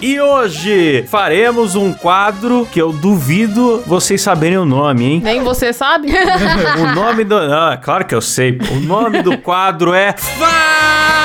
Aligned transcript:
e 0.00 0.20
hoje 0.20 1.04
faremos 1.08 1.74
um 1.74 1.92
quadro 1.92 2.68
que 2.70 2.80
eu 2.80 2.92
duvido 2.92 3.82
vocês 3.84 4.22
saberem 4.22 4.58
o 4.58 4.64
nome, 4.64 5.04
hein? 5.04 5.20
Nem 5.24 5.42
você 5.42 5.72
sabe? 5.72 6.08
o 6.78 6.94
nome 6.94 7.24
do. 7.24 7.36
Ah, 7.36 7.76
claro 7.76 8.04
que 8.04 8.14
eu 8.14 8.20
sei. 8.20 8.58
O 8.70 8.80
nome 8.80 9.22
do 9.22 9.36
quadro 9.38 9.92
é. 9.92 10.12
Fala 10.12 11.23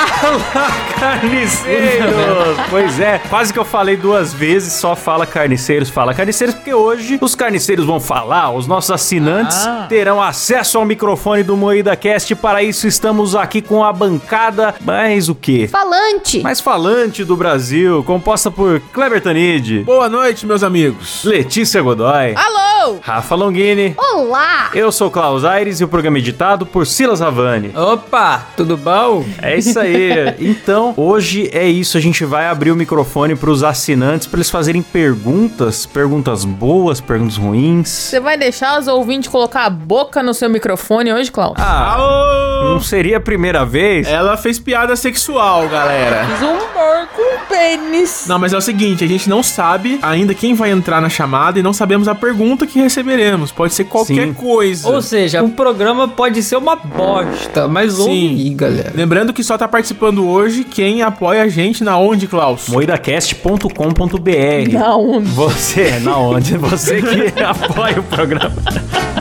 Carniceiros! 0.99 2.57
pois 2.69 2.99
é, 2.99 3.19
quase 3.29 3.53
que 3.53 3.59
eu 3.59 3.63
falei 3.63 3.95
duas 3.95 4.33
vezes, 4.33 4.73
só 4.73 4.93
fala 4.93 5.25
carniceiros, 5.25 5.89
fala 5.89 6.13
carniceiros, 6.13 6.55
porque 6.55 6.73
hoje 6.73 7.17
os 7.21 7.35
carniceiros 7.35 7.85
vão 7.85 8.01
falar, 8.01 8.51
os 8.51 8.67
nossos 8.67 8.91
assinantes 8.91 9.65
ah. 9.65 9.85
terão 9.87 10.21
acesso 10.21 10.77
ao 10.77 10.83
microfone 10.83 11.41
do 11.41 11.55
Moída 11.55 11.95
Cast. 11.95 12.35
Para 12.35 12.61
isso, 12.61 12.85
estamos 12.85 13.33
aqui 13.33 13.61
com 13.61 13.81
a 13.81 13.93
bancada 13.93 14.75
mais 14.81 15.29
o 15.29 15.35
quê? 15.35 15.69
Falante! 15.71 16.41
Mais 16.41 16.59
falante 16.59 17.23
do 17.23 17.37
Brasil, 17.37 18.03
composta 18.03 18.51
por 18.51 18.81
Kleber 18.91 19.21
Tanid. 19.21 19.83
Boa 19.83 20.09
noite, 20.09 20.45
meus 20.45 20.63
amigos. 20.63 21.23
Letícia 21.23 21.81
Godoy. 21.81 22.35
Alô! 22.35 22.97
Rafa 23.01 23.35
Longini. 23.35 23.95
Olá! 23.97 24.69
Eu 24.73 24.91
sou 24.91 25.09
Klaus 25.09 25.45
Aires 25.45 25.79
e 25.79 25.83
o 25.85 25.87
programa 25.87 26.17
é 26.17 26.19
editado 26.19 26.65
por 26.65 26.85
Silas 26.85 27.21
Havani. 27.21 27.71
Opa, 27.75 28.45
tudo 28.57 28.75
bom? 28.75 29.23
É 29.41 29.57
isso 29.57 29.79
aí. 29.79 30.08
Então, 30.39 30.93
hoje 30.97 31.49
é 31.53 31.67
isso. 31.67 31.97
A 31.97 32.01
gente 32.01 32.25
vai 32.25 32.47
abrir 32.47 32.71
o 32.71 32.75
microfone 32.75 33.35
para 33.35 33.49
os 33.49 33.63
assinantes 33.63 34.27
para 34.27 34.37
eles 34.37 34.49
fazerem 34.49 34.81
perguntas, 34.81 35.85
perguntas 35.85 36.45
boas, 36.45 37.01
perguntas 37.01 37.37
ruins. 37.37 37.89
Você 37.89 38.19
vai 38.19 38.37
deixar 38.37 38.79
os 38.79 38.87
ouvintes 38.87 39.29
colocar 39.29 39.65
a 39.65 39.69
boca 39.69 40.21
no 40.23 40.33
seu 40.33 40.49
microfone 40.49 41.13
hoje, 41.13 41.31
Klaus? 41.31 41.55
Ah, 41.57 41.95
Aô! 41.95 42.73
não 42.73 42.79
seria 42.81 43.17
a 43.17 43.19
primeira 43.19 43.65
vez? 43.65 44.07
Ela 44.07 44.37
fez 44.37 44.59
piada 44.59 44.95
sexual, 44.95 45.67
galera. 45.67 46.25
Fiz 46.25 46.41
um 46.41 46.51
humor 46.51 47.07
com 47.15 47.45
pênis. 47.47 48.25
Não, 48.27 48.39
mas 48.39 48.53
é 48.53 48.57
o 48.57 48.61
seguinte, 48.61 49.03
a 49.03 49.07
gente 49.07 49.29
não 49.29 49.41
sabe 49.43 49.99
ainda 50.01 50.33
quem 50.33 50.53
vai 50.53 50.71
entrar 50.71 51.01
na 51.01 51.09
chamada 51.09 51.59
e 51.59 51.63
não 51.63 51.73
sabemos 51.73 52.07
a 52.07 52.15
pergunta 52.15 52.65
que 52.65 52.79
receberemos. 52.79 53.51
Pode 53.51 53.73
ser 53.73 53.85
qualquer 53.85 54.27
Sim. 54.27 54.33
coisa. 54.33 54.87
Ou 54.89 55.01
seja, 55.01 55.43
o 55.43 55.49
programa 55.49 56.07
pode 56.07 56.41
ser 56.43 56.55
uma 56.55 56.75
bosta, 56.75 57.67
mas 57.67 57.93
Sim. 57.93 58.01
ouve 58.01 58.49
galera. 58.51 58.91
Lembrando 58.95 59.33
que 59.33 59.43
só 59.43 59.57
tá 59.57 59.67
participando 59.67 59.98
hoje 60.07 60.63
quem 60.63 61.01
apoia 61.01 61.43
a 61.43 61.47
gente 61.47 61.83
na 61.83 61.97
onde, 61.97 62.27
Klaus? 62.27 62.69
moidacast.com.br 62.69 64.71
Na 64.71 64.95
onde? 64.95 65.29
Você, 65.29 65.99
na 65.99 66.17
onde? 66.17 66.57
Você 66.57 67.01
que 67.01 67.33
apoia 67.43 67.99
o 67.99 68.03
programa. 68.03 68.55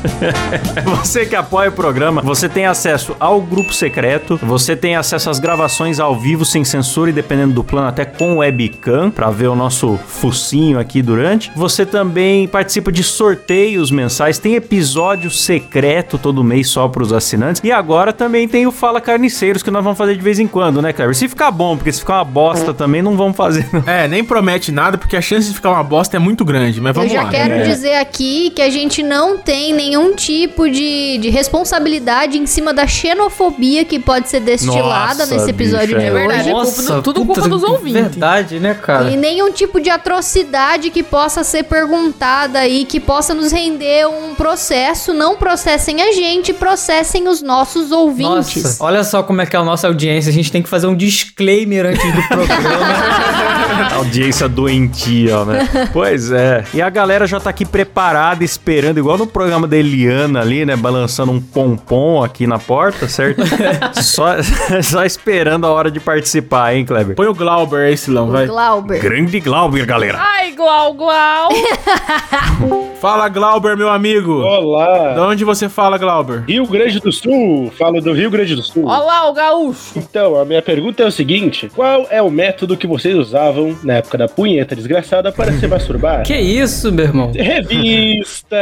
você 0.84 1.26
que 1.26 1.36
apoia 1.36 1.68
o 1.68 1.72
programa, 1.72 2.22
você 2.22 2.48
tem 2.48 2.66
acesso 2.66 3.16
ao 3.18 3.40
grupo 3.40 3.72
secreto, 3.72 4.38
você 4.42 4.76
tem 4.76 4.96
acesso 4.96 5.30
às 5.30 5.38
gravações 5.38 6.00
ao 6.00 6.18
vivo 6.18 6.44
sem 6.44 6.64
censura 6.64 7.10
e 7.10 7.12
dependendo 7.12 7.54
do 7.54 7.64
plano 7.64 7.88
até 7.88 8.04
com 8.04 8.38
webcam 8.38 9.10
para 9.10 9.30
ver 9.30 9.48
o 9.48 9.54
nosso 9.56 9.98
focinho 10.06 10.78
aqui 10.78 11.02
durante. 11.02 11.50
Você 11.54 11.84
também 11.84 12.46
participa 12.48 12.90
de 12.90 13.02
sorteios 13.02 13.90
mensais, 13.90 14.38
tem 14.38 14.54
episódio 14.54 15.30
secreto 15.30 16.18
todo 16.18 16.44
mês 16.44 16.68
só 16.68 16.88
para 16.88 17.02
os 17.02 17.12
assinantes 17.12 17.62
e 17.64 17.72
agora 17.72 18.12
também 18.12 18.48
tem 18.48 18.66
o 18.66 18.72
Fala 18.72 19.00
Carniceiros 19.00 19.62
que 19.62 19.70
nós 19.70 19.82
vamos 19.82 19.98
fazer 19.98 20.16
de 20.16 20.22
vez 20.22 20.38
em 20.38 20.46
quando, 20.46 20.80
né, 20.82 20.92
Cleber? 20.92 21.14
Se 21.14 21.28
ficar 21.28 21.50
bom, 21.50 21.76
porque 21.76 21.92
se 21.92 22.00
ficar 22.00 22.16
uma 22.16 22.24
bosta 22.24 22.72
também 22.74 23.02
não 23.02 23.16
vamos 23.16 23.36
fazer. 23.36 23.66
Não. 23.72 23.82
É, 23.86 24.06
nem 24.06 24.24
promete 24.24 24.70
nada 24.70 24.98
porque 24.98 25.16
a 25.16 25.20
chance 25.20 25.48
de 25.48 25.54
ficar 25.54 25.70
uma 25.70 25.82
bosta 25.82 26.16
é 26.16 26.20
muito 26.20 26.44
grande, 26.44 26.80
mas 26.80 26.94
vamos 26.94 27.12
lá. 27.12 27.18
Eu 27.18 27.22
já 27.22 27.24
lá. 27.24 27.30
quero 27.30 27.54
é. 27.54 27.62
dizer 27.62 27.94
aqui 27.96 28.50
que 28.50 28.62
a 28.62 28.70
gente 28.70 29.02
não 29.02 29.38
tem 29.38 29.72
nenhum 29.88 30.14
tipo 30.14 30.68
de, 30.68 31.18
de 31.18 31.30
responsabilidade 31.30 32.38
em 32.38 32.46
cima 32.46 32.74
da 32.74 32.86
xenofobia 32.86 33.84
que 33.84 33.98
pode 33.98 34.28
ser 34.28 34.40
destilada 34.40 35.20
Nossa, 35.20 35.34
nesse 35.34 35.50
episódio 35.50 35.96
bicho, 35.96 36.00
de 36.00 36.06
é 36.06 36.12
hoje. 36.12 36.26
Verdade, 36.26 36.50
Nossa, 36.50 36.82
culpa, 36.82 37.02
tudo 37.02 37.24
culpa 37.24 37.48
dos 37.48 37.62
ouvintes. 37.62 38.02
Verdade, 38.02 38.60
né, 38.60 38.74
cara? 38.74 39.10
E 39.10 39.16
nenhum 39.16 39.50
tipo 39.50 39.80
de 39.80 39.88
atrocidade 39.88 40.90
que 40.90 41.02
possa 41.02 41.42
ser 41.42 41.64
perguntada 41.64 42.58
aí, 42.58 42.84
que 42.84 43.00
possa 43.00 43.34
nos 43.34 43.50
render 43.50 44.06
um 44.06 44.34
processo. 44.34 45.14
Não 45.14 45.36
processem 45.36 46.02
a 46.02 46.12
gente, 46.12 46.52
processem 46.52 47.28
os 47.28 47.40
nossos 47.40 47.90
ouvintes. 47.90 48.62
Nossa, 48.62 48.84
olha 48.84 49.04
só 49.04 49.22
como 49.22 49.40
é 49.40 49.46
que 49.46 49.56
é 49.56 49.58
a 49.58 49.64
nossa 49.64 49.86
audiência. 49.86 50.30
A 50.30 50.34
gente 50.34 50.52
tem 50.52 50.62
que 50.62 50.68
fazer 50.68 50.86
um 50.86 50.94
disclaimer 50.94 51.86
antes 51.86 52.14
do 52.14 52.28
programa. 52.28 53.48
audiência 53.94 54.48
doentia, 54.48 55.44
né? 55.44 55.68
Pois 55.92 56.30
é. 56.30 56.64
E 56.72 56.82
a 56.82 56.90
galera 56.90 57.26
já 57.26 57.40
tá 57.40 57.50
aqui 57.50 57.64
preparada, 57.64 58.44
esperando, 58.44 58.98
igual 58.98 59.18
no 59.18 59.26
programa 59.26 59.66
da 59.66 59.76
Eliana 59.78 60.40
ali, 60.40 60.64
né? 60.64 60.76
Balançando 60.76 61.32
um 61.32 61.40
pompom 61.40 62.22
aqui 62.22 62.46
na 62.46 62.58
porta, 62.58 63.08
certo? 63.08 63.42
só, 64.02 64.36
só 64.82 65.04
esperando 65.04 65.66
a 65.66 65.70
hora 65.70 65.90
de 65.90 66.00
participar, 66.00 66.74
hein, 66.74 66.84
Kleber? 66.84 67.16
Põe 67.16 67.26
o 67.26 67.34
Glauber 67.34 67.86
aí, 67.86 67.96
Silão, 67.96 68.30
vai. 68.30 68.46
Glauber. 68.46 69.00
Grande 69.00 69.40
Glauber, 69.40 69.84
galera. 69.86 70.18
Ai, 70.20 70.52
Glau, 70.52 70.94
Glau. 70.94 71.48
fala, 73.00 73.28
Glauber, 73.28 73.76
meu 73.76 73.88
amigo. 73.88 74.40
Olá. 74.40 75.14
De 75.14 75.20
onde 75.20 75.44
você 75.44 75.68
fala, 75.68 75.96
Glauber? 75.98 76.44
Rio 76.46 76.66
Grande 76.66 76.98
do 76.98 77.12
Sul. 77.12 77.72
Falo 77.78 78.00
do 78.00 78.12
Rio 78.12 78.30
Grande 78.30 78.56
do 78.56 78.62
Sul. 78.62 78.84
Olá, 78.84 79.28
o 79.28 79.32
gaúcho. 79.32 79.92
Então, 79.96 80.36
a 80.36 80.44
minha 80.44 80.60
pergunta 80.60 81.02
é 81.02 81.06
o 81.06 81.12
seguinte: 81.12 81.70
qual 81.74 82.06
é 82.10 82.20
o 82.20 82.30
método 82.30 82.76
que 82.76 82.86
vocês 82.86 83.16
usavam 83.16 83.76
na 83.84 83.94
época 83.94 84.18
da 84.18 84.26
punheta 84.26 84.74
desgraçada 84.74 85.30
para 85.30 85.52
se 85.52 85.66
masturbar? 85.66 86.24
Que 86.28 86.36
isso, 86.36 86.92
meu 86.92 87.06
irmão? 87.06 87.32
Revista, 87.34 88.56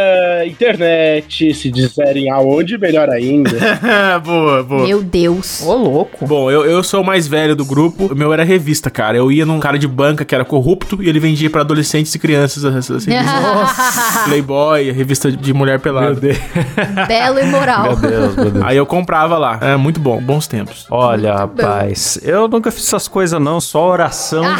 internet, 0.46 1.52
se 1.54 1.70
disserem 1.70 2.30
aonde, 2.30 2.78
melhor 2.78 3.08
ainda. 3.08 3.50
boa, 4.22 4.62
boa. 4.62 4.86
Meu 4.86 5.02
Deus. 5.02 5.62
Ô, 5.66 5.74
louco. 5.74 6.26
Bom, 6.26 6.50
eu, 6.50 6.64
eu 6.64 6.82
sou 6.82 7.00
o 7.00 7.04
mais 7.04 7.26
velho 7.26 7.56
do 7.56 7.64
grupo. 7.64 8.12
O 8.12 8.14
meu 8.14 8.32
era 8.32 8.44
revista, 8.44 8.90
cara. 8.90 9.16
Eu 9.16 9.32
ia 9.32 9.44
num 9.44 9.58
cara 9.58 9.78
de 9.78 9.88
banca 9.88 10.24
que 10.24 10.34
era 10.34 10.44
corrupto 10.44 11.02
e 11.02 11.08
ele 11.08 11.18
vendia 11.18 11.50
para 11.50 11.62
adolescentes 11.62 12.14
e 12.14 12.18
crianças 12.18 12.64
essa 12.64 12.92
revista. 12.92 13.16
Playboy, 14.26 14.90
revista 14.90 15.30
de 15.30 15.52
mulher 15.52 15.78
pelada. 15.80 16.10
Meu 16.10 16.20
Deus. 16.20 16.38
Belo 17.08 17.38
e 17.38 17.46
moral. 17.46 17.84
Meu 17.84 17.96
Deus, 17.96 18.36
meu 18.36 18.50
Deus. 18.50 18.64
Aí 18.64 18.76
eu 18.76 18.84
comprava 18.84 19.38
lá. 19.38 19.58
É 19.60 19.76
muito 19.76 20.00
bom, 20.00 20.20
bons 20.20 20.46
tempos. 20.46 20.86
Olha, 20.90 21.34
muito 21.34 21.62
rapaz, 21.62 22.18
bom. 22.20 22.28
eu 22.28 22.48
nunca 22.48 22.70
fiz 22.70 22.86
essas 22.86 23.06
coisas 23.08 23.40
não, 23.40 23.60
só 23.60 23.88
oração. 23.88 24.44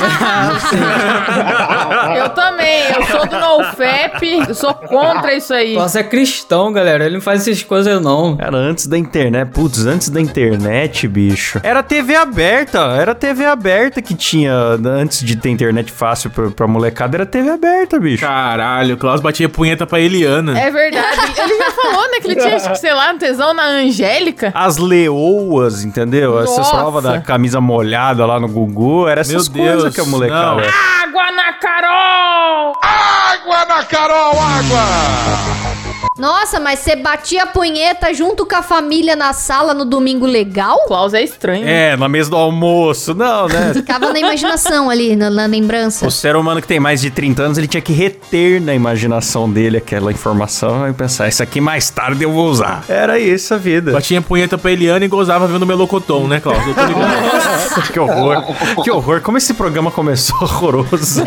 eu 2.16 2.28
também, 2.30 2.84
eu 2.94 3.02
sou 3.06 3.26
do 3.26 3.38
NoFap, 3.38 4.48
eu 4.48 4.54
sou 4.54 4.72
contra 4.74 5.34
isso 5.34 5.52
aí. 5.52 5.74
Nossa, 5.74 6.00
é 6.00 6.04
cristão, 6.04 6.72
galera, 6.72 7.04
ele 7.04 7.14
não 7.14 7.20
faz 7.20 7.42
essas 7.42 7.62
coisas 7.62 8.00
não. 8.00 8.36
Era 8.38 8.56
antes 8.56 8.86
da 8.86 8.96
internet, 8.96 9.50
putz, 9.50 9.84
antes 9.86 10.08
da 10.08 10.20
internet, 10.20 11.08
bicho. 11.08 11.60
Era 11.62 11.82
TV 11.82 12.14
aberta, 12.14 12.78
era 12.78 13.14
TV 13.14 13.44
aberta 13.44 14.00
que 14.00 14.14
tinha, 14.14 14.52
antes 14.84 15.24
de 15.24 15.36
ter 15.36 15.50
internet 15.50 15.90
fácil 15.90 16.30
pra, 16.30 16.50
pra 16.50 16.66
molecada, 16.66 17.16
era 17.16 17.26
TV 17.26 17.50
aberta, 17.50 17.98
bicho. 17.98 18.24
Caralho, 18.24 18.94
o 18.94 18.98
Klaus 18.98 19.20
batia 19.20 19.48
punheta 19.56 19.86
pra 19.86 19.98
Eliana. 19.98 20.56
É 20.56 20.70
verdade, 20.70 21.18
ele 21.38 21.56
já 21.56 21.70
falou, 21.70 22.02
né, 22.10 22.20
que 22.20 22.28
ele 22.28 22.36
tinha, 22.36 22.74
sei 22.74 22.92
lá, 22.92 23.10
um 23.10 23.18
tesão 23.18 23.54
na 23.54 23.64
Angélica. 23.64 24.52
As 24.54 24.76
leoas, 24.76 25.82
entendeu? 25.82 26.34
Nossa. 26.34 26.60
Essas 26.60 26.70
provas 26.70 27.02
da 27.02 27.20
camisa 27.22 27.58
molhada 27.58 28.26
lá 28.26 28.38
no 28.38 28.48
Gugu, 28.48 29.08
era 29.08 29.22
essas 29.22 29.48
Meu 29.48 29.64
coisas 29.64 29.82
Deus, 29.82 29.94
que 29.94 30.00
a 30.02 30.04
molecada... 30.04 30.62
Água 31.02 31.32
na 31.32 31.52
Carol! 31.54 32.74
Água 32.82 33.64
na 33.64 33.84
Carol, 33.84 34.38
água! 34.38 35.75
Nossa, 36.18 36.58
mas 36.58 36.78
você 36.78 36.96
batia 36.96 37.42
a 37.42 37.46
punheta 37.46 38.12
junto 38.14 38.46
com 38.46 38.56
a 38.56 38.62
família 38.62 39.14
na 39.14 39.34
sala 39.34 39.74
no 39.74 39.84
domingo 39.84 40.24
legal? 40.24 40.78
Klaus 40.86 41.12
é 41.12 41.22
estranho. 41.22 41.66
É, 41.68 41.94
na 41.94 42.08
mesa 42.08 42.30
do 42.30 42.36
almoço. 42.36 43.14
Não, 43.14 43.46
né? 43.48 43.72
Ficava 43.74 44.12
na 44.12 44.18
imaginação 44.18 44.88
ali, 44.88 45.14
na, 45.14 45.28
na, 45.28 45.44
lembrança. 45.44 46.06
O 46.06 46.10
ser 46.10 46.34
humano 46.34 46.62
que 46.62 46.66
tem 46.66 46.80
mais 46.80 47.02
de 47.02 47.10
30 47.10 47.42
anos, 47.42 47.58
ele 47.58 47.68
tinha 47.68 47.82
que 47.82 47.92
reter 47.92 48.62
na 48.62 48.74
imaginação 48.74 49.50
dele 49.50 49.76
aquela 49.76 50.10
informação 50.10 50.88
e 50.88 50.92
pensar, 50.94 51.28
isso 51.28 51.42
aqui 51.42 51.60
mais 51.60 51.90
tarde 51.90 52.24
eu 52.24 52.32
vou 52.32 52.48
usar. 52.48 52.82
Era 52.88 53.18
isso 53.18 53.52
a 53.52 53.58
vida. 53.58 53.92
Batia 53.92 54.18
a 54.18 54.22
punheta 54.22 54.56
pra 54.56 54.72
Eliana 54.72 55.04
e 55.04 55.08
gozava 55.08 55.46
vendo 55.46 55.64
o 55.64 55.66
Melocoton, 55.66 56.26
né, 56.26 56.40
Klaus? 56.40 56.58
Nossa, 56.66 57.82
que 57.92 58.00
horror. 58.00 58.42
Que 58.82 58.90
horror. 58.90 59.20
Como 59.20 59.36
esse 59.36 59.52
programa 59.52 59.90
começou 59.90 60.36
horroroso. 60.40 61.22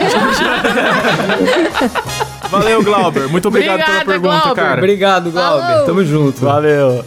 Valeu, 2.49 2.83
Glauber. 2.83 3.27
Muito 3.29 3.47
obrigado 3.47 3.75
Obrigada, 3.75 3.99
pela 4.05 4.11
pergunta, 4.19 4.43
Glauber. 4.43 4.61
cara. 4.61 4.77
Obrigado, 4.79 5.31
Glauber. 5.31 5.67
Falou. 5.67 5.85
Tamo 5.85 6.03
junto. 6.05 6.41
Valeu. 6.41 7.05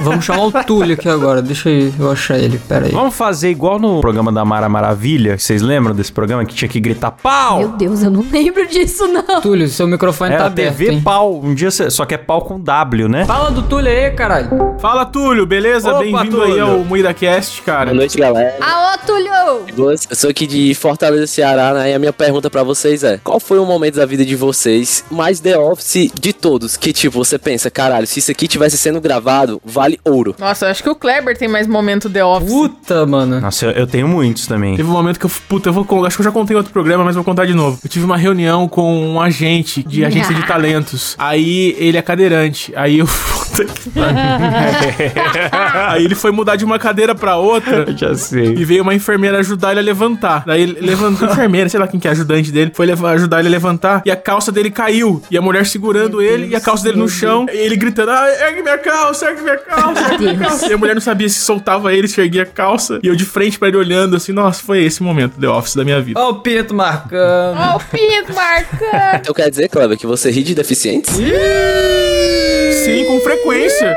Vamos 0.00 0.24
chamar 0.24 0.46
o 0.46 0.52
Túlio 0.64 0.94
aqui 0.94 1.08
agora. 1.08 1.40
Deixa 1.40 1.70
eu 1.70 2.10
achar 2.10 2.36
ele. 2.38 2.58
Pera 2.58 2.86
aí. 2.86 2.92
Vamos 2.92 3.14
fazer 3.14 3.50
igual 3.50 3.78
no 3.78 4.00
programa 4.00 4.32
da 4.32 4.44
Mara 4.44 4.68
Maravilha. 4.68 5.38
Vocês 5.38 5.62
lembram 5.62 5.94
desse 5.94 6.10
programa 6.12 6.44
que 6.44 6.54
tinha 6.54 6.68
que 6.68 6.80
gritar 6.80 7.12
pau? 7.12 7.58
Meu 7.58 7.68
Deus, 7.68 8.02
eu 8.02 8.10
não 8.10 8.24
lembro 8.30 8.66
disso, 8.66 9.06
não. 9.06 9.40
Túlio, 9.40 9.68
seu 9.68 9.86
microfone 9.86 10.32
Era 10.32 10.42
tá 10.42 10.46
aberto. 10.48 10.76
TV 10.76 10.92
hein? 10.94 11.00
pau. 11.00 11.40
Um 11.42 11.54
dia, 11.54 11.70
só 11.70 12.04
que 12.04 12.14
é 12.14 12.18
pau 12.18 12.42
com 12.42 12.58
W, 12.58 13.08
né? 13.08 13.24
Fala 13.24 13.50
do 13.52 13.62
Túlio 13.62 13.88
aí, 13.88 14.10
caralho. 14.10 14.50
Fala, 14.80 15.04
Túlio. 15.06 15.46
Beleza? 15.46 15.94
Bem-vindo 15.94 16.42
aí 16.42 16.58
ao 16.58 16.78
Moída 16.80 17.14
Cast, 17.14 17.62
cara. 17.62 17.86
Boa 17.86 17.96
noite, 17.96 18.18
galera. 18.18 18.56
Aô, 18.60 18.98
Túlio. 19.06 19.32
Eu 19.76 20.16
sou 20.16 20.30
aqui 20.30 20.46
de 20.46 20.74
Fortaleza, 20.74 21.26
Ceará, 21.26 21.72
né? 21.72 21.90
E 21.90 21.94
a 21.94 21.98
minha 21.98 22.12
pergunta 22.12 22.50
pra 22.50 22.62
vocês 22.62 23.04
é: 23.04 23.18
qual 23.22 23.38
foi 23.38 23.58
o 23.58 23.64
momento 23.64 23.96
da 23.96 24.06
vida 24.06 24.24
de 24.24 24.34
vocês? 24.34 24.71
Vocês, 24.72 25.04
mais 25.10 25.40
The 25.40 25.58
Office 25.58 26.10
de 26.18 26.32
todos. 26.32 26.76
Que 26.76 26.92
tipo, 26.92 27.18
você 27.22 27.38
pensa, 27.38 27.70
caralho, 27.70 28.06
se 28.06 28.18
isso 28.18 28.30
aqui 28.30 28.48
tivesse 28.48 28.78
sendo 28.78 29.00
gravado, 29.00 29.60
vale 29.64 30.00
ouro. 30.04 30.34
Nossa, 30.38 30.66
eu 30.66 30.70
acho 30.70 30.82
que 30.82 30.88
o 30.88 30.94
Kleber 30.94 31.36
tem 31.36 31.48
mais 31.48 31.66
momento 31.66 32.08
The 32.08 32.24
Office. 32.24 32.50
Puta, 32.50 33.06
mano. 33.06 33.40
Nossa, 33.40 33.66
eu, 33.66 33.70
eu 33.72 33.86
tenho 33.86 34.08
muitos 34.08 34.46
também. 34.46 34.76
Teve 34.76 34.88
um 34.88 34.92
momento 34.92 35.18
que 35.18 35.26
eu, 35.26 35.30
puta, 35.48 35.68
eu 35.68 35.72
vou, 35.72 36.06
acho 36.06 36.16
que 36.16 36.22
eu 36.22 36.24
já 36.24 36.32
contei 36.32 36.54
em 36.54 36.58
outro 36.58 36.72
programa, 36.72 37.04
mas 37.04 37.14
vou 37.14 37.24
contar 37.24 37.44
de 37.44 37.54
novo. 37.54 37.78
Eu 37.82 37.90
tive 37.90 38.04
uma 38.04 38.16
reunião 38.16 38.66
com 38.68 39.14
um 39.14 39.20
agente 39.20 39.82
de 39.82 40.04
agência 40.04 40.34
de 40.34 40.44
talentos. 40.46 41.14
Aí 41.18 41.76
ele 41.78 41.98
é 41.98 42.02
cadeirante. 42.02 42.72
Aí 42.74 42.98
eu, 42.98 43.08
puta 43.52 43.64
que. 43.64 43.90
Aí 45.88 46.04
ele 46.04 46.14
foi 46.14 46.30
mudar 46.30 46.56
de 46.56 46.64
uma 46.64 46.78
cadeira 46.78 47.14
pra 47.14 47.36
outra. 47.36 47.86
Já 47.96 48.14
sei. 48.14 48.54
E 48.56 48.64
veio 48.64 48.82
uma 48.82 48.94
enfermeira 48.94 49.38
ajudar 49.38 49.70
ele 49.72 49.80
a 49.80 49.82
levantar. 49.82 50.44
Daí 50.46 50.62
ele 50.62 50.78
levantou, 50.80 51.28
enfermeira, 51.32 51.68
sei 51.68 51.78
lá 51.80 51.86
quem 51.86 52.00
que 52.00 52.08
é 52.08 52.10
ajudante 52.10 52.50
dele, 52.50 52.72
foi 52.74 52.86
levar- 52.86 53.12
ajudar 53.14 53.38
ele 53.40 53.48
a 53.48 53.50
levantar 53.50 54.02
e 54.04 54.10
a 54.10 54.16
calça 54.16 54.50
dele 54.50 54.70
caiu. 54.70 55.22
E 55.30 55.36
a 55.36 55.42
mulher 55.42 55.66
segurando 55.66 56.20
ele 56.22 56.48
e 56.48 56.56
a 56.56 56.60
calça 56.60 56.84
dele 56.84 56.96
no 56.98 57.08
chão. 57.08 57.46
E 57.52 57.56
ele 57.56 57.76
gritando: 57.76 58.10
ah, 58.10 58.26
ergue 58.48 58.62
minha 58.62 58.78
calça, 58.78 59.26
ergue 59.26 59.42
minha 59.42 59.58
calça, 59.58 60.00
ergue 60.12 60.24
minha 60.24 60.38
calça. 60.38 60.66
E 60.68 60.72
a 60.72 60.78
mulher 60.78 60.94
não 60.94 61.00
sabia 61.02 61.28
se 61.28 61.40
soltava 61.40 61.92
ele, 61.94 62.08
se 62.08 62.20
erguia 62.20 62.42
a 62.42 62.46
calça. 62.46 62.98
E 63.02 63.06
eu 63.08 63.16
de 63.16 63.24
frente 63.24 63.58
pra 63.58 63.68
ele 63.68 63.76
olhando 63.76 64.16
assim: 64.16 64.32
nossa, 64.32 64.62
foi 64.62 64.82
esse 64.84 65.02
momento 65.02 65.38
The 65.40 65.48
Office 65.48 65.74
da 65.76 65.84
minha 65.84 66.00
vida. 66.00 66.18
Ó 66.20 66.30
o 66.30 66.34
Pinto 66.40 66.74
marcando. 66.74 67.56
Ó, 67.58 67.76
o 67.76 67.80
Pinto 67.80 68.32
marcando. 68.34 69.16
Então 69.20 69.34
quer 69.34 69.50
dizer, 69.50 69.68
Kleber, 69.68 69.96
que 69.98 70.06
você 70.06 70.30
ri 70.30 70.42
de 70.42 70.54
deficientes? 70.54 71.14
Sim, 72.84 73.04
com 73.06 73.20
frequência. 73.20 73.41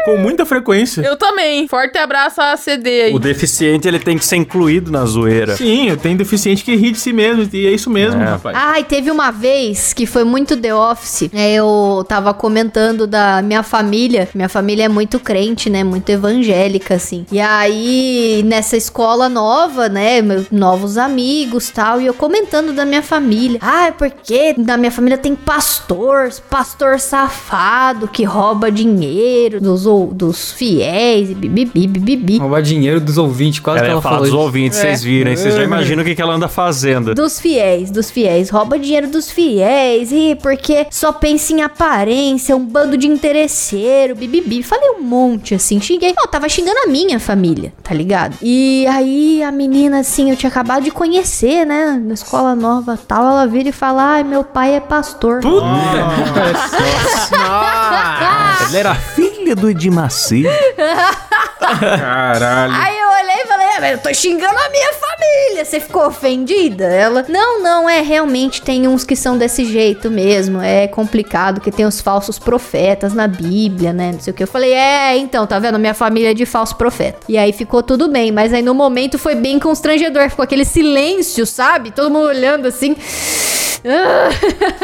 Com 0.05 0.17
muita 0.17 0.45
frequência. 0.45 1.01
Eu 1.01 1.15
também. 1.17 1.67
Forte 1.67 1.97
abraço 1.97 2.41
a 2.41 2.55
CD 2.57 3.03
aí. 3.03 3.13
O 3.13 3.19
deficiente, 3.19 3.87
ele 3.87 3.99
tem 3.99 4.17
que 4.17 4.25
ser 4.25 4.35
incluído 4.37 4.91
na 4.91 5.05
zoeira. 5.05 5.55
Sim, 5.55 5.89
eu 5.89 5.97
tenho 5.97 6.17
deficiente 6.17 6.63
que 6.63 6.75
ri 6.75 6.91
de 6.91 6.99
si 6.99 7.13
mesmo. 7.13 7.47
E 7.53 7.67
é 7.67 7.71
isso 7.71 7.89
mesmo, 7.89 8.21
É. 8.21 8.25
rapaz. 8.25 8.55
Ai, 8.59 8.83
teve 8.83 9.11
uma 9.11 9.31
vez 9.31 9.93
que 9.93 10.05
foi 10.05 10.23
muito 10.23 10.57
The 10.57 10.73
Office. 10.73 11.29
é, 11.33 11.53
Eu 11.55 12.05
tava 12.07 12.33
comentando 12.33 13.07
da 13.07 13.41
minha 13.41 13.63
família. 13.63 14.27
Minha 14.33 14.49
família 14.49 14.85
é 14.85 14.89
muito 14.89 15.19
crente, 15.19 15.69
né? 15.69 15.83
Muito 15.83 16.09
evangélica, 16.09 16.95
assim. 16.95 17.25
E 17.31 17.39
aí, 17.39 18.43
nessa 18.45 18.75
escola 18.75 19.29
nova, 19.29 19.87
né? 19.89 20.21
Meus 20.21 20.49
novos 20.51 20.97
amigos 20.97 21.69
tal. 21.69 22.01
E 22.01 22.05
eu 22.05 22.13
comentando 22.13 22.73
da 22.73 22.85
minha 22.85 23.01
família. 23.01 23.59
Ah, 23.61 23.87
é 23.87 23.91
porque 23.91 24.55
na 24.57 24.75
minha 24.77 24.91
família 24.91 25.17
tem 25.17 25.35
pastor, 25.35 26.29
pastor 26.49 26.99
safado 26.99 28.07
que 28.07 28.23
rouba 28.23 28.71
dinheiro 28.71 29.34
dos, 29.61 29.85
ou- 29.85 30.07
dos 30.13 30.51
fiéis 30.51 31.29
e 31.29 31.35
bibibi, 31.35 31.87
bibibi. 31.87 32.37
Roubar 32.37 32.61
dinheiro 32.61 32.99
dos 32.99 33.17
ouvintes, 33.17 33.59
quase 33.59 33.79
que 33.79 33.85
Ela 33.85 33.89
ia 33.89 33.93
ela 33.93 34.01
falou 34.01 34.19
dos 34.19 34.29
isso. 34.29 34.37
ouvintes, 34.37 34.77
vocês 34.79 35.03
viram, 35.03 35.31
hein? 35.31 35.37
Vocês 35.37 35.55
já 35.55 35.63
imaginam 35.63 36.01
o 36.03 36.05
que, 36.05 36.15
que 36.15 36.21
ela 36.21 36.33
anda 36.33 36.47
fazendo. 36.47 37.13
Dos 37.13 37.39
fiéis, 37.39 37.89
dos 37.91 38.09
fiéis. 38.09 38.49
Rouba 38.49 38.77
dinheiro 38.79 39.07
dos 39.07 39.29
fiéis. 39.31 40.11
E 40.11 40.35
porque 40.41 40.87
só 40.91 41.11
pensa 41.11 41.53
em 41.53 41.61
aparência, 41.61 42.55
um 42.55 42.65
bando 42.65 42.97
de 42.97 43.07
interesseiro, 43.07 44.15
bibibi. 44.15 44.63
Falei 44.63 44.91
um 44.91 45.01
monte 45.01 45.55
assim, 45.55 45.79
xinguei. 45.79 46.13
Não, 46.15 46.27
tava 46.27 46.47
xingando 46.49 46.77
a 46.85 46.87
minha 46.87 47.19
família, 47.19 47.73
tá 47.83 47.93
ligado? 47.93 48.35
E 48.41 48.85
aí 48.87 49.41
a 49.43 49.51
menina, 49.51 49.99
assim, 49.99 50.29
eu 50.31 50.35
tinha 50.35 50.49
acabado 50.49 50.83
de 50.83 50.91
conhecer, 50.91 51.65
né? 51.65 52.01
Na 52.03 52.13
escola 52.13 52.55
nova 52.55 52.97
tal. 53.07 53.23
Ela 53.25 53.45
vira 53.47 53.69
e 53.69 53.71
fala: 53.71 54.03
Ai, 54.15 54.23
meu 54.23 54.43
pai 54.43 54.75
é 54.75 54.79
pastor. 54.79 55.41
Ela 58.67 58.77
era 58.77 58.95
filha 58.95 59.55
do 59.55 59.69
Edir 59.69 59.91
Macedo. 59.91 60.49
Caralho. 61.59 62.73
Aí 62.73 62.97
eu 62.97 63.14
mas 63.79 63.91
eu 63.91 63.97
tô 63.97 64.13
xingando 64.13 64.57
a 64.57 64.69
minha 64.69 64.93
família. 64.93 65.65
Você 65.65 65.79
ficou 65.79 66.07
ofendida? 66.07 66.85
Ela, 66.85 67.25
não, 67.27 67.61
não, 67.61 67.89
é 67.89 68.01
realmente 68.01 68.61
tem 68.61 68.87
uns 68.87 69.03
que 69.03 69.15
são 69.15 69.37
desse 69.37 69.65
jeito 69.65 70.09
mesmo. 70.09 70.61
É 70.61 70.87
complicado 70.87 71.61
que 71.61 71.71
tem 71.71 71.85
os 71.85 72.01
falsos 72.01 72.39
profetas 72.39 73.13
na 73.13 73.27
Bíblia, 73.27 73.93
né? 73.93 74.11
Não 74.13 74.19
sei 74.19 74.31
o 74.31 74.35
que. 74.35 74.43
Eu 74.43 74.47
falei, 74.47 74.73
é, 74.73 75.17
então, 75.17 75.45
tá 75.45 75.59
vendo? 75.59 75.79
Minha 75.79 75.93
família 75.93 76.31
é 76.31 76.33
de 76.33 76.45
falso 76.45 76.75
profeta. 76.75 77.19
E 77.27 77.37
aí 77.37 77.51
ficou 77.51 77.83
tudo 77.83 78.07
bem, 78.07 78.31
mas 78.31 78.53
aí 78.53 78.61
no 78.61 78.73
momento 78.73 79.17
foi 79.17 79.35
bem 79.35 79.59
constrangedor. 79.59 80.29
Ficou 80.29 80.43
aquele 80.43 80.65
silêncio, 80.65 81.45
sabe? 81.45 81.91
Todo 81.91 82.11
mundo 82.11 82.27
olhando 82.27 82.67
assim. 82.67 82.95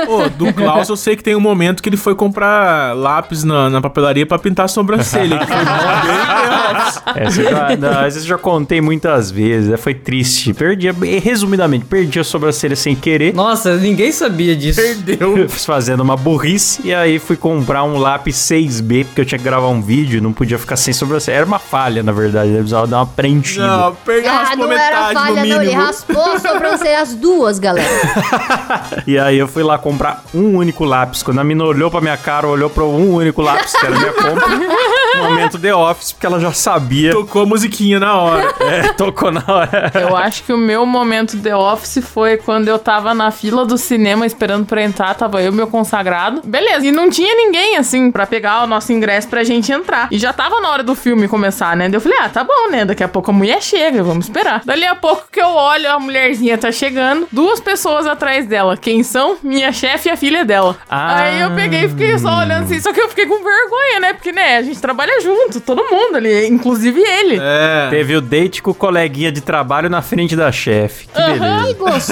Pô, 0.05 0.29
do 0.29 0.53
Klaus 0.53 0.87
eu 0.87 0.95
sei 0.95 1.15
que 1.15 1.23
tem 1.23 1.35
um 1.35 1.39
momento 1.39 1.81
que 1.81 1.89
ele 1.89 1.97
foi 1.97 2.13
comprar 2.13 2.95
lápis 2.95 3.43
na, 3.43 3.69
na 3.69 3.81
papelaria 3.81 4.25
pra 4.27 4.37
pintar 4.37 4.65
a 4.65 4.67
sobrancelha. 4.67 5.39
que 5.39 5.47
foi 5.47 5.55
Office. 6.71 7.01
Essa 7.15 7.43
já, 7.43 7.77
não, 7.77 8.01
essa 8.03 8.19
eu 8.19 8.23
já 8.23 8.37
contei 8.37 8.80
muitas 8.81 9.29
vezes. 9.31 9.71
é, 9.71 9.77
Foi 9.77 9.93
triste. 9.93 10.53
Perdi, 10.53 10.89
a- 10.89 10.95
resumidamente, 11.23 11.85
perdi 11.85 12.19
a 12.19 12.23
sobrancelha 12.23 12.75
sem 12.75 12.95
querer. 12.95 13.33
Nossa, 13.33 13.75
ninguém 13.77 14.11
sabia 14.11 14.55
disso. 14.55 14.81
Perdeu. 14.81 15.47
Fazendo 15.49 16.01
uma 16.01 16.15
burrice. 16.17 16.81
E 16.83 16.93
aí 16.93 17.19
fui 17.19 17.35
comprar 17.37 17.83
um 17.83 17.97
lápis 17.97 18.35
6B, 18.37 19.05
porque 19.05 19.21
eu 19.21 19.25
tinha 19.25 19.37
que 19.37 19.43
gravar 19.43 19.67
um 19.69 19.81
vídeo, 19.81 20.21
não 20.21 20.33
podia 20.33 20.57
ficar 20.57 20.75
sem 20.75 20.93
sobrancelha. 20.93 21.35
Era 21.37 21.45
uma 21.45 21.59
falha, 21.59 22.01
na 22.03 22.11
verdade. 22.11 22.49
Eu 22.49 22.55
precisava 22.57 22.87
dar 22.87 22.97
uma 22.97 23.05
preenchida. 23.07 23.65
Não, 23.67 23.95
perdeu, 23.95 24.31
Ah, 24.31 24.37
raspou 24.43 24.67
não 24.67 24.73
era 24.73 25.13
falha, 25.13 25.45
não. 25.45 25.61
Ele 25.61 25.71
raspou 25.71 26.31
a 26.31 26.39
sobrancelha 26.39 27.01
as 27.01 27.13
duas, 27.15 27.59
galera. 27.59 27.89
E 29.07 29.17
aí 29.17 29.37
eu 29.37 29.47
fui 29.47 29.63
lá 29.63 29.77
comprar 29.77 30.23
um 30.33 30.57
único 30.57 30.83
lápis. 30.85 31.23
Quando 31.23 31.39
a 31.39 31.43
mina 31.43 31.63
olhou 31.63 31.89
pra 31.89 32.01
minha 32.01 32.17
cara, 32.17 32.47
olhou 32.47 32.69
pra 32.69 32.83
um 32.83 33.13
único 33.15 33.41
lápis, 33.41 33.73
que 33.73 33.85
era 33.85 33.95
a 33.95 33.99
minha 33.99 34.13
compra. 34.13 34.47
Momento 35.17 35.59
The 35.59 35.73
Office, 35.73 36.11
porque 36.11 36.25
ela 36.25 36.39
já 36.39 36.51
sabia. 36.53 37.11
Tocou 37.11 37.43
a 37.43 37.45
musiquinha 37.45 37.99
na 37.99 38.17
hora. 38.17 38.51
É, 38.61 38.93
tocou 38.93 39.31
na 39.31 39.43
hora. 39.45 39.91
Eu 39.93 40.15
acho 40.15 40.43
que 40.43 40.53
o 40.53 40.57
meu 40.57 40.85
momento 40.85 41.37
The 41.37 41.55
Office 41.55 42.03
foi 42.05 42.37
quando 42.37 42.67
eu 42.67 42.79
tava 42.79 43.13
na 43.13 43.31
fila 43.31 43.65
do 43.65 43.77
cinema 43.77 44.25
esperando 44.25 44.65
pra 44.65 44.81
entrar, 44.81 45.13
tava 45.13 45.41
eu 45.41 45.51
meu 45.51 45.67
consagrado. 45.67 46.41
Beleza, 46.45 46.85
e 46.85 46.91
não 46.91 47.09
tinha 47.09 47.35
ninguém 47.35 47.75
assim 47.75 48.11
pra 48.11 48.25
pegar 48.25 48.63
o 48.63 48.67
nosso 48.67 48.93
ingresso 48.93 49.27
pra 49.27 49.43
gente 49.43 49.71
entrar. 49.71 50.07
E 50.11 50.17
já 50.17 50.31
tava 50.31 50.61
na 50.61 50.69
hora 50.69 50.83
do 50.83 50.95
filme 50.95 51.27
começar, 51.27 51.75
né? 51.75 51.89
Daí 51.89 51.95
eu 51.95 52.01
falei, 52.01 52.17
ah, 52.21 52.29
tá 52.29 52.43
bom, 52.43 52.69
né? 52.69 52.85
Daqui 52.85 53.03
a 53.03 53.07
pouco 53.07 53.31
a 53.31 53.33
mulher 53.33 53.61
chega, 53.61 54.03
vamos 54.03 54.25
esperar. 54.25 54.61
Dali 54.63 54.85
a 54.85 54.95
pouco 54.95 55.25
que 55.31 55.41
eu 55.41 55.49
olho, 55.49 55.91
a 55.91 55.99
mulherzinha 55.99 56.57
tá 56.57 56.71
chegando, 56.71 57.27
duas 57.31 57.59
pessoas 57.59 58.05
atrás 58.07 58.45
dela. 58.45 58.77
Quem 58.77 59.03
são? 59.03 59.37
Minha 59.43 59.73
chefe 59.73 60.07
e 60.07 60.11
a 60.11 60.15
filha 60.15 60.45
dela. 60.45 60.77
Ah. 60.89 61.23
Aí 61.23 61.41
eu 61.41 61.51
peguei 61.55 61.85
e 61.85 61.89
fiquei 61.89 62.17
só 62.17 62.37
olhando 62.39 62.63
assim, 62.65 62.79
só 62.79 62.93
que 62.93 63.01
eu 63.01 63.09
fiquei 63.09 63.25
com 63.25 63.43
vergonha, 63.43 63.99
né? 63.99 64.13
Porque, 64.13 64.31
né, 64.31 64.57
a 64.57 64.61
gente 64.61 64.79
trabalha 64.79 65.00
junto, 65.21 65.59
todo 65.59 65.83
mundo 65.89 66.17
ali, 66.17 66.47
inclusive 66.47 66.99
ele. 67.01 67.39
É. 67.41 67.87
Teve 67.89 68.15
o 68.15 68.21
date 68.21 68.61
com 68.61 68.71
o 68.71 68.75
coleguinha 68.75 69.31
de 69.31 69.41
trabalho 69.41 69.89
na 69.89 70.01
frente 70.01 70.35
da 70.35 70.51
chefe. 70.51 71.07
Que 71.07 71.21
beleza. 71.21 71.73
Gostoso. 71.73 72.11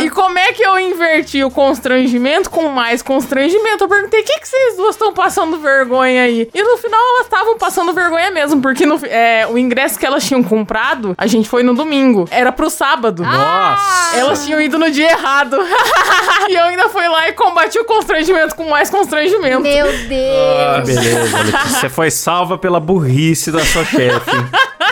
E 0.04 0.10
como 0.10 0.38
é 0.38 0.52
que 0.52 0.62
eu 0.62 0.78
inverti 0.78 1.42
o 1.44 1.50
constrangimento 1.50 2.50
com 2.50 2.68
mais 2.68 3.02
constrangimento? 3.02 3.84
Eu 3.84 3.88
perguntei, 3.88 4.20
o 4.20 4.24
que, 4.24 4.40
que 4.40 4.48
vocês 4.48 4.76
duas 4.76 4.94
estão 4.94 5.12
passando 5.12 5.58
vergonha 5.58 6.22
aí? 6.22 6.48
E 6.52 6.62
no 6.62 6.76
final 6.76 7.00
elas 7.14 7.26
estavam 7.26 7.56
passando 7.58 7.92
vergonha 7.92 8.30
mesmo, 8.30 8.60
porque 8.60 8.84
no, 8.84 8.98
é, 9.04 9.46
o 9.46 9.56
ingresso 9.56 9.98
que 9.98 10.06
elas 10.06 10.24
tinham 10.24 10.42
comprado, 10.42 11.14
a 11.16 11.26
gente 11.26 11.48
foi 11.48 11.62
no 11.62 11.74
domingo. 11.74 12.26
Era 12.30 12.52
pro 12.52 12.68
sábado. 12.68 13.22
Nossa! 13.22 14.16
Elas 14.16 14.44
tinham 14.44 14.60
ido 14.60 14.78
no 14.78 14.90
dia 14.90 15.10
errado. 15.10 15.56
e 16.48 16.54
eu 16.54 16.64
ainda 16.64 16.88
fui 16.88 17.06
lá 17.08 17.28
e 17.28 17.32
combati 17.32 17.78
o 17.78 17.84
constrangimento 17.84 18.54
com 18.54 18.68
mais 18.68 18.90
constrangimento. 18.90 19.60
Meu 19.60 19.86
Deus. 19.86 20.00
Beleza, 20.06 21.38
Letícia. 21.42 21.63
Você 21.68 21.88
foi 21.88 22.10
salva 22.10 22.56
pela 22.58 22.80
burrice 22.80 23.50
da 23.50 23.64
sua 23.64 23.84
chefe. 23.84 24.30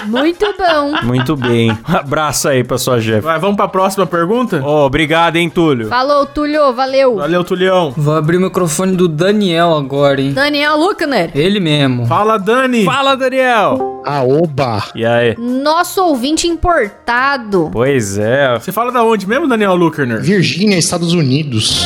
Muito 0.06 0.44
bom. 0.58 1.06
Muito 1.06 1.36
bem. 1.36 1.70
Um 1.70 1.96
abraço 1.96 2.48
aí 2.48 2.64
pra 2.64 2.76
sua 2.78 3.00
chefe. 3.00 3.20
Vai, 3.20 3.38
vamos 3.38 3.56
pra 3.56 3.68
próxima 3.68 4.06
pergunta? 4.06 4.60
Ô, 4.64 4.84
obrigado, 4.84 5.36
hein, 5.36 5.48
Túlio. 5.48 5.88
Falou, 5.88 6.26
Tulio. 6.26 6.72
Valeu. 6.72 7.16
Valeu, 7.16 7.44
Tulião. 7.44 7.92
Vou 7.96 8.16
abrir 8.16 8.38
o 8.38 8.40
microfone 8.40 8.96
do 8.96 9.06
Daniel 9.06 9.74
agora, 9.74 10.20
hein? 10.20 10.32
Daniel 10.32 10.76
Luckner. 10.76 11.30
Ele 11.34 11.60
mesmo. 11.60 12.06
Fala, 12.06 12.38
Dani. 12.38 12.84
Fala, 12.84 13.16
Daniel. 13.16 14.02
Aoba! 14.04 14.82
E 14.96 15.06
aí? 15.06 15.36
Nosso 15.38 16.02
ouvinte 16.04 16.48
importado. 16.48 17.70
Pois 17.72 18.18
é. 18.18 18.58
Você 18.58 18.72
fala 18.72 18.90
da 18.90 19.04
onde 19.04 19.28
mesmo, 19.28 19.46
Daniel 19.46 19.76
Lukerner? 19.76 20.20
Virgínia, 20.20 20.76
Estados 20.76 21.12
Unidos. 21.12 21.84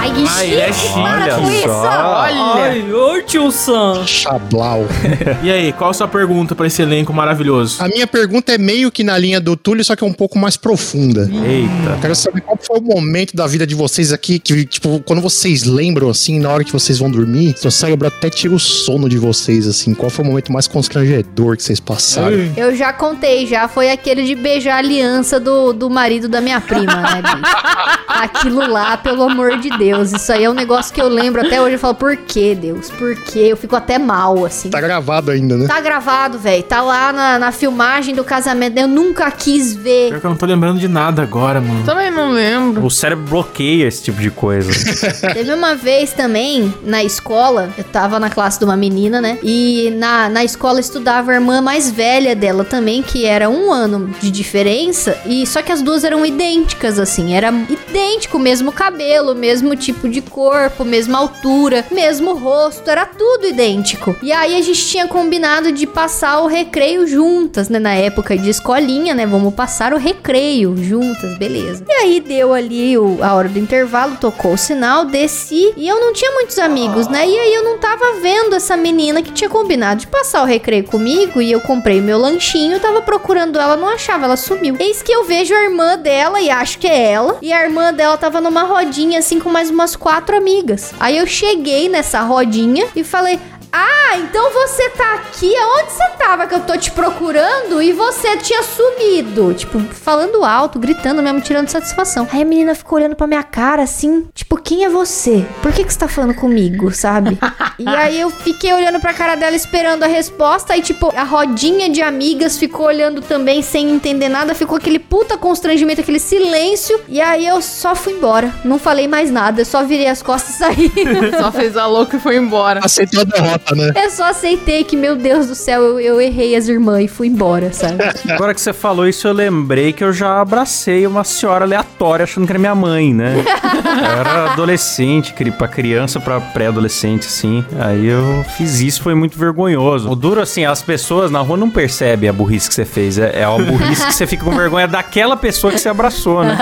Ai, 0.00 0.12
que 0.46 0.52
ele 0.52 0.60
é 0.60 0.72
chique. 0.72 0.86
chique, 0.88 0.94
Para 0.94 1.24
olha 1.24 1.34
com 1.36 1.50
isso. 1.50 1.70
Ai, 1.70 2.92
ô 2.92 3.22
tio 3.22 3.50
Sam. 3.50 4.06
Chablau. 4.06 4.86
E 5.42 5.50
aí, 5.50 5.72
qual 5.72 5.90
a 5.90 5.94
sua 5.94 6.08
pergunta 6.08 6.54
pra 6.54 6.66
esse 6.66 6.82
elenco 6.82 7.12
maravilhoso? 7.12 7.82
A 7.82 7.88
minha 7.88 8.06
pergunta 8.06 8.52
é 8.52 8.58
meio 8.58 8.90
que 8.90 9.02
na 9.02 9.16
linha 9.16 9.40
do 9.40 9.56
Túlio, 9.56 9.84
só 9.84 9.96
que 9.96 10.04
é 10.04 10.06
um 10.06 10.12
pouco 10.12 10.38
mais 10.38 10.56
profunda. 10.56 11.22
Eita. 11.22 11.98
Quero 12.00 12.14
saber 12.14 12.40
qual 12.42 12.58
foi 12.60 12.78
o 12.78 12.82
momento 12.82 13.34
da 13.34 13.46
vida 13.46 13.66
de 13.66 13.74
vocês 13.74 14.12
aqui 14.12 14.38
que, 14.38 14.64
tipo, 14.64 15.00
quando 15.06 15.20
vocês 15.22 15.64
lembram, 15.64 16.08
assim, 16.10 16.38
na 16.38 16.50
hora 16.50 16.64
que 16.64 16.72
vocês 16.72 16.98
vão 16.98 17.10
dormir, 17.10 17.54
seu 17.56 17.70
cérebro 17.70 18.08
até 18.08 18.28
tira 18.30 18.54
o 18.54 18.58
sono 18.58 19.08
de 19.08 19.18
vocês, 19.18 19.66
assim. 19.66 19.94
Qual 19.94 20.10
foi 20.10 20.24
o 20.24 20.28
momento 20.28 20.52
mais 20.52 20.66
constrangedor 20.66 21.56
que 21.56 21.62
vocês 21.62 21.80
passaram? 21.80 22.36
Eu 22.56 22.74
já 22.76 22.92
contei, 22.92 23.46
já 23.46 23.66
foi 23.68 23.90
aquele 23.90 24.24
de 24.24 24.34
beijar 24.34 24.74
a 24.74 24.78
aliança 24.78 25.40
do, 25.40 25.72
do 25.72 25.88
marido 25.90 26.28
da 26.28 26.40
minha 26.40 26.60
prima, 26.60 26.94
né, 26.96 27.22
bicho? 27.22 27.56
Aquilo 28.08 28.70
lá, 28.70 28.96
pelo 28.96 29.22
amor 29.22 29.58
de 29.58 29.70
Deus. 29.70 29.89
Deus, 29.90 30.12
isso 30.12 30.32
aí 30.32 30.44
é 30.44 30.50
um 30.50 30.54
negócio 30.54 30.94
que 30.94 31.02
eu 31.02 31.08
lembro 31.08 31.44
até 31.44 31.60
hoje. 31.60 31.74
Eu 31.74 31.78
falo, 31.78 31.94
por 31.96 32.16
que, 32.16 32.54
Deus? 32.54 32.90
Por 32.90 33.16
quê? 33.16 33.48
Eu 33.50 33.56
fico 33.56 33.74
até 33.74 33.98
mal, 33.98 34.44
assim. 34.44 34.70
Tá 34.70 34.80
gravado 34.80 35.30
ainda, 35.32 35.56
né? 35.56 35.66
Tá 35.66 35.80
gravado, 35.80 36.38
velho. 36.38 36.62
Tá 36.62 36.80
lá 36.80 37.12
na, 37.12 37.38
na 37.38 37.52
filmagem 37.52 38.14
do 38.14 38.22
casamento. 38.22 38.78
Eu 38.78 38.86
nunca 38.86 39.28
quis 39.32 39.74
ver. 39.74 40.10
Pior 40.10 40.20
que 40.20 40.26
eu 40.26 40.30
não 40.30 40.36
tô 40.36 40.46
lembrando 40.46 40.78
de 40.78 40.86
nada 40.86 41.22
agora, 41.22 41.60
mano. 41.60 41.84
Também 41.84 42.10
não 42.10 42.30
lembro. 42.30 42.84
O 42.84 42.90
cérebro 42.90 43.24
bloqueia 43.24 43.88
esse 43.88 44.02
tipo 44.04 44.20
de 44.20 44.30
coisa. 44.30 44.70
Teve 45.34 45.52
uma 45.52 45.74
vez 45.74 46.12
também, 46.12 46.72
na 46.84 47.02
escola, 47.02 47.70
eu 47.76 47.84
tava 47.84 48.20
na 48.20 48.30
classe 48.30 48.58
de 48.58 48.64
uma 48.64 48.76
menina, 48.76 49.20
né? 49.20 49.38
E 49.42 49.92
na, 49.96 50.28
na 50.28 50.44
escola 50.44 50.78
estudava 50.78 51.32
a 51.32 51.34
irmã 51.34 51.60
mais 51.60 51.90
velha 51.90 52.36
dela 52.36 52.64
também, 52.64 53.02
que 53.02 53.24
era 53.24 53.48
um 53.48 53.72
ano 53.72 54.14
de 54.20 54.30
diferença. 54.30 55.18
E 55.26 55.44
só 55.46 55.62
que 55.62 55.72
as 55.72 55.82
duas 55.82 56.04
eram 56.04 56.24
idênticas, 56.24 56.98
assim. 56.98 57.34
Era 57.34 57.52
idêntico, 57.68 58.38
mesmo 58.38 58.70
cabelo, 58.70 59.34
mesmo 59.34 59.74
tipo 59.80 60.08
de 60.08 60.20
corpo, 60.20 60.84
mesma 60.84 61.18
altura, 61.18 61.84
mesmo 61.90 62.34
rosto, 62.34 62.88
era 62.88 63.04
tudo 63.06 63.48
idêntico. 63.48 64.14
E 64.22 64.32
aí 64.32 64.56
a 64.56 64.62
gente 64.62 64.86
tinha 64.86 65.08
combinado 65.08 65.72
de 65.72 65.86
passar 65.86 66.40
o 66.40 66.46
recreio 66.46 67.06
juntas, 67.06 67.68
né? 67.68 67.78
Na 67.78 67.94
época 67.94 68.36
de 68.36 68.48
escolinha, 68.48 69.14
né? 69.14 69.26
Vamos 69.26 69.54
passar 69.54 69.92
o 69.92 69.98
recreio 69.98 70.76
juntas, 70.76 71.36
beleza. 71.38 71.84
E 71.88 71.92
aí 71.92 72.20
deu 72.20 72.52
ali 72.52 72.96
o, 72.96 73.18
a 73.22 73.34
hora 73.34 73.48
do 73.48 73.58
intervalo, 73.58 74.16
tocou 74.20 74.52
o 74.52 74.58
sinal, 74.58 75.04
desci 75.04 75.72
e 75.76 75.88
eu 75.88 75.98
não 76.00 76.12
tinha 76.12 76.30
muitos 76.32 76.58
amigos, 76.58 77.08
né? 77.08 77.26
E 77.26 77.38
aí 77.38 77.54
eu 77.54 77.64
não 77.64 77.78
tava 77.78 78.20
vendo 78.20 78.54
essa 78.54 78.76
menina 78.76 79.22
que 79.22 79.32
tinha 79.32 79.48
combinado 79.48 80.00
de 80.00 80.06
passar 80.06 80.42
o 80.42 80.46
recreio 80.46 80.84
comigo 80.84 81.40
e 81.40 81.50
eu 81.50 81.60
comprei 81.60 82.00
meu 82.00 82.18
lanchinho, 82.18 82.78
tava 82.78 83.02
procurando 83.02 83.58
ela, 83.58 83.76
não 83.76 83.88
achava, 83.88 84.26
ela 84.26 84.36
sumiu. 84.36 84.76
Eis 84.78 85.02
que 85.02 85.12
eu 85.12 85.24
vejo 85.24 85.54
a 85.54 85.64
irmã 85.64 85.96
dela 85.96 86.40
e 86.40 86.50
acho 86.50 86.78
que 86.78 86.86
é 86.86 87.12
ela, 87.12 87.38
e 87.40 87.52
a 87.52 87.64
irmã 87.64 87.92
dela 87.92 88.16
tava 88.16 88.40
numa 88.40 88.62
rodinha 88.62 89.18
assim 89.18 89.38
com 89.38 89.48
mais 89.48 89.69
umas 89.70 89.96
quatro 89.96 90.36
amigas. 90.36 90.92
Aí 90.98 91.16
eu 91.18 91.26
cheguei 91.26 91.88
nessa 91.88 92.20
rodinha 92.20 92.86
e 92.94 93.04
falei: 93.04 93.38
ah, 93.72 94.18
então 94.18 94.52
você 94.52 94.90
tá 94.90 95.14
aqui. 95.14 95.54
Aonde 95.56 95.92
você 95.92 96.08
tava 96.18 96.46
que 96.46 96.54
eu 96.54 96.60
tô 96.60 96.76
te 96.76 96.90
procurando 96.90 97.82
e 97.82 97.92
você 97.92 98.36
tinha 98.36 98.62
sumido? 98.62 99.54
Tipo, 99.54 99.78
falando 99.80 100.44
alto, 100.44 100.78
gritando 100.78 101.22
mesmo, 101.22 101.40
tirando 101.40 101.68
satisfação. 101.68 102.26
Aí 102.32 102.42
a 102.42 102.44
menina 102.44 102.74
ficou 102.74 102.98
olhando 102.98 103.16
pra 103.16 103.26
minha 103.26 103.42
cara 103.42 103.82
assim, 103.82 104.28
tipo, 104.34 104.56
quem 104.56 104.84
é 104.84 104.88
você? 104.88 105.46
Por 105.62 105.72
que 105.72 105.84
que 105.84 105.92
você 105.92 105.98
tá 105.98 106.08
falando 106.08 106.34
comigo, 106.34 106.92
sabe? 106.92 107.38
e 107.78 107.88
aí 107.88 108.20
eu 108.20 108.30
fiquei 108.30 108.72
olhando 108.72 109.00
pra 109.00 109.14
cara 109.14 109.34
dela 109.34 109.54
esperando 109.54 110.02
a 110.02 110.06
resposta 110.06 110.76
e 110.76 110.82
tipo, 110.82 111.12
a 111.16 111.24
rodinha 111.24 111.88
de 111.88 112.02
amigas 112.02 112.58
ficou 112.58 112.86
olhando 112.86 113.20
também 113.20 113.62
sem 113.62 113.90
entender 113.90 114.28
nada, 114.28 114.54
ficou 114.54 114.76
aquele 114.76 114.98
puta 114.98 115.36
constrangimento, 115.36 116.00
aquele 116.00 116.20
silêncio. 116.20 117.00
E 117.08 117.20
aí 117.20 117.46
eu 117.46 117.62
só 117.62 117.94
fui 117.94 118.14
embora. 118.14 118.52
Não 118.64 118.78
falei 118.78 119.06
mais 119.06 119.30
nada, 119.30 119.60
eu 119.60 119.66
só 119.66 119.84
virei 119.84 120.08
as 120.08 120.22
costas 120.22 120.54
e 120.54 120.58
saí. 120.58 120.92
Só 121.40 121.50
fez 121.52 121.76
a 121.76 121.86
louca 121.86 122.16
e 122.16 122.20
foi 122.20 122.36
embora. 122.36 122.80
Aceitou 122.82 123.20
a 123.20 123.24
derrota, 123.24 123.59
né? 123.74 123.92
Eu 123.94 124.10
só 124.10 124.24
aceitei 124.24 124.84
que, 124.84 124.96
meu 124.96 125.16
Deus 125.16 125.46
do 125.46 125.54
céu, 125.54 125.82
eu, 125.82 126.00
eu 126.00 126.20
errei 126.20 126.56
as 126.56 126.68
irmãs 126.68 127.04
e 127.04 127.08
fui 127.08 127.28
embora, 127.28 127.72
sabe? 127.72 128.02
Agora 128.30 128.54
que 128.54 128.60
você 128.60 128.72
falou 128.72 129.06
isso, 129.06 129.26
eu 129.26 129.32
lembrei 129.32 129.92
que 129.92 130.02
eu 130.02 130.12
já 130.12 130.40
abracei 130.40 131.06
uma 131.06 131.24
senhora 131.24 131.64
aleatória 131.64 132.24
achando 132.24 132.46
que 132.46 132.52
era 132.52 132.58
minha 132.58 132.74
mãe, 132.74 133.14
né? 133.14 133.34
Eu 133.36 134.04
era 134.04 134.52
adolescente, 134.52 135.34
pra 135.56 135.68
criança, 135.68 136.20
pra 136.20 136.40
pré-adolescente, 136.40 137.26
assim. 137.26 137.64
Aí 137.78 138.06
eu 138.06 138.44
fiz 138.56 138.80
isso, 138.80 139.02
foi 139.02 139.14
muito 139.14 139.38
vergonhoso. 139.38 140.10
O 140.10 140.16
duro, 140.16 140.40
assim, 140.40 140.64
as 140.64 140.82
pessoas 140.82 141.30
na 141.30 141.40
rua 141.40 141.56
não 141.56 141.70
percebem 141.70 142.28
a 142.28 142.32
burrice 142.32 142.68
que 142.68 142.74
você 142.74 142.84
fez. 142.84 143.18
É, 143.18 143.40
é 143.40 143.44
a 143.44 143.50
burrice 143.50 144.06
que 144.06 144.14
você 144.14 144.26
fica 144.26 144.44
com 144.44 144.50
vergonha 144.50 144.86
daquela 144.86 145.36
pessoa 145.36 145.72
que 145.72 145.78
você 145.78 145.88
abraçou, 145.88 146.44
né? 146.44 146.56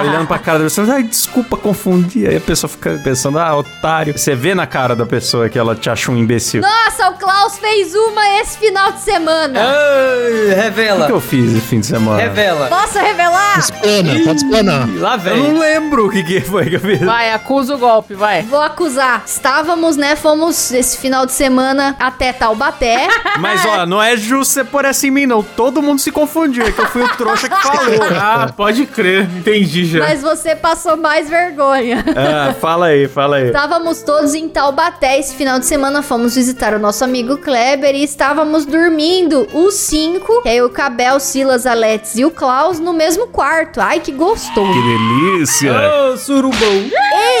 Olhando 0.00 0.26
pra 0.26 0.38
cara 0.38 0.58
da 0.58 0.64
pessoa, 0.64 0.86
ai, 0.92 1.02
desculpa, 1.02 1.56
confundi. 1.56 2.26
Aí 2.26 2.36
a 2.36 2.40
pessoa 2.40 2.68
fica 2.68 3.00
pensando, 3.02 3.38
ah, 3.38 3.56
otário. 3.56 4.16
Você 4.16 4.34
vê 4.34 4.54
na 4.54 4.66
cara 4.66 4.94
da 4.94 5.06
pessoa 5.06 5.48
que 5.48 5.58
ela 5.58 5.74
te 5.74 5.90
acha 5.90 6.10
um 6.10 6.16
imbecil. 6.16 6.43
Nossa, 6.54 7.10
o 7.10 7.14
Klaus 7.14 7.58
fez 7.58 7.94
uma 7.94 8.40
esse 8.40 8.58
final 8.58 8.92
de 8.92 9.00
semana. 9.00 9.60
Ai, 9.60 10.30
O 10.30 10.48
que, 10.48 10.54
revela. 10.54 11.08
eu 11.08 11.20
fiz 11.20 11.52
esse 11.52 11.60
fim 11.60 11.80
de 11.80 11.86
semana? 11.86 12.20
Revela. 12.20 12.66
Posso 12.68 12.98
revelar? 12.98 13.58
Explana, 13.58 14.12
pode 14.24 14.36
explanar. 14.44 14.88
Ih, 14.88 14.98
Lá 14.98 15.14
Eu 15.14 15.18
vem. 15.20 15.36
não 15.42 15.58
lembro 15.58 16.06
o 16.06 16.10
que, 16.10 16.22
que 16.22 16.40
foi 16.40 16.68
que 16.70 16.76
eu 16.76 16.80
fiz. 16.80 17.00
Vai, 17.00 17.32
acusa 17.32 17.74
o 17.74 17.78
golpe, 17.78 18.14
vai. 18.14 18.42
Vou 18.42 18.60
acusar. 18.60 19.22
Estávamos, 19.26 19.96
né? 19.96 20.16
Fomos 20.16 20.72
esse 20.72 20.98
final 20.98 21.26
de 21.26 21.32
semana 21.32 21.94
até 21.98 22.32
Taubaté. 22.32 23.08
Mas 23.38 23.64
ó, 23.64 23.86
não 23.86 24.02
é 24.02 24.16
justo 24.16 24.52
você 24.54 24.64
pôr 24.64 24.84
essa 24.84 25.06
em 25.06 25.10
mim, 25.10 25.26
não. 25.26 25.42
Todo 25.42 25.82
mundo 25.82 26.00
se 26.00 26.10
confundiu. 26.10 26.64
É 26.66 26.72
que 26.72 26.80
eu 26.80 26.86
fui 26.86 27.02
o 27.02 27.08
trouxa 27.16 27.48
que 27.48 27.56
falou. 27.62 27.94
Ah, 28.26 28.50
pode 28.56 28.86
crer. 28.86 29.22
Entendi 29.36 29.84
já. 29.86 29.98
mas 30.00 30.22
você 30.22 30.54
passou 30.56 30.96
mais 30.96 31.28
vergonha. 31.28 32.04
Ah, 32.16 32.54
fala 32.54 32.86
aí, 32.86 33.06
fala 33.08 33.36
aí. 33.36 33.46
Estávamos 33.46 34.02
todos 34.02 34.34
em 34.34 34.48
Taubaté 34.48 35.18
esse 35.18 35.34
final 35.34 35.58
de 35.58 35.66
semana. 35.66 36.02
Fomos 36.02 36.33
visitar 36.34 36.74
o 36.74 36.78
nosso 36.78 37.04
amigo 37.04 37.36
Kleber 37.38 37.94
e 37.94 38.02
estávamos 38.02 38.64
dormindo 38.66 39.46
os 39.52 39.74
cinco, 39.74 40.42
que 40.42 40.48
é 40.48 40.62
o 40.62 40.68
Cabel, 40.70 41.20
Silas, 41.20 41.66
Alex 41.66 42.16
e 42.16 42.24
o 42.24 42.30
Klaus, 42.30 42.78
no 42.78 42.92
mesmo 42.92 43.26
quarto. 43.28 43.80
Ai, 43.80 44.00
que 44.00 44.12
gostoso. 44.12 44.72
Que 44.72 44.82
delícia. 44.82 45.72
Ô, 46.12 46.16
surubão. 46.16 46.90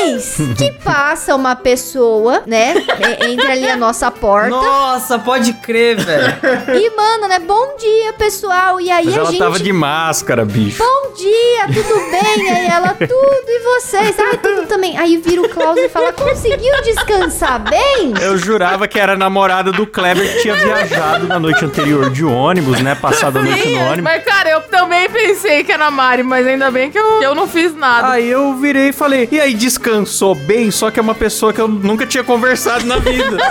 Eis 0.02 0.36
que 0.56 0.72
passa 0.82 1.34
uma 1.34 1.56
pessoa, 1.56 2.42
né? 2.46 2.74
e- 3.20 3.24
Entra 3.32 3.52
ali 3.52 3.68
a 3.68 3.76
nossa 3.76 4.10
porta. 4.10 4.50
Nossa, 4.50 5.18
pode 5.18 5.52
crer, 5.54 5.96
velho. 5.96 6.34
E, 6.74 6.96
mano, 6.96 7.28
né? 7.28 7.38
Bom 7.38 7.76
dia, 7.78 8.12
pessoal. 8.14 8.80
E 8.80 8.90
aí 8.90 9.04
Mas 9.06 9.14
a 9.14 9.18
ela 9.20 9.30
gente. 9.30 9.38
tava 9.38 9.58
de 9.58 9.72
máscara, 9.72 10.44
bicho. 10.44 10.78
Bom 10.82 11.12
dia, 11.14 11.66
tudo 11.82 11.94
bem? 12.10 12.50
Aí 12.50 12.66
ela, 12.66 12.94
tudo, 12.94 13.44
e 13.48 13.60
vocês? 13.80 14.14
Ah, 14.18 14.36
tudo 14.36 14.66
também. 14.66 14.96
Aí 14.98 15.16
vira 15.16 15.42
o 15.42 15.48
Klaus 15.48 15.76
e 15.78 15.88
fala: 15.88 16.12
conseguiu 16.12 16.74
descansar 16.82 17.58
bem? 17.68 18.14
Eu 18.22 18.36
jurava 18.36 18.83
que 18.86 18.98
era 18.98 19.12
a 19.14 19.16
namorada 19.16 19.72
do 19.72 19.86
Kleber 19.86 20.32
que 20.34 20.42
tinha 20.42 20.54
viajado 20.54 21.26
na 21.26 21.38
noite 21.38 21.64
anterior 21.64 22.10
de 22.10 22.24
ônibus, 22.24 22.80
né? 22.80 22.94
Passado 22.94 23.38
a 23.38 23.42
noite 23.42 23.68
no 23.68 23.80
ônibus. 23.80 24.02
Mas, 24.02 24.24
cara, 24.24 24.50
eu 24.50 24.60
também 24.62 25.08
pensei 25.08 25.64
que 25.64 25.72
era 25.72 25.86
a 25.86 25.90
Mari, 25.90 26.22
mas 26.22 26.46
ainda 26.46 26.70
bem 26.70 26.90
que 26.90 26.98
eu, 26.98 27.18
que 27.18 27.24
eu 27.24 27.34
não 27.34 27.46
fiz 27.46 27.74
nada. 27.74 28.08
Aí 28.08 28.28
eu 28.28 28.54
virei 28.56 28.88
e 28.88 28.92
falei, 28.92 29.28
e 29.30 29.40
aí, 29.40 29.54
descansou 29.54 30.34
bem? 30.34 30.70
Só 30.70 30.90
que 30.90 30.98
é 30.98 31.02
uma 31.02 31.14
pessoa 31.14 31.52
que 31.52 31.60
eu 31.60 31.68
nunca 31.68 32.06
tinha 32.06 32.24
conversado 32.24 32.84
na 32.86 32.96
vida. 32.98 33.36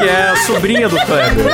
que 0.00 0.08
é 0.08 0.30
a 0.30 0.36
sobrinha 0.36 0.88
do 0.88 0.96
Kleber. 0.96 1.44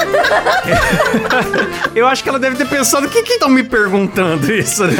eu 1.94 2.06
acho 2.06 2.22
que 2.22 2.28
ela 2.28 2.38
deve 2.38 2.56
ter 2.56 2.66
pensado, 2.66 3.06
o 3.06 3.10
que 3.10 3.22
que 3.22 3.34
estão 3.34 3.48
me 3.48 3.62
perguntando 3.62 4.52
isso, 4.52 4.84
né? 4.84 4.96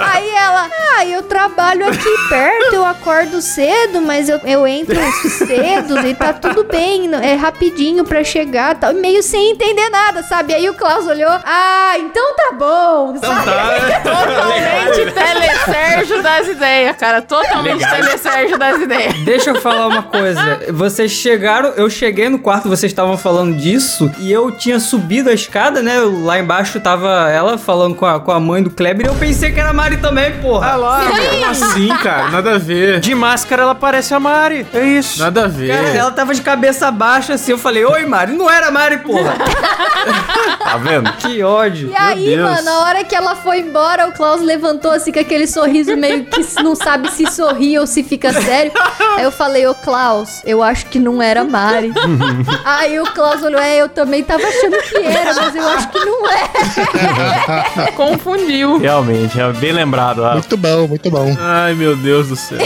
Aí 0.00 0.30
ela, 0.30 0.68
ah, 0.96 1.06
eu 1.06 1.22
trabalho 1.22 1.88
aqui 1.88 2.10
perto, 2.28 2.74
eu 2.74 2.84
acordo 2.86 3.40
cedo, 3.40 4.00
mas 4.00 4.28
eu, 4.28 4.40
eu 4.44 4.66
entro 4.66 4.96
cedo 5.28 5.91
e 6.00 6.14
tá 6.14 6.32
tudo 6.32 6.64
bem, 6.64 7.10
é 7.14 7.34
rapidinho 7.34 8.04
pra 8.04 8.24
chegar, 8.24 8.74
tal. 8.76 8.94
meio 8.94 9.22
sem 9.22 9.52
entender 9.52 9.88
nada, 9.90 10.22
sabe? 10.22 10.54
Aí 10.54 10.68
o 10.68 10.74
Klaus 10.74 11.06
olhou, 11.06 11.30
ah, 11.30 11.94
então 11.98 12.34
tá 12.36 12.52
bom, 12.56 13.16
sabe? 13.18 13.42
Totalmente 14.02 15.12
telesérgio 15.12 16.22
das 16.22 16.48
ideias, 16.48 16.96
cara. 16.96 17.22
Totalmente 17.22 17.88
telesérgio 17.88 18.58
das 18.58 18.80
ideias. 18.80 19.14
Deixa 19.24 19.50
eu 19.50 19.60
falar 19.60 19.88
uma 19.88 20.02
coisa. 20.02 20.60
Vocês 20.70 21.10
chegaram, 21.10 21.70
eu 21.70 21.88
cheguei 21.88 22.28
no 22.28 22.38
quarto, 22.38 22.68
vocês 22.68 22.90
estavam 22.90 23.16
falando 23.16 23.56
disso, 23.56 24.10
e 24.18 24.30
eu 24.32 24.50
tinha 24.50 24.78
subido 24.78 25.30
a 25.30 25.32
escada, 25.32 25.82
né? 25.82 26.00
Lá 26.00 26.38
embaixo 26.38 26.80
tava 26.80 27.30
ela 27.30 27.58
falando 27.58 27.94
com 27.94 28.06
a, 28.06 28.20
com 28.20 28.30
a 28.30 28.40
mãe 28.40 28.62
do 28.62 28.70
Kleber, 28.70 29.06
e 29.06 29.08
eu 29.08 29.14
pensei 29.14 29.52
que 29.52 29.60
era 29.60 29.70
a 29.70 29.72
Mari 29.72 29.96
também, 29.98 30.32
porra. 30.40 30.76
lá, 30.76 31.04
como 31.06 31.46
assim, 31.46 31.88
cara? 32.02 32.30
Nada 32.30 32.54
a 32.54 32.58
ver. 32.58 33.00
De 33.00 33.14
máscara 33.14 33.62
ela 33.62 33.74
parece 33.74 34.14
a 34.14 34.20
Mari. 34.20 34.66
É 34.72 34.84
isso. 34.84 35.18
Nada 35.20 35.44
a 35.44 35.48
ver. 35.48 35.68
Cara, 35.68 35.81
ela 35.96 36.10
tava 36.10 36.34
de 36.34 36.40
cabeça 36.42 36.90
baixa 36.90 37.34
assim, 37.34 37.52
eu 37.52 37.58
falei, 37.58 37.84
oi 37.84 38.04
Mari, 38.06 38.32
não 38.32 38.50
era 38.50 38.70
Mari, 38.70 38.98
porra. 38.98 39.34
Tá 40.62 40.76
vendo? 40.78 41.12
que 41.14 41.42
ódio. 41.42 41.90
E 41.90 41.96
aí, 41.96 42.24
Deus. 42.24 42.50
mano, 42.50 42.62
na 42.64 42.78
hora 42.80 43.04
que 43.04 43.14
ela 43.14 43.36
foi 43.36 43.60
embora, 43.60 44.08
o 44.08 44.12
Klaus 44.12 44.40
levantou 44.40 44.90
assim 44.90 45.12
com 45.12 45.20
aquele 45.20 45.46
sorriso 45.46 45.96
meio 45.96 46.24
que 46.24 46.40
não 46.62 46.74
sabe 46.74 47.10
se 47.10 47.30
sorri 47.30 47.78
ou 47.78 47.86
se 47.86 48.02
fica 48.02 48.32
sério. 48.32 48.72
Aí 49.16 49.22
eu 49.22 49.30
falei, 49.30 49.66
ô 49.66 49.74
Klaus, 49.74 50.40
eu 50.44 50.62
acho 50.62 50.86
que 50.86 50.98
não 50.98 51.20
era 51.22 51.44
Mari. 51.44 51.92
aí 52.64 52.98
o 52.98 53.04
Klaus 53.12 53.42
olhou, 53.42 53.60
é, 53.60 53.76
eu 53.78 53.88
também 53.88 54.22
tava 54.24 54.42
achando 54.42 54.76
que 54.82 54.96
era, 54.96 55.34
mas 55.34 55.54
eu 55.54 55.68
acho 55.68 55.88
que 55.90 55.98
não 55.98 56.26
é. 56.30 57.92
Confundiu. 57.94 58.78
Realmente, 58.78 59.38
é 59.40 59.52
bem 59.52 59.72
lembrado. 59.72 60.24
ah. 60.24 60.32
Muito 60.32 60.56
bom, 60.56 60.88
muito 60.88 61.10
bom. 61.10 61.36
Ai, 61.38 61.74
meu 61.74 61.94
Deus 61.96 62.28
do 62.28 62.36
céu. 62.36 62.58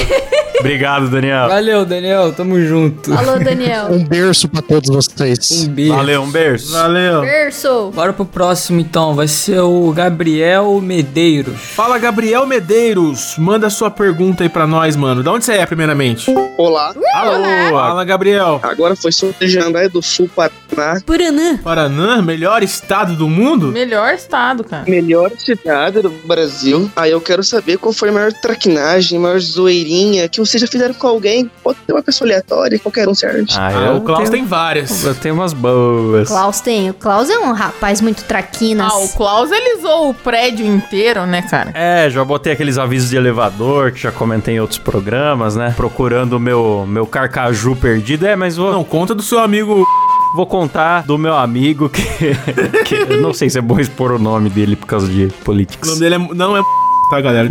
Obrigado, 0.61 1.09
Daniel. 1.09 1.49
Valeu, 1.49 1.85
Daniel. 1.85 2.33
Tamo 2.33 2.61
junto. 2.63 3.06
Alô, 3.15 3.39
Daniel. 3.39 3.87
Um 3.91 4.05
berço 4.05 4.49
pra 4.49 4.61
todos 4.63 4.89
vocês. 4.89 5.65
Um 5.67 5.69
beijo. 5.69 5.93
Valeu, 5.95 6.23
um 6.23 6.31
berço. 6.31 6.73
Valeu. 6.73 7.21
Verso. 7.21 7.91
Bora 7.95 8.13
pro 8.13 8.25
próximo 8.25 8.81
então. 8.81 9.15
Vai 9.15 9.29
ser 9.29 9.61
o 9.61 9.93
Gabriel 9.93 10.81
Medeiros. 10.81 11.55
Fala, 11.61 11.99
Gabriel 11.99 12.47
Medeiros. 12.47 13.35
Manda 13.39 13.71
sua 13.71 13.91
pergunta 13.91 14.43
aí 14.43 14.49
pra 14.49 14.67
nós, 14.67 14.97
mano. 14.97 15.23
Da 15.23 15.33
onde 15.33 15.45
você 15.45 15.53
é, 15.53 15.67
primeiramente? 15.67 16.33
Olá, 16.59 16.95
Alô, 17.15 17.71
fala, 17.71 18.05
Gabriel. 18.05 18.59
agora 18.63 18.97
foi 18.97 19.13
sobre 19.13 19.47
Jandaia 19.47 19.89
do 19.89 20.03
Sul, 20.03 20.29
Paraná. 20.35 21.01
Puranã. 21.05 21.57
Paraná, 21.59 22.23
melhor 22.23 22.63
estado 22.63 23.15
do 23.15 23.29
mundo? 23.29 23.69
Melhor 23.69 24.15
estado, 24.15 24.65
cara. 24.65 24.85
Melhor 24.89 25.31
cidade 25.37 26.01
do 26.01 26.11
Brasil. 26.27 26.91
Aí 26.97 27.11
eu 27.11 27.21
quero 27.21 27.43
saber 27.45 27.77
qual 27.79 27.93
foi 27.93 28.09
a 28.09 28.13
maior 28.13 28.33
traquinagem, 28.33 29.19
a 29.19 29.21
maior 29.21 29.39
zoeirinha 29.39 30.29
que 30.29 30.41
vocês 30.41 30.61
já 30.61 30.67
fizeram 30.67 30.95
com 30.95 31.07
alguém. 31.07 31.51
Pode 31.63 31.79
ter 31.87 31.93
uma 31.93 32.03
pessoa 32.03 32.27
aleatória, 32.29 32.79
qualquer 32.87 33.09
um 33.09 33.15
serve. 33.15 33.45
Ah, 33.57 33.71
Ah, 33.91 33.93
o 33.95 34.01
Klaus 34.01 34.21
tenho- 34.21 34.31
tem 34.33 34.45
várias. 34.47 35.05
Eu 35.05 35.15
tenho 35.15 35.35
umas 35.35 35.53
boas. 35.53 36.29
Klaus 36.29 36.61
tem. 36.61 36.91
O 36.91 36.95
Klaus 36.95 37.29
é 37.29 37.39
um 37.39 37.53
rapaz 37.53 38.01
muito 38.01 38.25
traquinas. 38.25 38.93
Ah, 38.93 38.99
o 38.99 39.09
Klaus 39.11 39.51
ele 39.51 39.81
zoou 39.81 40.11
o 40.11 40.15
prédio 40.15 40.65
inteiro, 40.67 41.27
né, 41.27 41.43
cara? 41.43 41.71
É, 41.75 42.09
já 42.11 42.25
botei 42.25 42.53
aqueles 42.53 42.79
avisos 42.79 43.11
de 43.11 43.17
elevador 43.17 43.93
que 43.93 44.01
já 44.01 44.13
comentei 44.13 44.55
em 44.57 44.61
outros 44.61 44.79
programas, 44.79 45.57
né? 45.57 45.73
Procurando 45.77 46.35
o 46.35 46.41
meu, 46.41 46.85
meu 46.89 47.07
carcaju 47.07 47.75
perdido. 47.77 48.27
É, 48.27 48.37
mas 48.37 48.57
vou, 48.57 48.73
Não, 48.73 48.85
conta 48.85 49.15
do 49.15 49.23
seu 49.23 49.39
amigo. 49.41 49.85
vou 50.37 50.47
contar 50.47 51.03
do 51.05 51.17
meu 51.17 51.35
amigo 51.35 51.89
que, 51.89 52.03
que. 52.85 52.95
eu 52.95 53.21
Não 53.23 53.33
sei 53.33 53.49
se 53.49 53.59
é 53.59 53.61
bom 53.63 53.79
expor 53.81 54.13
o 54.13 54.19
nome 54.19 54.51
dele 54.51 54.77
por 54.77 54.87
causa 54.87 55.07
de 55.09 55.27
O 55.27 55.33
politics. 55.45 55.89
nome 55.89 56.01
dele 56.01 56.15
é, 56.17 56.19
não 56.35 56.57
é. 56.57 56.61
Tá, 57.09 57.21
galera? 57.21 57.49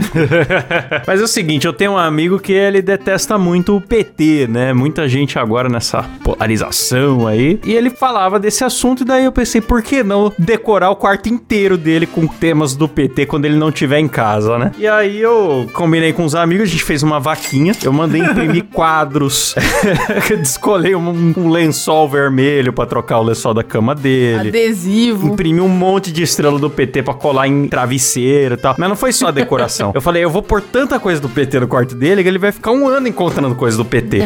Mas 1.07 1.21
é 1.21 1.23
o 1.23 1.27
seguinte, 1.27 1.65
eu 1.65 1.71
tenho 1.71 1.93
um 1.93 1.97
amigo 1.97 2.39
que 2.39 2.51
ele 2.51 2.81
detesta 2.81 3.37
muito 3.37 3.77
o 3.77 3.81
PT, 3.81 4.47
né? 4.49 4.73
Muita 4.73 5.07
gente 5.07 5.39
agora 5.39 5.69
nessa 5.69 6.03
polarização 6.23 7.25
aí. 7.25 7.59
E 7.63 7.73
ele 7.73 7.89
falava 7.89 8.39
desse 8.39 8.63
assunto 8.63 9.03
e 9.03 9.05
daí 9.05 9.23
eu 9.23 9.31
pensei, 9.31 9.61
por 9.61 9.81
que 9.81 10.03
não 10.03 10.31
decorar 10.37 10.89
o 10.89 10.95
quarto 10.95 11.29
inteiro 11.29 11.77
dele 11.77 12.05
com 12.05 12.27
temas 12.27 12.75
do 12.75 12.87
PT 12.87 13.25
quando 13.27 13.45
ele 13.45 13.55
não 13.55 13.69
estiver 13.69 13.99
em 13.99 14.07
casa, 14.07 14.57
né? 14.57 14.71
E 14.77 14.87
aí 14.87 15.21
eu 15.21 15.69
combinei 15.73 16.11
com 16.11 16.25
os 16.25 16.35
amigos, 16.35 16.67
a 16.67 16.71
gente 16.71 16.83
fez 16.83 17.01
uma 17.01 17.19
vaquinha. 17.19 17.73
Eu 17.83 17.93
mandei 17.93 18.21
imprimir 18.21 18.65
quadros. 18.73 19.55
Descolei 20.37 20.95
um, 20.95 21.33
um 21.37 21.49
lençol 21.49 22.09
vermelho 22.09 22.73
pra 22.73 22.85
trocar 22.85 23.19
o 23.19 23.23
lençol 23.23 23.53
da 23.53 23.63
cama 23.63 23.95
dele. 23.95 24.49
Adesivo. 24.49 25.27
Imprimi 25.27 25.61
um 25.61 25.69
monte 25.69 26.11
de 26.11 26.23
estrela 26.23 26.59
do 26.59 26.69
PT 26.69 27.03
pra 27.03 27.13
colar 27.13 27.47
em 27.47 27.67
travesseiro 27.67 28.55
e 28.55 28.57
tal. 28.57 28.75
Mas 28.77 28.89
não 28.89 28.95
foi 28.95 29.13
só 29.13 29.31
a 29.45 29.55
decoração. 29.55 29.91
eu 29.93 30.01
falei, 30.01 30.23
eu 30.23 30.29
vou 30.29 30.41
pôr 30.41 30.61
tanta 30.61 30.99
coisa 30.99 31.21
do 31.21 31.29
PT 31.29 31.59
no 31.59 31.67
quarto 31.67 31.95
dele 31.95 32.21
que 32.21 32.29
ele 32.29 32.37
vai 32.37 32.51
ficar 32.51 32.71
um 32.71 32.87
ano 32.87 33.07
encontrando 33.07 33.55
coisa 33.55 33.77
do 33.77 33.85
PT. 33.85 34.19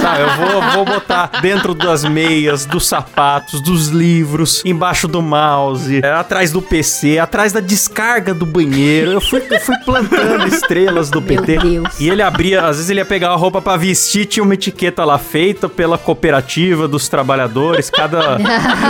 Sabe, 0.00 0.22
eu 0.22 0.30
vou, 0.36 0.62
vou 0.72 0.84
botar 0.84 1.40
dentro 1.40 1.74
das 1.74 2.04
meias, 2.04 2.64
dos 2.64 2.86
sapatos, 2.86 3.60
dos 3.62 3.88
livros, 3.88 4.62
embaixo 4.64 5.06
do 5.06 5.22
mouse, 5.22 6.00
é, 6.02 6.12
atrás 6.12 6.50
do 6.50 6.60
PC, 6.60 7.18
atrás 7.18 7.52
da 7.52 7.60
descarga 7.60 8.34
do 8.34 8.46
banheiro. 8.46 9.12
Eu 9.12 9.20
fui, 9.20 9.42
eu 9.50 9.60
fui 9.60 9.76
plantando 9.84 10.46
estrelas 10.46 11.10
do 11.10 11.20
Meu 11.20 11.42
PT. 11.42 11.58
Deus. 11.58 12.00
E 12.00 12.08
ele 12.08 12.22
abria, 12.22 12.62
às 12.62 12.76
vezes 12.76 12.90
ele 12.90 13.00
ia 13.00 13.04
pegar 13.04 13.30
a 13.30 13.36
roupa 13.36 13.60
pra 13.60 13.76
vestir, 13.76 14.26
tinha 14.26 14.42
uma 14.42 14.54
etiqueta 14.54 15.04
lá 15.04 15.18
feita 15.18 15.68
pela 15.68 15.98
cooperativa 15.98 16.88
dos 16.88 17.08
trabalhadores. 17.08 17.90
Cada 17.90 18.38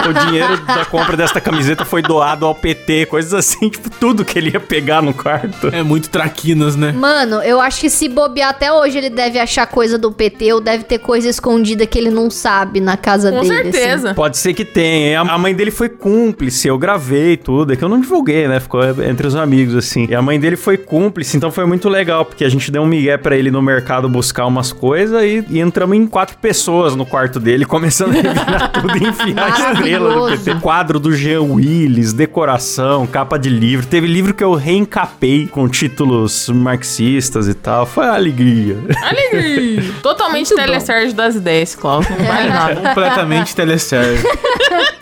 o 0.09 0.27
dinheiro 0.27 0.57
da 0.59 0.85
compra 0.85 1.17
desta 1.17 1.41
camiseta 1.41 1.85
foi 1.85 2.03
doado 2.03 2.47
ao 2.47 2.55
PT, 2.55 3.07
coisas 3.07 3.35
assim, 3.35 3.69
tipo, 3.69 3.91
tudo 3.91 4.25
que 4.25 4.39
ele 4.39 4.51
ia 4.51 4.61
pegar 4.61 5.03
no 5.03 5.13
quarto. 5.13 5.72
É 5.73 5.83
muito 5.83 6.09
traquinas, 6.11 6.77
né? 6.77 6.93
Mano, 6.93 7.37
eu 7.43 7.61
acho 7.61 7.81
que 7.81 7.89
se 7.91 8.09
bobear 8.09 8.51
até 8.51 8.73
hoje 8.73 8.99
ele 8.99 9.11
deve 9.11 9.39
achar 9.39 9.67
coisa 9.67 9.99
do 9.99 10.13
PT 10.13 10.53
ou 10.53 10.61
deve 10.61 10.85
ter 10.85 10.99
coisa 10.99 11.29
escondida 11.29 11.87
que 11.87 11.99
ele 11.99 12.11
não 12.11 12.31
sabe 12.31 12.81
na 12.81 12.97
casa 12.97 13.31
Com 13.31 13.41
dele. 13.41 13.55
assim. 13.61 13.73
certeza. 13.73 14.15
Pode 14.15 14.37
ser 14.37 14.55
que 14.55 14.65
tenha. 14.65 15.21
A 15.21 15.39
mãe 15.39 15.55
dele 15.55 15.71
foi 15.71 15.89
cúmplice, 15.89 16.69
eu 16.69 16.79
gravei 16.79 17.37
tudo. 17.37 17.73
É 17.73 17.77
que 17.77 17.83
eu 17.85 17.89
não 17.89 18.01
divulguei, 18.01 18.47
né? 18.49 18.61
Ficou 18.61 18.83
entre 19.03 19.27
os 19.27 19.35
amigos, 19.35 19.75
assim. 19.75 20.07
E 20.09 20.15
a 20.15 20.23
mãe 20.23 20.39
dele 20.39 20.57
foi 20.57 20.77
cúmplice, 20.77 21.37
então 21.37 21.51
foi 21.51 21.65
muito 21.65 21.89
legal, 21.89 22.25
porque 22.25 22.45
a 22.45 22.49
gente 22.49 22.71
deu 22.71 22.83
um 22.83 22.87
migué 22.87 23.17
pra 23.17 23.37
ele 23.37 23.51
no 23.51 23.63
mercado 23.63 24.09
buscar 24.09 24.47
umas 24.47 24.73
coisas 24.73 25.23
e, 25.23 25.45
e 25.49 25.61
entramos 25.61 25.97
em 25.97 26.07
quatro 26.07 26.37
pessoas 26.39 26.95
no 26.95 27.07
quarto 27.07 27.41
dele, 27.41 27.65
começando 27.67 28.11
a 28.11 28.21
revirar 28.21 28.73
tudo 28.73 28.97
e 28.97 29.07
enfiar 29.09 29.51
estrela 29.51 30.15
do. 30.15 30.27
PT. 30.37 30.61
Quadro 30.61 31.01
do 31.01 31.13
Jean 31.13 31.43
Willis, 31.43 32.13
decoração, 32.13 33.07
capa 33.07 33.39
de 33.39 33.49
livro. 33.49 33.87
Teve 33.87 34.07
livro 34.07 34.35
que 34.35 34.45
eu 34.45 34.55
reencapei 34.55 35.47
com 35.47 35.62
títulos 35.69 36.49
marxistas 36.49 37.49
e 37.49 37.55
tal. 37.55 37.87
Foi 37.87 38.07
alegria. 38.07 38.77
Alegria. 39.03 39.83
Totalmente 40.03 40.55
telesérgio 40.55 41.15
das 41.15 41.35
ideias, 41.35 41.75
Klaus. 41.75 42.09
Não 42.09 42.17
vale 42.17 42.49
nada. 42.49 42.75
Completamente 42.89 43.55
teleserve. 43.55 44.27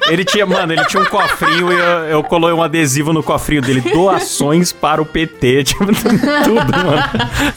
Ele 0.08 0.24
tinha, 0.24 0.44
mano, 0.44 0.72
ele 0.72 0.84
tinha 0.86 1.02
um 1.02 1.06
cofrinho 1.06 1.72
e 1.72 1.76
eu, 1.76 1.86
eu 2.08 2.24
colei 2.24 2.52
um 2.52 2.62
adesivo 2.62 3.12
no 3.12 3.22
cofrinho 3.22 3.62
dele. 3.62 3.80
Doações 3.80 4.72
para 4.72 5.00
o 5.00 5.06
PT. 5.06 5.64
Tipo, 5.70 5.84
tudo, 5.86 6.72
mano. 6.72 7.02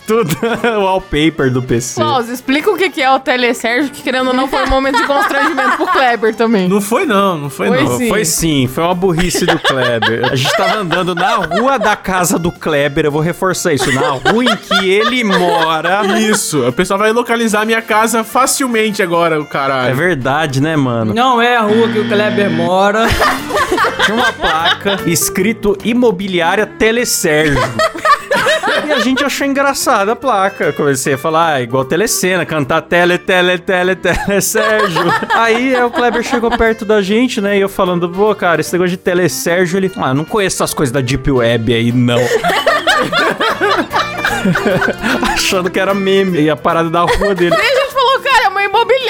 Tudo. 0.06 0.38
O 0.78 0.84
wallpaper 0.84 1.50
do 1.52 1.64
PC. 1.64 1.96
Klaus, 1.96 2.30
explica 2.30 2.70
o 2.70 2.78
que 2.78 2.90
que 2.90 3.02
é 3.02 3.10
o 3.10 3.20
telesérgio, 3.20 3.90
que 3.90 4.04
querendo 4.04 4.28
ou 4.28 4.34
não 4.34 4.48
foi 4.48 4.64
um 4.64 4.70
momento 4.70 4.98
de 4.98 5.08
constrangimento 5.08 5.78
pro 5.78 5.88
Kleber 5.88 6.36
também. 6.36 6.68
Não 6.68 6.80
foi, 6.80 7.06
não. 7.06 7.38
Não 7.38 7.50
foi, 7.50 7.68
Foi 7.70 7.84
não. 7.84 7.98
sim. 7.98 8.10
Foi 8.10 8.26
sim, 8.26 8.68
foi 8.68 8.84
uma 8.84 8.94
burrice 8.94 9.46
do 9.46 9.58
Kleber. 9.58 10.32
A 10.32 10.36
gente 10.36 10.56
tava 10.56 10.78
andando 10.78 11.16
na 11.16 11.36
rua 11.38 11.80
da 11.80 11.96
casa 11.96 12.38
do 12.38 12.52
Kleber, 12.52 12.93
eu 13.08 13.12
vou 13.12 13.22
reforçar 13.22 13.74
isso, 13.74 13.92
na 13.94 14.10
rua 14.12 14.44
em 14.44 14.56
que 14.56 14.90
ele 14.90 15.24
mora. 15.24 16.02
Isso. 16.20 16.68
O 16.68 16.72
pessoal 16.74 17.00
vai 17.00 17.12
localizar 17.12 17.62
a 17.62 17.66
minha 17.66 17.82
casa 17.82 18.24
facilmente 18.24 19.02
agora, 19.02 19.40
o 19.40 19.44
É 19.44 19.46
caralho. 19.46 19.96
verdade, 19.96 20.62
né, 20.62 20.76
mano? 20.76 21.14
Não 21.14 21.42
é 21.42 21.56
a 21.58 21.62
rua 21.62 21.88
que 21.90 22.00
o 22.00 22.08
Kleber 22.08 22.50
mora. 22.50 23.08
Tinha 24.06 24.16
uma 24.16 24.34
placa 24.34 25.00
escrito 25.06 25.78
Imobiliária 25.84 26.66
Telesérgio. 26.66 27.58
E 28.86 28.92
a 28.92 29.00
gente 29.00 29.24
achou 29.24 29.48
engraçada 29.48 30.12
a 30.12 30.16
placa. 30.16 30.66
Eu 30.66 30.74
comecei 30.74 31.14
a 31.14 31.18
falar, 31.18 31.54
ah, 31.54 31.62
igual 31.62 31.86
telecena, 31.86 32.46
cantar 32.46 32.82
tele, 32.82 33.18
tele, 33.18 33.58
tele, 33.58 33.96
tele, 33.96 34.42
Sérgio. 34.42 35.02
Aí 35.36 35.74
é, 35.74 35.86
o 35.86 35.90
Kleber 35.92 36.24
chegou 36.24 36.50
perto 36.52 36.84
da 36.84 37.02
gente, 37.02 37.40
né? 37.40 37.58
E 37.58 37.62
eu 37.62 37.70
falando, 37.70 38.10
pô, 38.10 38.34
cara, 38.36 38.60
esse 38.62 38.74
negócio 38.74 38.92
de 38.92 38.98
tele 38.98 39.30
Sérgio, 39.30 39.78
ele, 39.78 39.92
ah, 39.98 40.14
não 40.14 40.26
conheço 40.26 40.58
essas 40.58 40.74
coisas 40.74 40.92
da 40.92 41.00
Deep 41.02 41.30
Web 41.32 41.74
aí, 41.74 41.92
não. 41.92 42.20
Achando 45.34 45.70
que 45.70 45.80
era 45.80 45.94
meme 45.94 46.42
e 46.42 46.50
a 46.50 46.56
parada 46.56 46.90
da 46.90 47.02
rua 47.02 47.36
dele. 47.36 47.56
E 47.56 47.60
a 47.60 47.82
gente 47.82 47.94
falou, 47.94 48.20
cara, 48.22 48.46
é 48.46 48.50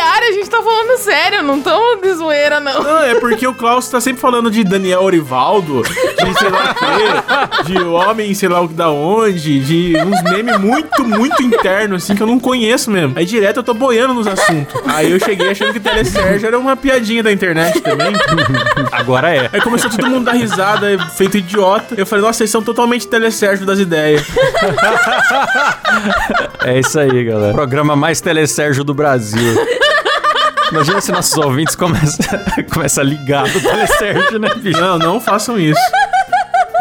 imobiliária, 0.03 0.29
a 0.29 0.31
gente 0.33 0.49
tá 0.49 0.61
falando 0.61 0.97
sério, 0.97 1.43
não 1.43 1.61
tamo 1.61 2.01
de 2.01 2.13
zoeira, 2.13 2.59
não. 2.59 2.83
Não, 2.83 2.99
é 2.99 3.15
porque 3.15 3.47
o 3.47 3.53
Klaus 3.53 3.89
tá 3.89 4.01
sempre 4.01 4.21
falando 4.21 4.51
de 4.51 4.63
Daniel 4.63 5.01
Orivaldo, 5.01 5.81
de 5.83 6.39
sei 6.39 6.49
lá 6.49 6.71
o 6.71 7.63
quê, 7.65 7.71
de 7.71 7.83
homem 7.83 8.33
sei 8.33 8.49
lá 8.49 8.61
o 8.61 8.67
que 8.67 8.73
da 8.73 8.89
onde, 8.89 9.59
de 9.59 9.95
uns 9.97 10.21
memes 10.23 10.57
muito, 10.59 11.03
muito 11.05 11.41
internos, 11.41 12.03
assim, 12.03 12.15
que 12.15 12.21
eu 12.21 12.27
não 12.27 12.39
conheço 12.39 12.91
mesmo. 12.91 13.13
Aí 13.15 13.25
direto 13.25 13.57
eu 13.57 13.63
tô 13.63 13.73
boiando 13.73 14.13
nos 14.13 14.27
assuntos. 14.27 14.81
Aí 14.87 15.11
eu 15.11 15.19
cheguei 15.19 15.49
achando 15.49 15.73
que 15.73 15.79
Telesérgio 15.79 16.47
era 16.47 16.59
uma 16.59 16.75
piadinha 16.75 17.23
da 17.23 17.31
internet 17.31 17.79
também. 17.81 18.13
Agora 18.91 19.33
é. 19.33 19.49
Aí 19.51 19.61
começou 19.61 19.89
todo 19.89 20.07
mundo 20.07 20.29
a 20.29 20.33
dar 20.33 20.37
risada, 20.37 20.97
feito 21.15 21.37
idiota. 21.37 21.95
Eu 21.97 22.05
falei, 22.05 22.25
nossa, 22.25 22.39
vocês 22.39 22.49
são 22.49 22.61
totalmente 22.61 23.07
Telesérgio 23.07 23.65
das 23.65 23.79
ideias. 23.79 24.23
É 26.65 26.79
isso 26.79 26.99
aí, 26.99 27.25
galera. 27.25 27.53
Programa 27.53 27.95
mais 27.95 28.21
telesérgio 28.21 28.83
do 28.83 28.93
Brasil. 28.93 29.53
Imagina 30.73 30.99
se 31.01 31.11
nossos 31.11 31.37
ouvintes 31.37 31.75
começam 31.75 32.25
começa 32.73 33.01
a 33.01 33.03
ligar 33.03 33.47
do 33.47 33.61
telesérgio, 33.61 34.39
né, 34.39 34.49
bicho? 34.55 34.81
Não, 34.81 34.97
não 34.97 35.21
façam 35.21 35.59
isso. 35.59 35.79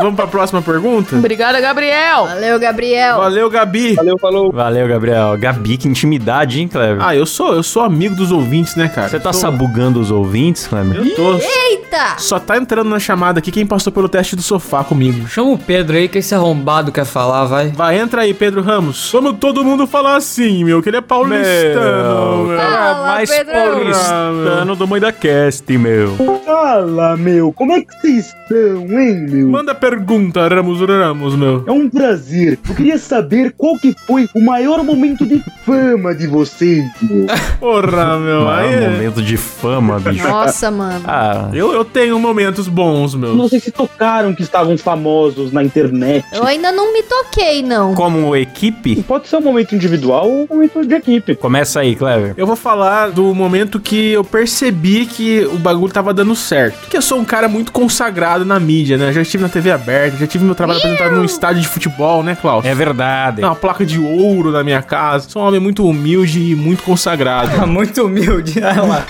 Vamos 0.03 0.17
pra 0.17 0.27
próxima 0.27 0.61
pergunta? 0.63 1.17
Obrigada, 1.17 1.61
Gabriel. 1.61 2.27
Valeu, 2.27 2.59
Gabriel. 2.59 3.19
Valeu, 3.19 3.51
Gabi. 3.51 3.95
Valeu, 3.95 4.19
falou. 4.19 4.53
Valeu, 4.53 4.89
Gabriel. 4.89 5.37
Gabi, 5.39 5.77
que 5.77 5.89
intimidade, 5.89 6.61
hein, 6.61 6.69
Kleber? 6.69 6.99
Ah, 7.05 7.15
eu 7.15 7.25
sou, 7.27 7.55
eu 7.55 7.63
sou 7.63 7.83
amigo 7.83 8.15
dos 8.15 8.31
ouvintes, 8.33 8.75
né, 8.77 8.89
cara? 8.89 9.09
Você 9.09 9.19
tá 9.19 9.31
tô- 9.31 9.39
sabugando 9.39 10.01
os 10.01 10.11
ouvintes, 10.11 10.67
Kleber? 10.67 10.99
Eu 10.99 11.15
tô. 11.15 11.35
Eita! 11.35 12.17
Só 12.19 12.39
tá 12.39 12.57
entrando 12.57 12.89
na 12.89 12.99
chamada 12.99 13.39
aqui 13.39 13.51
quem 13.51 13.67
passou 13.67 13.93
pelo 13.93 14.09
teste 14.09 14.35
do 14.37 14.43
sofá 14.43 14.83
comigo. 14.85 15.27
Chama 15.29 15.51
o 15.51 15.59
Pedro 15.59 15.97
aí 15.97 16.09
que 16.09 16.19
esse 16.19 16.35
arrombado 16.35 16.91
quer 16.93 17.05
falar, 17.05 17.45
vai. 17.45 17.69
Vai, 17.71 17.99
entra 17.99 18.23
aí, 18.23 18.33
Pedro 18.35 18.63
Ramos. 18.63 19.11
Vamos 19.13 19.37
todo 19.39 19.65
mundo 19.65 19.87
falar 19.87 20.17
assim, 20.17 20.65
meu, 20.65 20.83
que 20.83 20.89
ele 20.89 20.97
é 20.97 21.01
paulistano, 21.01 22.47
meu. 22.49 22.57
cara 22.57 22.95
Fala, 22.95 23.07
mais 23.09 23.31
Pedrão. 23.31 23.55
paulistano 23.73 24.77
do 24.77 24.87
Mãe 24.89 25.01
da 25.01 25.13
Cast, 25.13 25.77
meu. 25.79 26.17
Fala, 26.53 27.17
meu, 27.17 27.51
como 27.51 27.73
é 27.73 27.81
que 27.81 27.99
vocês 27.99 28.27
estão, 28.27 28.83
hein, 29.01 29.27
meu? 29.27 29.49
Manda 29.49 29.75
pergunta, 29.75 30.47
Ramos 30.47 30.83
Ramos, 30.83 31.35
meu. 31.35 31.65
É 31.67 31.73
um 31.73 31.89
prazer. 31.89 32.59
Eu 32.69 32.75
queria 32.75 32.99
saber 32.99 33.55
qual 33.57 33.79
que 33.79 33.97
foi 34.07 34.29
o 34.35 34.41
maior 34.41 34.85
momento 34.85 35.25
de 35.25 35.43
fama 35.65 36.15
de 36.15 36.27
vocês, 36.27 36.85
meu. 37.01 37.27
Porra, 37.59 38.19
meu. 38.19 38.43
Maior 38.43 38.69
Aí, 38.69 38.75
é- 38.75 38.91
momento 38.91 39.23
de 39.23 39.39
fama, 39.39 39.99
bicho. 39.99 40.29
Nossa, 40.29 40.71
mano. 40.71 41.03
Ah, 41.09 41.49
eu, 41.55 41.73
eu 41.73 41.87
tenho 41.87 42.19
momentos 42.19 42.69
bons, 42.69 43.15
meu. 43.15 43.35
Não 43.35 43.49
sei 43.49 43.59
se 43.59 43.71
tocaram 43.71 44.35
que 44.35 44.43
estavam 44.43 44.77
famosos 44.77 45.53
na 45.53 45.65
internet. 45.65 46.23
Eu 46.35 46.45
ainda 46.45 46.71
não 46.71 46.93
me 46.93 47.03
toquei, 47.03 47.63
não. 47.63 47.95
como 47.95 48.37
equipe? 48.37 49.03
Pode 49.05 49.27
ser 49.27 49.37
um 49.37 49.41
momento 49.41 49.75
individual 49.75 50.29
ou 50.29 50.43
um 50.45 50.55
momento 50.55 50.85
de 50.85 50.95
equipe. 50.95 51.35
Começa 51.35 51.81
aí, 51.81 51.97
Clever. 51.97 52.35
Eu 52.37 52.47
vou 52.47 52.57
falar 52.57 53.09
do 53.09 53.35
momento 53.35 53.81
que 53.81 54.13
eu 54.13 54.23
percebi 54.23 55.07
que 55.07 55.47
o 55.47 55.57
bagulho 55.57 55.91
tava 55.91 56.13
dando 56.13 56.42
certo. 56.43 56.79
Porque 56.81 56.97
eu 56.97 57.03
sou 57.03 57.19
um 57.19 57.25
cara 57.25 57.49
muito 57.49 57.73
consagrado 57.73 58.45
na 58.45 58.59
mídia, 58.61 58.97
né? 58.99 59.13
Já 59.13 59.23
estive 59.23 59.43
na 59.43 59.49
TV 59.49 59.71
aberta, 59.71 60.17
já 60.19 60.27
tive 60.27 60.45
meu 60.45 60.55
trabalho 60.55 60.79
apresentado 60.79 61.15
num 61.17 61.25
estádio 61.25 61.63
de 61.63 61.69
futebol, 61.69 62.23
né, 62.23 62.37
Klaus? 62.41 62.65
É 62.65 62.75
verdade. 62.75 63.37
Tem 63.37 63.45
uma 63.45 63.55
placa 63.55 63.85
de 63.85 63.99
ouro 63.99 64.51
na 64.51 64.63
minha 64.65 64.83
casa. 64.83 65.29
Sou 65.29 65.43
um 65.43 65.47
homem 65.47 65.61
muito 65.61 65.87
humilde 65.87 66.41
e 66.53 66.55
muito 66.55 66.83
consagrado. 66.83 67.67
Muito 67.73 68.05
humilde. 68.05 68.59
Olha 68.63 68.83
lá. 68.83 69.05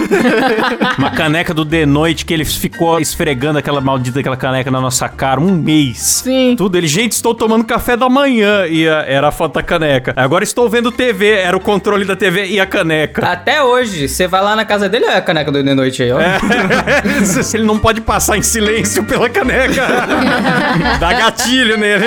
Uma 0.99 1.11
caneca 1.11 1.53
do 1.55 1.64
The 1.64 1.85
Noite 1.87 2.25
que 2.25 2.33
ele 2.35 2.45
ficou 2.45 3.01
esfregando 3.01 3.59
aquela 3.59 3.81
maldita 3.81 4.21
aquela 4.21 4.37
caneca 4.37 4.71
na 4.71 4.81
nossa 4.81 5.09
cara 5.09 5.40
um 5.40 5.53
mês. 5.55 5.99
Sim. 5.99 6.55
Tudo. 6.57 6.77
Ele, 6.77 6.87
gente, 6.87 7.12
estou 7.12 7.35
tomando 7.35 7.64
café 7.64 7.97
da 7.97 8.09
manhã. 8.09 8.66
E 8.66 8.88
a- 8.88 9.05
era 9.07 9.29
a 9.29 9.33
foto 9.33 9.55
da 9.55 9.62
caneca. 9.62 10.12
Agora 10.16 10.45
estou 10.45 10.68
vendo 10.68 10.92
TV. 10.92 11.31
Era 11.31 11.57
o 11.57 11.61
controle 11.61 12.05
da 12.05 12.14
TV 12.14 12.47
e 12.47 12.61
a 12.61 12.66
caneca. 12.66 13.27
Até 13.27 13.62
hoje, 13.62 14.09
você 14.09 14.27
vai 14.27 14.42
lá 14.42 14.55
na 14.55 14.64
casa 14.64 14.88
dele, 14.88 15.07
olha 15.07 15.16
a 15.18 15.23
caneca 15.23 15.51
do 15.51 15.62
de 15.62 15.75
noite 15.75 16.03
aí, 16.03 16.12
ó. 16.12 16.18
Se 17.25 17.57
ele 17.57 17.65
não 17.65 17.79
pode 17.79 18.01
passar 18.01 18.37
em 18.37 18.43
silêncio 18.43 19.05
pela 19.05 19.29
caneca. 19.29 19.87
Dá 20.99 21.13
gatilho 21.13 21.77
nele. 21.79 22.05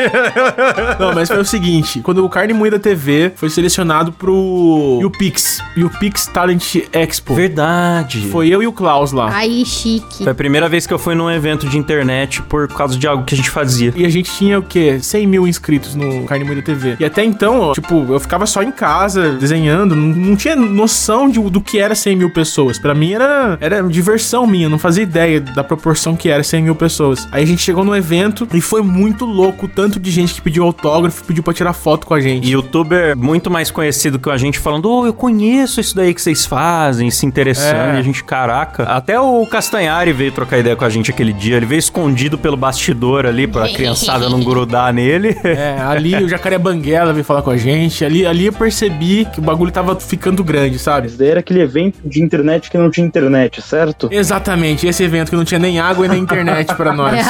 Não, 0.99 1.13
mas 1.13 1.27
foi 1.29 1.39
o 1.39 1.45
seguinte: 1.45 2.01
quando 2.01 2.23
o 2.23 2.29
Carne 2.29 2.53
Moída 2.53 2.79
TV 2.79 3.31
foi 3.35 3.49
selecionado 3.49 4.11
pro 4.11 4.99
YouPix, 5.01 5.61
YouPix 5.77 6.27
Talent 6.27 6.75
Expo. 6.91 7.33
Verdade. 7.35 8.27
Foi 8.31 8.47
eu 8.49 8.61
e 8.61 8.67
o 8.67 8.71
Klaus 8.71 9.11
lá. 9.11 9.33
Aí, 9.35 9.65
chique. 9.65 10.23
Foi 10.23 10.31
a 10.31 10.35
primeira 10.35 10.67
vez 10.69 10.85
que 10.87 10.93
eu 10.93 10.99
fui 10.99 11.15
num 11.15 11.29
evento 11.29 11.67
de 11.67 11.77
internet 11.77 12.41
por 12.43 12.67
causa 12.67 12.97
de 12.97 13.07
algo 13.07 13.23
que 13.23 13.33
a 13.33 13.37
gente 13.37 13.49
fazia. 13.49 13.93
E 13.95 14.05
a 14.05 14.09
gente 14.09 14.31
tinha 14.31 14.59
o 14.59 14.63
quê? 14.63 14.99
100 15.01 15.27
mil 15.27 15.47
inscritos 15.47 15.95
no 15.95 16.23
Carne 16.25 16.43
Moída 16.45 16.61
TV. 16.61 16.95
E 16.99 17.05
até 17.05 17.23
então, 17.23 17.59
ó, 17.59 17.73
tipo, 17.73 18.05
eu 18.09 18.19
ficava 18.19 18.45
só 18.45 18.61
em 18.63 18.71
casa 18.71 19.31
desenhando, 19.33 19.95
não, 19.95 20.07
não 20.07 20.35
tinha 20.35 20.55
noção 20.55 21.29
de- 21.29 21.39
do 21.39 21.61
que 21.61 21.79
era 21.79 21.93
100 21.95 22.15
mil 22.15 22.29
pessoas. 22.31 22.77
Pra 22.79 22.93
mim 22.93 23.13
era, 23.13 23.57
era 23.61 23.81
diversão 23.83 24.45
minha, 24.47 24.67
não 24.69 24.79
fazia 24.79 25.04
ideia 25.05 25.39
da 25.39 25.63
proporção 25.63 26.15
que 26.15 26.29
era 26.29 26.43
100 26.43 26.63
mil 26.63 26.75
pessoas. 26.75 27.27
Aí 27.31 27.43
a 27.43 27.47
gente 27.47 27.61
chegou 27.61 27.83
no 27.83 27.95
evento 27.95 28.47
e 28.53 28.61
foi 28.61 28.81
muito 28.81 29.25
louco 29.25 29.65
o 29.65 29.69
tanto 29.69 29.99
de 29.99 30.11
gente 30.11 30.33
que 30.33 30.41
pediu 30.41 30.63
autógrafo, 30.63 31.23
pediu 31.23 31.43
pra 31.43 31.53
tirar 31.53 31.73
foto 31.73 32.05
com 32.05 32.13
a 32.13 32.19
gente. 32.19 32.49
Youtuber 32.49 33.15
muito 33.17 33.49
mais 33.49 33.71
conhecido 33.71 34.19
que 34.19 34.29
a 34.29 34.37
gente 34.37 34.59
falando, 34.59 34.89
ô, 34.89 35.05
eu 35.05 35.13
conheço 35.13 35.79
isso 35.79 35.95
daí 35.95 36.13
que 36.13 36.21
vocês 36.21 36.45
fazem, 36.45 37.09
se 37.09 37.25
interessando. 37.25 37.93
É. 37.93 37.95
E 37.95 37.99
a 37.99 38.01
gente, 38.01 38.23
caraca. 38.23 38.83
Até 38.83 39.19
o 39.19 39.45
Castanhari 39.45 40.11
veio 40.11 40.31
trocar 40.31 40.57
ideia 40.57 40.75
com 40.75 40.85
a 40.85 40.89
gente 40.89 41.11
aquele 41.11 41.33
dia. 41.33 41.57
Ele 41.57 41.65
veio 41.65 41.79
escondido 41.79 42.37
pelo 42.37 42.57
bastidor 42.57 43.25
ali 43.25 43.47
pra 43.47 43.69
criançada 43.73 44.29
não 44.29 44.43
grudar 44.43 44.93
nele. 44.93 45.35
É, 45.43 45.79
ali 45.81 46.15
o 46.15 46.27
Jacaré 46.27 46.57
Banguela 46.57 47.13
veio 47.13 47.23
falar 47.23 47.41
com 47.41 47.51
a 47.51 47.57
gente. 47.57 48.03
Ali, 48.03 48.25
ali 48.25 48.47
eu 48.47 48.53
percebi 48.53 49.25
que 49.25 49.39
o 49.39 49.41
bagulho 49.41 49.71
tava 49.71 49.95
ficando 49.99 50.43
grande, 50.43 50.79
sabe? 50.79 51.07
Esse 51.07 51.17
daí 51.17 51.29
era 51.29 51.39
aquele 51.39 51.61
evento 51.61 51.99
de 52.03 52.21
internet 52.21 52.69
que 52.69 52.77
não 52.77 52.89
tinha 52.89 53.05
internet, 53.05 53.61
certo? 53.61 54.09
Exatamente, 54.11 54.87
esse 54.87 54.94
evento 55.03 55.29
que 55.29 55.35
não 55.35 55.45
tinha 55.45 55.59
nem 55.59 55.79
água 55.79 56.05
e 56.05 56.09
nem 56.09 56.19
internet 56.21 56.73
pra 56.75 56.93
nós. 56.93 57.15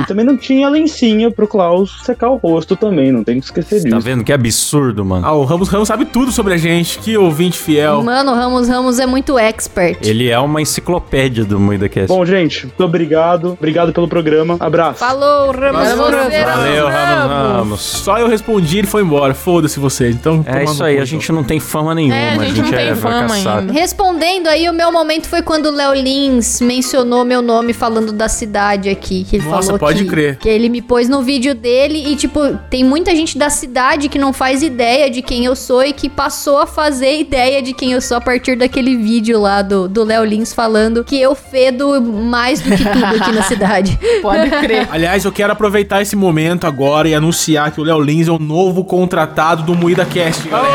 E 0.00 0.06
também 0.06 0.24
não 0.24 0.36
tinha 0.36 0.68
lencinha 0.68 1.30
pro 1.30 1.46
Klaus 1.46 2.02
secar 2.04 2.30
o 2.30 2.36
rosto 2.36 2.76
também, 2.76 3.10
não 3.12 3.22
tem 3.24 3.38
que 3.38 3.44
esquecer 3.46 3.82
Tá 3.82 3.88
disso. 3.96 4.00
vendo 4.00 4.24
que 4.24 4.32
absurdo, 4.32 5.04
mano? 5.04 5.26
Ah, 5.26 5.32
o 5.32 5.44
Ramos 5.44 5.68
Ramos 5.68 5.88
sabe 5.88 6.04
tudo 6.04 6.30
sobre 6.32 6.54
a 6.54 6.56
gente. 6.56 6.98
Que 6.98 7.16
ouvinte 7.16 7.58
fiel. 7.58 8.02
Mano, 8.02 8.32
o 8.32 8.34
Ramos 8.34 8.68
Ramos 8.68 8.98
é 8.98 9.06
muito 9.06 9.38
expert. 9.38 9.98
Ele 10.02 10.28
é 10.30 10.38
uma 10.38 10.60
enciclopédia 10.62 11.44
do 11.44 11.58
MuidaCast. 11.58 12.08
Bom, 12.08 12.24
gente, 12.24 12.66
muito 12.66 12.84
obrigado. 12.84 13.52
Obrigado 13.52 13.92
pelo 13.92 14.08
programa. 14.08 14.56
Abraço. 14.60 14.98
Falou, 14.98 15.50
Ramos 15.52 15.88
Valeu, 15.88 16.10
Ramos. 16.10 16.34
Valeu, 16.44 16.88
Ramos 16.88 17.30
Ramos. 17.56 17.80
Só 17.80 18.18
eu 18.18 18.28
respondi 18.28 18.76
e 18.76 18.78
ele 18.80 18.86
foi 18.86 19.02
embora. 19.02 19.34
Foda-se 19.34 19.78
vocês. 19.78 20.14
Então, 20.14 20.44
É 20.46 20.64
isso 20.64 20.82
aí, 20.82 20.98
a 20.98 21.04
gente 21.04 21.30
não 21.32 21.44
tem 21.44 21.60
fama 21.60 21.94
nenhuma. 21.94 22.14
É, 22.16 22.30
a 22.34 22.44
gente 22.44 22.62
não 22.62 22.70
tem 22.70 22.88
é 22.88 22.94
fama 22.94 23.18
fracassado. 23.28 23.58
ainda. 23.60 23.72
Respondendo 23.72 24.46
aí, 24.48 24.68
o 24.68 24.72
meu 24.72 24.90
momento 24.92 25.28
foi 25.28 25.42
quando 25.42 25.66
o 25.66 25.70
Léo 25.70 25.94
Lins 25.94 26.45
mencionou 26.60 27.24
meu 27.24 27.42
nome 27.42 27.72
falando 27.72 28.12
da 28.12 28.28
cidade 28.28 28.88
aqui. 28.88 29.24
Que 29.24 29.36
ele 29.36 29.44
Nossa, 29.44 29.66
falou 29.66 29.78
pode 29.78 30.04
que, 30.04 30.10
crer. 30.10 30.36
que 30.38 30.48
ele 30.48 30.68
me 30.68 30.82
pôs 30.82 31.08
no 31.08 31.22
vídeo 31.22 31.54
dele 31.54 32.12
e, 32.12 32.16
tipo, 32.16 32.40
tem 32.70 32.84
muita 32.84 33.14
gente 33.14 33.36
da 33.38 33.50
cidade 33.50 34.08
que 34.08 34.18
não 34.18 34.32
faz 34.32 34.62
ideia 34.62 35.10
de 35.10 35.22
quem 35.22 35.44
eu 35.44 35.56
sou 35.56 35.82
e 35.84 35.92
que 35.92 36.08
passou 36.08 36.58
a 36.58 36.66
fazer 36.66 37.18
ideia 37.18 37.62
de 37.62 37.72
quem 37.72 37.92
eu 37.92 38.00
sou 38.00 38.16
a 38.16 38.20
partir 38.20 38.56
daquele 38.56 38.96
vídeo 38.96 39.40
lá 39.40 39.62
do 39.62 39.88
do 39.88 40.04
Léo 40.04 40.24
Lins 40.24 40.52
falando 40.52 41.02
que 41.02 41.18
eu 41.18 41.34
fedo 41.34 42.00
mais 42.02 42.60
do 42.60 42.70
que 42.70 42.84
tudo 42.84 43.04
aqui 43.04 43.32
na 43.32 43.42
cidade. 43.42 43.98
Pode 44.20 44.50
crer. 44.50 44.86
Aliás, 44.90 45.24
eu 45.24 45.32
quero 45.32 45.52
aproveitar 45.52 46.02
esse 46.02 46.14
momento 46.14 46.66
agora 46.66 47.08
e 47.08 47.14
anunciar 47.14 47.70
que 47.70 47.80
o 47.80 47.84
Léo 47.84 48.00
Lins 48.00 48.28
é 48.28 48.32
o 48.32 48.38
novo 48.38 48.84
contratado 48.84 49.62
do 49.62 49.74
Moída 49.74 50.04
Cast, 50.04 50.48
galera. 50.48 50.74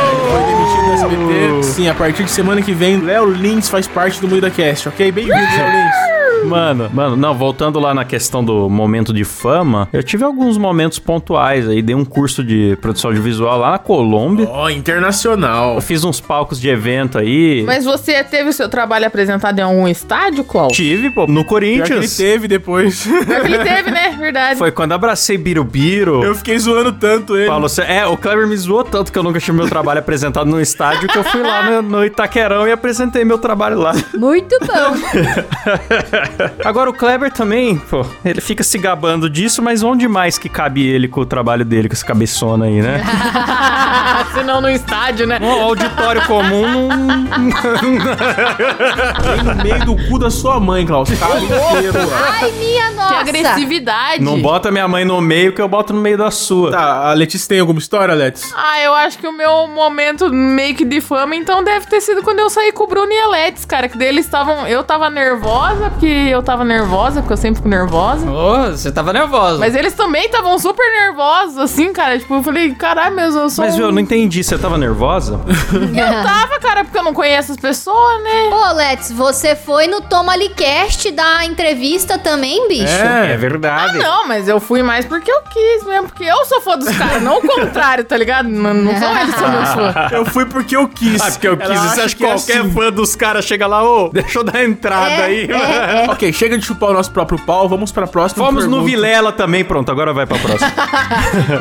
Ele 0.50 0.61
demitido 0.72 0.86
do 0.86 0.94
SBT. 0.94 1.64
Sim, 1.64 1.90
a 1.90 1.94
partir 1.94 2.24
de 2.24 2.32
semana 2.32 2.62
que 2.62 2.74
vem, 2.74 3.00
Léo 3.02 3.30
Lins 3.30 3.70
faz 3.70 3.88
parte 3.88 4.20
do 4.20 4.28
Moída 4.28 4.50
Cast, 4.50 4.88
ok? 4.88 5.12
Bem-vindo, 5.12 5.36
Léo 5.36 5.72
Lins. 5.72 6.11
Mano, 6.46 6.90
mano, 6.94 7.16
não, 7.16 7.34
voltando 7.34 7.80
lá 7.80 7.94
na 7.94 8.06
questão 8.06 8.44
do 8.44 8.70
momento 8.70 9.14
de 9.14 9.24
fama, 9.24 9.88
eu 9.94 10.04
tive 10.04 10.24
alguns 10.24 10.58
momentos 10.58 11.00
pontuais 11.00 11.68
aí, 11.68 11.82
dei 11.82 11.96
um 11.96 12.06
curso 12.06 12.44
de 12.44 12.78
produção 12.82 13.10
audiovisual 13.10 13.60
lá 13.60 13.72
na 13.72 13.78
Colômbia. 13.78 14.48
Ó, 14.50 14.70
internacional. 14.70 15.76
Eu 15.76 15.82
fiz 15.82 16.04
uns 16.04 16.20
palcos 16.20 16.60
de 16.60 16.70
evento 16.70 17.18
aí. 17.18 17.64
Mas 17.66 17.86
você 17.86 18.24
teve 18.24 18.50
o 18.50 18.54
seu 18.54 18.70
trabalho 18.70 19.06
apresentado 19.06 19.60
em 19.60 19.62
algum 19.62 19.88
estádio, 19.88 20.44
Klaus? 20.44 20.74
Tive, 20.74 21.10
pô, 21.10 21.28
no 21.28 21.44
Pior 21.46 21.60
que 21.60 21.66
ele 21.66 21.78
Corinthians. 21.82 22.18
teve 22.18 22.48
depois. 22.48 23.04
Pior 23.04 23.42
que 23.42 23.48
ele 23.48 23.60
teve, 23.60 23.92
né? 23.92 24.16
Verdade. 24.18 24.58
Foi 24.58 24.72
quando 24.72 24.94
abracei 24.94 25.38
Birubiru. 25.38 26.24
Eu 26.24 26.36
fiquei 26.36 26.58
zoando 26.58 26.92
tanto 26.94 27.36
ele. 27.38 27.48
Paulo, 27.48 27.68
é, 27.88 28.06
o 28.06 28.18
Kleber 28.18 28.48
me 28.48 28.56
zoou 28.58 28.84
tanto 28.84 29.12
que 29.12 29.18
eu 29.18 29.24
nunca 29.24 29.40
tive 29.40 29.58
meu 29.58 29.68
trabalho 29.68 30.00
apresentado 30.02 30.50
no 30.50 30.60
estádio 30.60 31.08
que 31.08 31.18
eu 31.18 31.24
fui 31.24 31.42
lá 31.42 31.70
no, 31.70 31.82
no 31.82 32.06
Itaquerão 32.06 32.68
e 32.68 32.72
apresentei 32.72 33.24
meu 33.26 33.38
trabalho 33.38 33.80
lá. 33.80 33.94
Muito 34.14 34.58
bom. 34.60 34.92
Agora 36.64 36.90
o 36.90 36.94
Kleber 36.94 37.32
também, 37.32 37.78
pô, 37.78 38.06
ele 38.24 38.42
fica 38.42 38.64
se 38.64 38.78
gabando 38.78 39.30
disso, 39.30 39.62
mas 39.62 39.84
onde 39.84 40.08
mais 40.08 40.38
que 40.38 40.50
cabe 40.50 40.86
ele 40.88 41.08
com 41.08 41.22
o 41.22 41.26
trabalho 41.26 41.64
dele, 41.66 41.88
com 41.90 41.94
essa 41.94 42.06
cabeçona 42.06 42.66
aí, 42.66 42.82
né? 42.82 43.02
Se 44.34 44.44
não 44.44 44.62
no 44.62 44.70
estádio, 44.70 45.28
né? 45.28 45.40
Um 45.42 45.62
auditório 45.64 46.22
comum 46.26 46.88
não. 46.88 47.02
No 49.44 49.64
meio 49.64 49.86
do 49.86 49.96
cu 50.08 50.20
da 50.20 50.30
sua 50.30 50.60
mãe, 50.60 50.86
Klaus. 50.86 51.10
Cara 51.20 51.40
inteiro. 51.42 52.00
Ai, 52.42 52.52
minha 52.52 52.90
Que 52.90 52.96
nossa. 52.96 53.16
agressividade. 53.16 54.24
Não 54.24 54.42
bota 54.42 54.72
minha 54.72 54.88
mãe 54.88 55.04
no 55.04 55.20
meio 55.22 55.54
que 55.54 55.62
eu 55.62 55.68
boto 55.68 55.94
no 55.94 56.00
meio 56.02 56.18
da 56.18 56.32
sua. 56.32 56.72
Tá, 56.72 57.10
a 57.10 57.14
Letícia 57.14 57.50
tem 57.50 57.60
alguma 57.60 57.80
história, 57.80 58.14
Letícia? 58.14 58.56
Ah, 58.56 58.80
eu 58.82 58.94
acho 58.94 59.18
que 59.18 59.28
o 59.28 59.32
meu 59.36 59.68
momento 59.68 60.32
meio 60.32 60.76
que 60.76 60.86
de 60.86 61.02
fama, 61.02 61.36
então, 61.36 61.64
deve 61.64 61.88
ter 61.88 62.02
sido 62.02 62.22
quando 62.24 62.40
eu 62.40 62.50
saí 62.50 62.72
com 62.72 62.84
o 62.84 62.88
Bruno 62.88 63.12
e 63.12 63.20
a 63.20 63.28
Letis, 63.28 63.66
cara. 63.66 63.90
Que 63.90 63.98
daí 63.98 64.08
eles 64.08 64.26
estavam. 64.26 64.68
Eu 64.68 64.84
tava 64.84 65.10
nervosa, 65.10 65.90
porque 65.90 66.06
eu 66.30 66.42
tava 66.44 66.64
nervosa, 66.64 67.22
porque 67.22 67.34
eu 67.34 67.38
sempre 67.38 67.58
fico 67.58 67.68
nervosa. 67.70 68.30
Ô, 68.30 68.72
você 68.72 68.92
tava 68.92 69.12
nervosa. 69.14 69.58
Mas 69.60 69.76
eles 69.76 69.94
também 69.94 70.26
estavam 70.26 70.58
super 70.60 70.86
nervosos, 70.92 71.58
assim, 71.58 71.92
cara. 71.94 72.18
Tipo, 72.20 72.36
eu 72.36 72.44
falei, 72.44 72.74
caralho, 72.76 73.16
meu, 73.16 73.26
eu 73.26 73.50
sou. 73.50 73.66
Mas 73.66 73.76
um- 73.78 73.82
eu 73.82 73.92
não 73.92 74.00
entendi, 74.00 74.44
você 74.44 74.58
tava 74.58 74.78
nervosa? 74.78 75.40
Eu 75.72 76.24
tava, 76.24 76.60
cara, 76.60 76.84
porque 76.84 76.98
eu 76.98 77.04
não 77.04 77.14
conheço 77.14 77.52
as 77.52 77.58
pessoas, 77.58 78.24
né? 78.24 78.50
Ô, 78.52 78.74
Let's, 78.74 79.12
você 79.12 79.56
foi 79.56 79.88
no 79.88 80.02
Toma 80.02 80.34
Cast 80.56 81.12
dar 81.12 81.46
entrevista 81.46 82.18
também, 82.18 82.68
bicho? 82.68 82.84
É 82.94 83.36
verdade. 83.38 83.98
Não, 84.00 84.28
mas 84.28 84.48
eu 84.48 84.60
fui 84.60 84.82
mais 84.84 85.06
porque 85.06 85.32
eu 85.32 85.42
quis 85.44 85.84
mesmo, 85.86 86.08
porque 86.08 86.24
eu 86.24 86.46
sou 86.46 86.62
fã 86.62 86.78
dos 86.78 86.90
caras, 86.98 87.22
não 87.22 87.38
o 87.38 87.42
contrário, 87.42 88.04
tá 88.04 88.18
ligado? 88.18 88.48
Não, 88.50 88.74
não 88.74 88.98
são 88.98 89.18
eles 89.20 89.34
que 89.34 89.40
são 89.40 89.50
meus 89.52 89.70
fãs. 89.70 90.12
Eu 90.12 90.26
fui 90.26 90.46
porque 90.46 90.76
eu 90.76 90.88
quis. 90.88 91.22
Ah, 91.22 91.32
porque 91.32 91.48
eu 91.48 91.58
Ela 91.60 91.74
quis. 91.74 91.82
Você 91.92 92.02
acha 92.02 92.16
que 92.16 92.24
é 92.24 92.28
qualquer 92.28 92.58
assim. 92.62 92.72
fã 92.72 92.92
dos 92.92 93.16
caras 93.16 93.46
chega 93.46 93.68
lá, 93.68 93.84
ô, 93.84 94.10
deixa 94.10 94.40
eu 94.40 94.44
dar 94.44 94.58
a 94.58 94.64
entrada 94.64 95.10
É, 95.12 95.24
aí. 95.24 95.44
é, 95.52 96.11
Ok, 96.12 96.32
chega 96.34 96.58
de 96.58 96.66
chupar 96.66 96.90
o 96.90 96.94
nosso 96.94 97.10
próprio 97.12 97.40
pau, 97.40 97.70
vamos 97.70 97.90
pra 97.92 98.06
próxima 98.06 98.44
Vamos 98.46 98.66
no 98.66 98.72
pergunta. 98.84 98.92
Vilela 98.92 99.32
também, 99.32 99.64
pronto, 99.64 99.90
agora 99.90 100.14
vai 100.14 100.26
pra 100.26 100.38
próxima. 100.38 100.72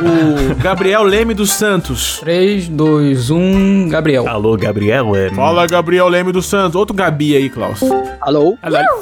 O 0.01 0.55
Gabriel 0.55 1.03
Leme 1.03 1.33
dos 1.33 1.53
Santos. 1.53 2.19
3, 2.19 2.67
2, 2.67 3.29
1, 3.29 3.87
Gabriel. 3.89 4.27
Alô, 4.27 4.57
Gabriel. 4.57 5.15
É... 5.15 5.29
Fala, 5.29 5.65
Gabriel 5.67 6.07
Leme 6.07 6.31
dos 6.31 6.45
Santos. 6.47 6.75
Outro 6.75 6.95
Gabi 6.95 7.35
aí, 7.35 7.49
Klaus. 7.49 7.79
Alô? 8.19 8.57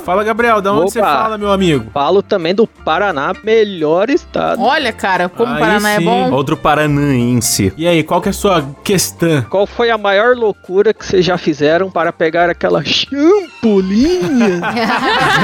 Fala, 0.05 0.23
Gabriel, 0.23 0.61
da 0.61 0.71
onde 0.71 0.81
Opa. 0.81 0.91
você 0.91 0.99
fala, 0.99 1.37
meu 1.37 1.51
amigo? 1.51 1.89
Falo 1.93 2.21
também 2.21 2.53
do 2.53 2.67
Paraná, 2.67 3.33
melhor 3.43 4.09
estado. 4.09 4.61
Olha, 4.61 4.91
cara, 4.93 5.29
como 5.29 5.53
o 5.53 5.59
Paraná 5.59 5.91
é 5.93 5.97
sim. 5.99 6.05
bom. 6.05 6.31
Outro 6.31 6.55
paranaense. 6.57 7.73
E 7.77 7.87
aí, 7.87 8.03
qual 8.03 8.21
que 8.21 8.29
é 8.29 8.31
a 8.31 8.33
sua 8.33 8.63
questão? 8.83 9.41
Qual 9.49 9.65
foi 9.65 9.89
a 9.89 9.97
maior 9.97 10.35
loucura 10.35 10.93
que 10.93 11.05
vocês 11.05 11.25
já 11.25 11.37
fizeram 11.37 11.89
para 11.89 12.11
pegar 12.11 12.49
aquela 12.49 12.83
champolinha? 12.85 14.61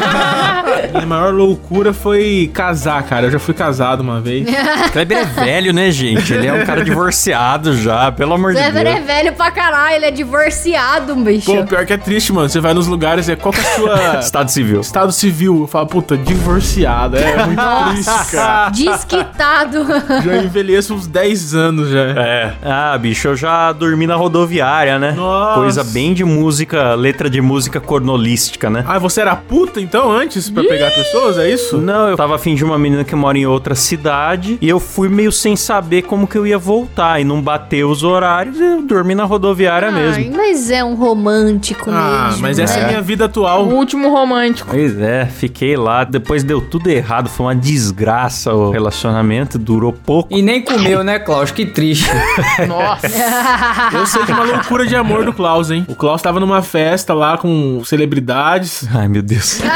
Minha 0.91 1.05
maior 1.05 1.33
loucura 1.33 1.93
foi 1.93 2.49
casar, 2.53 3.03
cara. 3.03 3.27
Eu 3.27 3.31
já 3.31 3.39
fui 3.39 3.53
casado 3.53 4.01
uma 4.01 4.21
vez. 4.21 4.45
Kleber 4.91 5.17
é 5.17 5.23
velho, 5.25 5.73
né, 5.73 5.91
gente? 5.91 6.33
Ele 6.33 6.47
é 6.47 6.53
um 6.53 6.65
cara 6.65 6.83
divorciado 6.83 7.75
já, 7.77 8.11
pelo 8.11 8.33
amor 8.33 8.53
de 8.53 8.59
Kleber 8.61 8.83
Deus. 8.83 8.95
é 8.97 9.01
velho 9.01 9.33
pra 9.33 9.51
caralho, 9.51 9.95
ele 9.95 10.05
é 10.05 10.11
divorciado, 10.11 11.15
bicho. 11.15 11.53
Pô, 11.53 11.63
pior 11.65 11.85
que 11.85 11.93
é 11.93 11.97
triste, 11.97 12.31
mano. 12.31 12.47
Você 12.49 12.59
vai 12.59 12.73
nos 12.73 12.87
lugares 12.87 13.27
e 13.27 13.33
é 13.33 13.35
qual 13.35 13.53
que 13.53 13.59
é 13.59 13.63
a 13.63 13.75
sua... 13.75 14.19
Estado 14.19 14.49
civil. 14.51 14.81
Estado 14.81 15.11
civil. 15.11 15.61
Eu 15.61 15.67
falo, 15.67 15.87
puta, 15.87 16.17
divorciado. 16.17 17.17
É 17.17 17.45
muito 17.45 17.61
triste, 17.93 18.31
cara. 18.31 18.69
Desquitado. 18.69 19.85
Já 20.23 20.37
envelheço 20.37 20.93
uns 20.93 21.07
10 21.07 21.55
anos 21.55 21.89
já. 21.89 21.99
É. 21.99 22.53
Ah, 22.63 22.97
bicho, 22.97 23.27
eu 23.27 23.35
já 23.35 23.71
dormi 23.71 24.07
na 24.07 24.15
rodoviária, 24.15 24.97
né? 24.97 25.11
Nossa. 25.11 25.55
Coisa 25.55 25.83
bem 25.83 26.13
de 26.13 26.23
música, 26.23 26.93
letra 26.95 27.29
de 27.29 27.41
música 27.41 27.79
cornolística, 27.79 28.69
né? 28.69 28.83
Ah, 28.87 28.97
você 28.99 29.21
era 29.21 29.35
puta 29.35 29.79
então 29.85 30.11
antes 30.11 30.49
pra 30.49 30.63
pegar 30.63 30.91
pessoas? 30.91 31.37
É 31.37 31.49
isso? 31.49 31.77
Não, 31.77 32.09
eu 32.09 32.17
tava 32.17 32.35
afim 32.35 32.55
de 32.55 32.63
uma 32.63 32.77
menina 32.77 33.03
que 33.03 33.15
mora 33.15 33.37
em 33.37 33.45
outra 33.45 33.75
cidade 33.75 34.57
e 34.61 34.67
eu 34.67 34.79
fui 34.79 35.07
meio 35.09 35.31
sem 35.31 35.55
saber 35.55 36.01
como 36.03 36.27
que 36.27 36.37
eu 36.37 36.45
ia 36.45 36.57
voltar 36.57 37.19
e 37.19 37.23
não 37.23 37.41
bateu 37.41 37.89
os 37.89 38.03
horários 38.03 38.59
e 38.59 38.63
eu 38.63 38.81
dormi 38.81 39.15
na 39.15 39.23
rodoviária 39.23 39.89
Ai, 39.89 39.93
mesmo. 39.93 40.37
mas 40.37 40.69
é 40.71 40.83
um 40.83 40.95
romântico 40.95 41.89
Ah, 41.91 42.25
mesmo. 42.27 42.41
mas 42.41 42.59
essa 42.59 42.79
é 42.79 42.81
a 42.81 42.85
É. 42.85 42.87
minha 42.89 43.01
vida 43.01 43.23
O 43.23 43.27
atual. 43.27 43.65
último 43.67 44.09
romântico. 44.09 44.69
Pois 44.71 44.97
é, 44.99 45.25
fiquei 45.25 45.75
lá, 45.77 46.03
depois 46.03 46.43
deu 46.43 46.59
tudo 46.61 46.87
errado, 46.89 47.29
foi 47.29 47.45
uma 47.47 47.55
desgraça 47.55 48.53
o 48.53 48.71
relacionamento, 48.71 49.57
durou 49.57 49.93
pouco. 49.93 50.33
E 50.35 50.41
nem 50.41 50.61
comeu, 50.61 51.03
né, 51.03 51.19
Klaus? 51.19 51.51
Que 51.51 51.65
triste. 51.65 52.09
Nossa. 52.67 53.07
Eu 53.93 54.05
sei 54.05 54.23
que 54.23 54.31
é 54.31 54.35
uma 54.35 54.43
loucura 54.43 54.85
de 54.85 54.95
amor 54.95 55.23
do 55.25 55.33
Klaus, 55.33 55.71
hein? 55.71 55.85
O 55.87 55.95
Klaus 55.95 56.21
tava 56.21 56.39
numa 56.39 56.61
festa 56.61 57.13
lá 57.13 57.37
com 57.37 57.81
celebridades. 57.85 58.87
Ai, 58.93 59.07
meu 59.07 59.21
Deus. 59.21 59.59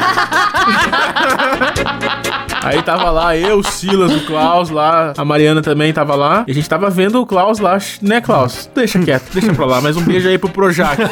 Aí 2.62 2.82
tava 2.84 3.10
lá 3.10 3.36
eu, 3.38 3.60
o 3.60 3.64
Silas, 3.64 4.14
o 4.14 4.26
Klaus 4.26 4.70
lá, 4.70 5.14
a 5.18 5.24
Mariana 5.24 5.62
também 5.62 5.94
tava 5.94 6.16
lá. 6.16 6.44
E 6.48 6.52
a 6.52 6.54
gente 6.54 6.68
tava 6.68 6.90
vendo 6.90 7.22
o 7.22 7.26
Klaus 7.26 7.60
lá, 7.60 7.78
né, 8.02 8.20
Klaus? 8.22 8.70
Deixa 8.76 9.00
quieto, 9.00 9.32
deixa 9.34 9.54
pra 9.54 9.66
lá. 9.66 9.80
Mas 9.82 9.96
um 9.96 10.02
beijo 10.02 10.28
aí 10.28 10.38
pro 10.38 10.50
Projac. 10.50 11.00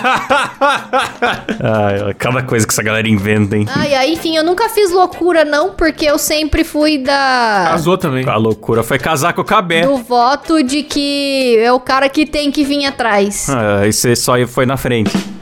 Ai, 0.59 2.13
cada 2.17 2.43
coisa 2.43 2.67
que 2.67 2.73
essa 2.73 2.83
galera 2.83 3.07
inventa, 3.07 3.55
hein? 3.55 3.65
Ai, 3.73 3.95
ai, 3.95 4.11
enfim, 4.11 4.35
eu 4.35 4.43
nunca 4.43 4.67
fiz 4.69 4.91
loucura, 4.91 5.45
não, 5.45 5.71
porque 5.71 6.05
eu 6.05 6.17
sempre 6.17 6.63
fui 6.63 6.97
da. 6.97 7.67
Casou 7.71 7.97
também. 7.97 8.27
A 8.27 8.35
loucura 8.35 8.83
foi 8.83 8.99
casar 8.99 9.33
com 9.33 9.41
o 9.41 9.45
Cabé. 9.45 9.85
Do 9.85 9.97
voto 9.97 10.61
de 10.61 10.83
que 10.83 11.57
é 11.59 11.71
o 11.71 11.79
cara 11.79 12.09
que 12.09 12.25
tem 12.25 12.51
que 12.51 12.63
vir 12.63 12.85
atrás. 12.85 13.49
Ah, 13.49 13.79
Aí 13.81 13.93
você 13.93 14.15
só 14.15 14.33
foi 14.47 14.65
na 14.65 14.75
frente. 14.77 15.36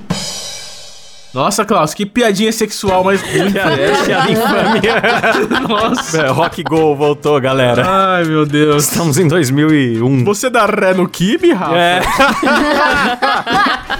Nossa, 1.36 1.66
Klaus, 1.66 1.94
que 1.94 2.06
piadinha 2.06 2.50
sexual 2.54 3.04
mais 3.04 3.22
ruim. 3.22 3.52
Piada 3.52 3.76
infame. 4.32 4.80
Nossa. 5.68 6.22
É, 6.22 6.28
Rock 6.30 6.64
Go 6.64 6.96
voltou, 6.96 7.42
galera. 7.42 7.84
Ai, 7.86 8.24
meu 8.24 8.46
Deus. 8.46 8.86
Estamos 8.86 9.18
em 9.18 9.28
2001. 9.28 10.24
Você 10.24 10.50
dá 10.50 10.66
ré 10.66 10.94
no 10.94 11.10
kibe, 11.10 11.52
Rafa? 11.52 11.76
É. 11.76 12.02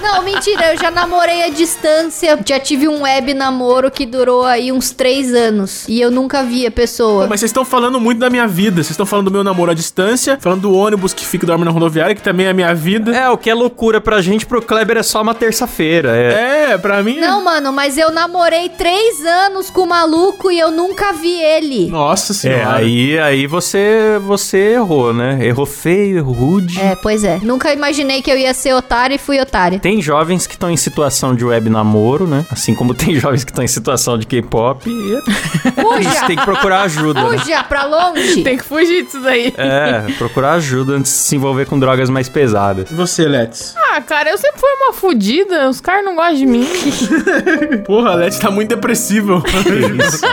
Não, 0.02 0.22
mentira, 0.22 0.72
eu 0.72 0.78
já 0.78 0.90
namorei 0.90 1.42
à 1.42 1.50
distância. 1.50 2.38
Já 2.42 2.58
tive 2.58 2.88
um 2.88 3.02
web 3.02 3.34
namoro 3.34 3.90
que 3.90 4.06
durou 4.06 4.44
aí 4.46 4.72
uns 4.72 4.90
três 4.90 5.34
anos. 5.34 5.86
E 5.88 6.00
eu 6.00 6.10
nunca 6.10 6.42
vi 6.42 6.66
a 6.66 6.70
pessoa. 6.70 7.26
Mas 7.28 7.40
vocês 7.40 7.50
estão 7.50 7.66
falando 7.66 8.00
muito 8.00 8.18
da 8.18 8.30
minha 8.30 8.46
vida. 8.46 8.76
Vocês 8.76 8.92
estão 8.92 9.04
falando 9.04 9.26
do 9.26 9.32
meu 9.32 9.44
namoro 9.44 9.72
à 9.72 9.74
distância, 9.74 10.38
falando 10.40 10.62
do 10.62 10.72
ônibus 10.72 11.12
que 11.12 11.26
fica 11.26 11.44
e 11.44 11.46
dorme 11.46 11.66
na 11.66 11.70
rodoviária, 11.70 12.14
que 12.14 12.22
também 12.22 12.46
é 12.46 12.50
a 12.50 12.54
minha 12.54 12.74
vida. 12.74 13.14
É, 13.14 13.28
o 13.28 13.36
que 13.36 13.50
é 13.50 13.54
loucura 13.54 14.00
pra 14.00 14.22
gente, 14.22 14.46
pro 14.46 14.62
Kleber 14.62 14.96
é 14.96 15.02
só 15.02 15.20
uma 15.20 15.34
terça-feira. 15.34 16.16
É. 16.16 16.56
É, 16.70 16.78
pra 16.78 17.02
mim. 17.02 17.25
Não, 17.26 17.42
mano, 17.44 17.72
mas 17.72 17.96
eu 17.98 18.10
namorei 18.10 18.68
três 18.68 19.24
anos 19.24 19.70
com 19.70 19.82
o 19.82 19.86
maluco 19.88 20.50
e 20.50 20.58
eu 20.58 20.70
nunca 20.70 21.12
vi 21.12 21.40
ele. 21.42 21.90
Nossa 21.90 22.32
É, 22.32 22.36
senhora. 22.36 22.76
aí, 22.76 23.18
aí 23.18 23.46
você, 23.46 24.18
você 24.24 24.74
errou, 24.74 25.12
né? 25.12 25.38
Errou 25.42 25.66
feio, 25.66 26.18
errou 26.18 26.34
rude. 26.34 26.80
É, 26.80 26.94
pois 26.96 27.24
é. 27.24 27.38
Nunca 27.42 27.72
imaginei 27.72 28.22
que 28.22 28.30
eu 28.30 28.36
ia 28.38 28.52
ser 28.54 28.74
otário 28.74 29.14
e 29.14 29.18
fui 29.18 29.40
otária. 29.40 29.78
Tem 29.78 30.00
jovens 30.00 30.46
que 30.46 30.54
estão 30.54 30.70
em 30.70 30.76
situação 30.76 31.34
de 31.34 31.44
web 31.44 31.68
namoro, 31.70 32.26
né? 32.26 32.44
Assim 32.50 32.74
como 32.74 32.94
tem 32.94 33.14
jovens 33.18 33.44
que 33.44 33.50
estão 33.50 33.64
em 33.64 33.68
situação 33.68 34.16
de 34.18 34.26
K-pop. 34.26 34.88
E 34.88 35.16
gente 35.16 36.08
Fuja! 36.08 36.26
tem 36.26 36.36
que 36.36 36.44
procurar 36.44 36.82
ajuda, 36.82 37.22
né? 37.22 37.38
Fuja 37.38 37.64
pra 37.64 37.84
longe! 37.84 38.42
Tem 38.42 38.56
que 38.56 38.64
fugir 38.64 39.04
disso 39.04 39.20
daí. 39.20 39.52
É, 39.56 40.12
procurar 40.18 40.52
ajuda 40.54 40.94
antes 40.94 41.12
de 41.12 41.18
se 41.18 41.36
envolver 41.36 41.66
com 41.66 41.78
drogas 41.78 42.08
mais 42.10 42.28
pesadas. 42.28 42.90
E 42.90 42.94
você, 42.94 43.26
Let's? 43.26 43.74
Ah, 43.76 44.00
cara, 44.00 44.30
eu 44.30 44.38
sempre 44.38 44.60
fui 44.60 44.68
uma 44.82 44.92
fudida. 44.92 45.68
Os 45.68 45.80
caras 45.80 46.04
não 46.04 46.14
gostam 46.14 46.36
de 46.36 46.46
mim. 46.46 46.66
Porra, 47.84 48.10
a 48.10 48.14
Let's 48.14 48.38
tá 48.38 48.50
muito 48.50 48.68
depressível. 48.68 49.42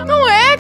não 0.06 0.30
é, 0.30 0.54
é 0.54 0.58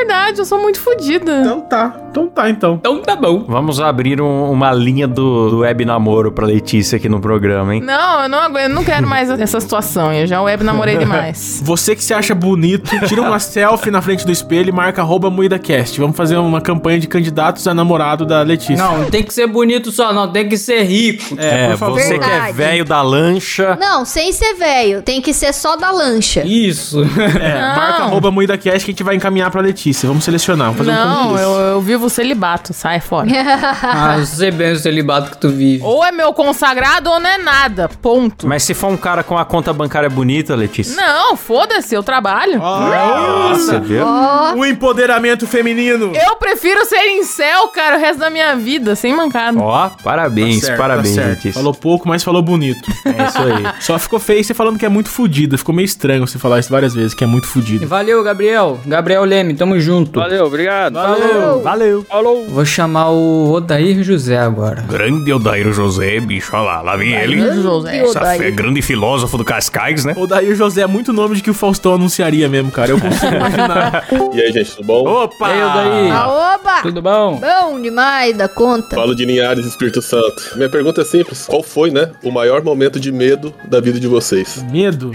verdade. 0.00 0.38
Eu 0.38 0.44
sou 0.44 0.58
muito 0.60 0.80
fudida. 0.80 1.40
então 1.40 1.60
tá. 1.60 1.96
Então 2.10 2.28
tá, 2.28 2.50
então. 2.50 2.74
Então 2.74 3.00
tá 3.02 3.14
bom. 3.14 3.44
Vamos 3.46 3.80
abrir 3.80 4.20
um- 4.20 4.50
uma 4.50 4.72
linha 4.72 5.06
do, 5.06 5.50
do 5.50 5.58
web 5.58 5.84
namoro 5.84 6.32
pra 6.32 6.44
Letícia 6.46 6.96
aqui 6.96 7.08
no 7.08 7.20
programa, 7.20 7.74
hein? 7.74 7.80
Não, 7.80 8.22
eu 8.24 8.28
não 8.28 8.38
aguento. 8.40 8.64
Eu 8.68 8.74
não 8.74 8.82
quero 8.84 9.06
mais 9.06 9.30
essa 9.30 9.60
situação. 9.60 10.12
Eu 10.12 10.26
já 10.26 10.42
web 10.42 10.64
namorei 10.64 10.96
demais. 10.98 11.60
Você 11.64 11.94
que 11.94 12.02
se 12.02 12.12
acha 12.12 12.34
bonito, 12.34 12.90
tira 13.06 13.22
uma 13.22 13.38
selfie 13.38 13.90
na 13.90 14.02
frente 14.02 14.26
do 14.26 14.32
espelho 14.32 14.68
e 14.70 14.72
marca 14.72 15.00
arroba 15.02 15.30
MoídaCast. 15.30 16.00
Vamos 16.00 16.16
fazer 16.16 16.36
uma 16.36 16.60
campanha 16.60 16.98
de 16.98 17.06
candidatos 17.06 17.66
a 17.68 17.74
namorado 17.74 18.26
da 18.26 18.42
Letícia. 18.42 18.76
Não, 18.76 18.98
não 18.98 19.10
tem 19.10 19.22
que 19.22 19.32
ser 19.32 19.46
bonito 19.46 19.92
só, 19.92 20.12
não. 20.12 20.30
Tem 20.32 20.48
que 20.48 20.56
ser 20.58 20.82
rico. 20.82 21.36
É, 21.38 21.68
por 21.70 21.76
favor. 21.78 22.00
você 22.00 22.18
que 22.18 22.24
é 22.24 22.28
Verdade. 22.28 22.52
velho 22.52 22.84
da 22.84 23.02
lancha. 23.02 23.76
Não, 23.80 24.04
sem 24.04 24.32
ser 24.32 24.54
velho. 24.54 25.02
Tem 25.02 25.20
que 25.20 25.32
ser 25.32 25.52
só 25.54 25.76
da 25.76 25.90
lancha. 25.92 26.42
Isso. 26.44 27.02
É, 27.40 27.60
Não. 27.60 27.76
marca 27.76 28.02
arroba 28.04 28.30
MoídaCast 28.30 28.84
que 28.84 28.90
a 28.90 28.92
gente 28.92 29.02
vai 29.04 29.14
encaminhar 29.14 29.50
pra 29.50 29.60
Letícia. 29.90 30.08
Vamos 30.08 30.24
selecionar, 30.24 30.72
vamos 30.72 30.78
fazer 30.78 30.90
um 30.90 30.94
Não, 31.04 31.22
concurso. 31.24 31.42
eu, 31.44 31.50
eu 31.60 31.80
vivo 31.80 32.06
o 32.06 32.10
celibato. 32.10 32.72
Sai 32.72 33.00
fora. 33.00 33.28
ah, 33.82 34.16
eu 34.18 34.26
sei 34.26 34.50
bem 34.50 34.72
o 34.72 34.76
celibato 34.78 35.30
que 35.32 35.38
tu 35.38 35.48
vive. 35.50 35.82
Ou 35.82 36.04
é 36.04 36.12
meu 36.12 36.32
consagrado 36.32 37.10
ou 37.10 37.18
não 37.18 37.28
é 37.28 37.38
nada. 37.38 37.88
Ponto. 38.00 38.46
Mas 38.46 38.62
se 38.62 38.72
for 38.74 38.88
um 38.88 38.96
cara 38.96 39.22
com 39.22 39.36
a 39.36 39.44
conta 39.44 39.72
bancária 39.72 40.08
bonita, 40.08 40.54
Letícia. 40.54 40.94
Não, 40.96 41.36
foda-se, 41.36 41.94
eu 41.94 42.02
trabalho. 42.02 42.58
Nossa, 42.58 43.80
viu? 43.80 44.04
Ó, 44.06 44.54
O 44.54 44.64
empoderamento 44.64 45.46
feminino. 45.46 46.12
Eu 46.14 46.36
prefiro 46.36 46.84
ser 46.86 47.00
em 47.08 47.24
céu, 47.24 47.68
cara, 47.68 47.96
o 47.96 48.00
resto 48.00 48.20
da 48.20 48.30
minha 48.30 48.54
vida, 48.56 48.94
sem 48.94 49.14
mancada. 49.14 49.58
Ó, 49.58 49.90
parabéns, 50.02 50.60
Tá 50.60 50.66
certo, 50.66 50.78
parabéns, 50.78 51.16
tá. 51.16 51.22
Letícia. 51.22 51.52
Falou 51.52 51.74
pouco, 51.74 52.08
mas 52.08 52.22
falou 52.22 52.42
bonito. 52.42 52.88
É 53.04 53.24
isso 53.24 53.38
aí. 53.38 53.74
Só 53.80 53.98
ficou 53.98 54.18
feio 54.20 54.44
você 54.44 54.54
falando 54.54 54.78
que 54.78 54.86
é 54.86 54.88
muito 54.88 55.08
fudida. 55.08 55.58
Ficou 55.58 55.74
meio 55.74 55.86
estranho 55.86 56.26
você 56.26 56.38
falar 56.38 56.60
isso 56.60 56.70
várias 56.70 56.94
vezes, 56.94 57.14
que 57.14 57.24
é 57.24 57.26
muito 57.26 57.46
fudido. 57.48 57.86
Valeu, 57.86 58.22
Gabriel. 58.22 58.78
Gabriel 58.86 59.24
Leme, 59.24 59.54
tamo 59.54 59.79
junto. 59.80 60.18
Valeu, 60.20 60.44
obrigado. 60.46 60.94
Valeu. 60.94 61.60
Valeu. 61.62 62.04
Falou. 62.04 62.46
Vou 62.48 62.64
chamar 62.64 63.10
o 63.10 63.52
Odair 63.52 64.02
José 64.02 64.38
agora. 64.38 64.82
Grande 64.88 65.32
Odair 65.32 65.72
José, 65.72 66.20
bicho, 66.20 66.54
olha 66.54 66.62
lá, 66.64 66.82
lá 66.82 66.96
vem 66.96 67.12
ele. 67.14 67.40
José. 67.60 67.98
Essa 67.98 68.20
fé, 68.20 68.50
grande 68.50 68.82
filósofo 68.82 69.36
do 69.38 69.44
Cascais, 69.44 70.04
né? 70.04 70.14
O 70.16 70.26
Daí 70.26 70.54
José 70.54 70.82
é 70.82 70.86
muito 70.86 71.12
nome 71.12 71.36
de 71.36 71.42
que 71.42 71.50
o 71.50 71.54
Faustão 71.54 71.94
anunciaria 71.94 72.48
mesmo, 72.48 72.70
cara. 72.70 72.90
Eu 72.90 73.00
consigo 73.00 73.34
imaginar. 73.34 74.04
E 74.32 74.40
aí, 74.40 74.52
gente, 74.52 74.76
tudo 74.76 74.86
bom? 74.86 75.06
Opa! 75.06 75.48
E 75.48 75.52
aí, 75.52 75.62
Odair? 75.62 76.12
Ah, 76.12 76.54
oba! 76.54 76.82
Tudo 76.82 77.02
bom? 77.02 77.40
Bom 77.40 77.80
demais 77.80 78.36
da 78.36 78.48
conta. 78.48 78.94
Falo 78.94 79.14
de 79.14 79.24
Linhares 79.24 79.66
Espírito 79.66 80.00
Santo. 80.00 80.52
Minha 80.56 80.68
pergunta 80.68 81.00
é 81.00 81.04
simples. 81.04 81.46
Qual 81.46 81.62
foi, 81.62 81.90
né, 81.90 82.10
o 82.22 82.30
maior 82.30 82.62
momento 82.62 83.00
de 83.00 83.10
medo 83.10 83.52
da 83.68 83.80
vida 83.80 83.98
de 83.98 84.06
vocês? 84.06 84.64
Medo? 84.70 85.10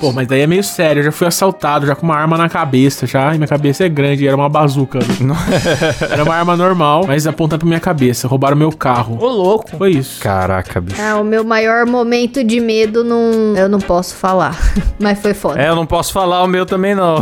Pô, 0.00 0.12
mas 0.12 0.26
daí 0.26 0.42
é 0.42 0.46
meio 0.46 0.62
sério. 0.62 1.00
Eu 1.00 1.04
já 1.04 1.12
fui 1.12 1.26
assaltado, 1.26 1.86
já 1.86 1.94
com 1.94 2.04
uma 2.04 2.16
arma 2.16 2.36
na 2.36 2.48
cabeça, 2.48 3.06
já. 3.06 3.34
E 3.34 3.38
minha 3.38 3.48
cabeça 3.48 3.84
é 3.84 3.88
grande, 3.88 4.26
era 4.26 4.36
uma 4.36 4.48
bazuca. 4.48 4.98
era 6.10 6.22
uma 6.22 6.34
arma 6.34 6.56
normal, 6.56 7.04
mas 7.06 7.26
apontando 7.26 7.60
pra 7.60 7.68
minha 7.68 7.80
cabeça. 7.80 8.28
Roubaram 8.28 8.56
meu 8.56 8.72
carro. 8.72 9.18
Ô, 9.20 9.28
louco. 9.28 9.76
Foi 9.76 9.92
isso. 9.92 10.20
Caraca, 10.20 10.80
bicho. 10.80 11.00
Ah, 11.00 11.20
o 11.20 11.24
meu 11.24 11.44
maior 11.44 11.86
momento 11.86 12.42
de 12.42 12.60
medo 12.60 13.04
não. 13.04 13.56
Eu 13.56 13.68
não 13.68 13.78
posso 13.78 14.14
falar. 14.14 14.56
Mas 14.98 15.20
foi 15.20 15.34
foda. 15.34 15.60
É, 15.60 15.68
eu 15.68 15.76
não 15.76 15.86
posso 15.86 16.12
falar 16.12 16.42
o 16.42 16.46
meu 16.46 16.64
também, 16.64 16.94
não. 16.94 17.16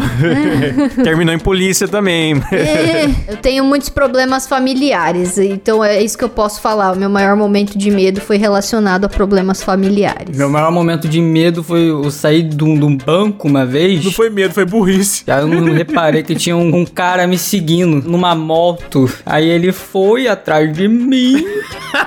Terminou 1.02 1.34
em 1.34 1.38
polícia 1.38 1.88
também. 1.88 2.34
É, 2.52 3.32
eu 3.32 3.36
tenho 3.36 3.64
muitos 3.64 3.88
problemas 3.88 4.46
familiares, 4.46 5.38
então 5.38 5.82
é 5.82 6.02
isso 6.02 6.16
que 6.16 6.24
eu 6.24 6.28
posso 6.28 6.60
falar. 6.60 6.92
O 6.92 6.96
meu 6.96 7.10
maior 7.10 7.36
momento 7.36 7.76
de 7.76 7.90
medo 7.90 8.20
foi 8.20 8.36
relacionado 8.36 9.04
a 9.04 9.08
problemas 9.08 9.62
familiares. 9.62 10.36
Meu 10.36 10.48
maior 10.48 10.70
momento 10.70 11.08
de 11.08 11.20
medo 11.20 11.62
foi 11.62 11.90
eu 11.90 12.10
sair 12.10 12.42
de 12.62 12.70
um, 12.70 12.78
de 12.78 12.84
um 12.84 12.96
banco 12.96 13.48
uma 13.48 13.66
vez. 13.66 14.04
Não 14.04 14.12
foi 14.12 14.30
medo, 14.30 14.54
foi 14.54 14.64
burrice. 14.64 15.24
Aí 15.26 15.40
eu 15.40 15.48
não 15.48 15.72
reparei 15.72 16.22
que 16.22 16.34
tinha 16.34 16.56
um, 16.56 16.76
um 16.76 16.84
cara 16.84 17.26
me 17.26 17.36
seguindo 17.36 18.08
numa 18.08 18.34
moto. 18.34 19.10
Aí 19.26 19.48
ele 19.48 19.72
foi 19.72 20.28
atrás 20.28 20.72
de 20.72 20.86
mim. 20.88 21.44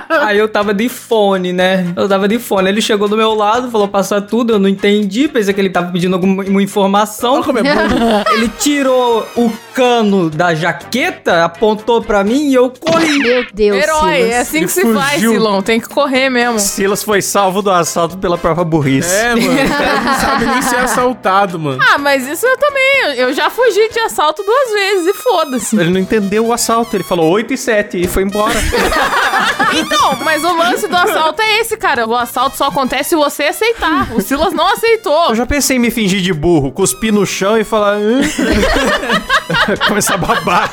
Aí 0.08 0.38
eu 0.38 0.48
tava 0.48 0.72
de 0.72 0.88
fone, 0.88 1.52
né? 1.52 1.86
Eu 1.94 2.08
tava 2.08 2.26
de 2.26 2.38
fone. 2.38 2.68
Ele 2.68 2.80
chegou 2.80 3.08
do 3.08 3.16
meu 3.16 3.34
lado, 3.34 3.70
falou 3.70 3.88
passar 3.88 4.22
tudo. 4.22 4.54
Eu 4.54 4.58
não 4.58 4.68
entendi. 4.68 5.28
Pensei 5.28 5.52
que 5.52 5.60
ele 5.60 5.70
tava 5.70 5.92
pedindo 5.92 6.14
alguma 6.14 6.44
uma 6.44 6.62
informação. 6.62 7.40
É. 7.40 8.32
Ele 8.36 8.48
tirou 8.58 9.26
o 9.36 9.50
cano 9.74 10.28
da 10.30 10.54
jaqueta, 10.54 11.44
apontou 11.44 12.02
pra 12.02 12.22
mim 12.24 12.48
e 12.50 12.54
eu 12.54 12.70
corri. 12.70 13.18
Meu 13.18 13.46
Deus, 13.52 13.76
Herói, 13.82 14.14
Silas. 14.14 14.30
é 14.30 14.38
assim 14.40 14.56
Ele 14.58 14.66
que 14.66 14.72
se 14.72 14.92
faz, 14.92 15.14
fugiu. 15.14 15.32
Silon. 15.32 15.62
Tem 15.62 15.80
que 15.80 15.88
correr 15.88 16.28
mesmo. 16.30 16.58
Silas 16.58 17.02
foi 17.02 17.20
salvo 17.22 17.62
do 17.62 17.70
assalto 17.70 18.16
pela 18.18 18.38
própria 18.38 18.64
burrice. 18.64 19.14
É, 19.14 19.34
mano. 19.34 19.46
O 19.66 19.78
cara 19.78 20.00
não 20.00 20.14
sabe 20.20 20.45
nem 20.46 20.62
ser 20.62 20.76
assaltado, 20.80 21.58
mano. 21.58 21.82
Ah, 21.90 21.98
mas 21.98 22.26
isso 22.26 22.46
eu 22.46 22.56
também. 22.58 23.16
Eu 23.16 23.32
já 23.32 23.50
fugi 23.50 23.88
de 23.90 24.00
assalto 24.00 24.42
duas 24.42 24.72
vezes 24.72 25.06
e 25.08 25.14
foda-se. 25.14 25.76
Ele 25.78 25.90
não 25.90 26.00
entendeu 26.00 26.46
o 26.46 26.52
assalto, 26.52 26.96
ele 26.96 27.04
falou 27.04 27.30
8 27.30 27.52
e 27.52 27.56
7 27.56 28.00
e 28.02 28.06
foi 28.06 28.22
embora. 28.22 28.54
Então, 29.72 30.16
mas 30.22 30.44
o 30.44 30.56
lance 30.56 30.86
do 30.86 30.96
assalto 30.96 31.42
é 31.42 31.60
esse, 31.60 31.76
cara. 31.76 32.06
O 32.06 32.14
assalto 32.14 32.56
só 32.56 32.66
acontece 32.68 33.10
se 33.10 33.16
você 33.16 33.44
aceitar. 33.44 34.12
O 34.14 34.20
Silas 34.20 34.52
não 34.52 34.66
aceitou. 34.72 35.30
Eu 35.30 35.34
já 35.34 35.44
pensei 35.44 35.76
em 35.76 35.80
me 35.80 35.90
fingir 35.90 36.22
de 36.22 36.32
burro, 36.32 36.70
cuspir 36.70 37.12
no 37.12 37.26
chão 37.26 37.58
e 37.58 37.64
falar. 37.64 37.96
Começar 39.88 40.14
a 40.14 40.18
babar. 40.18 40.70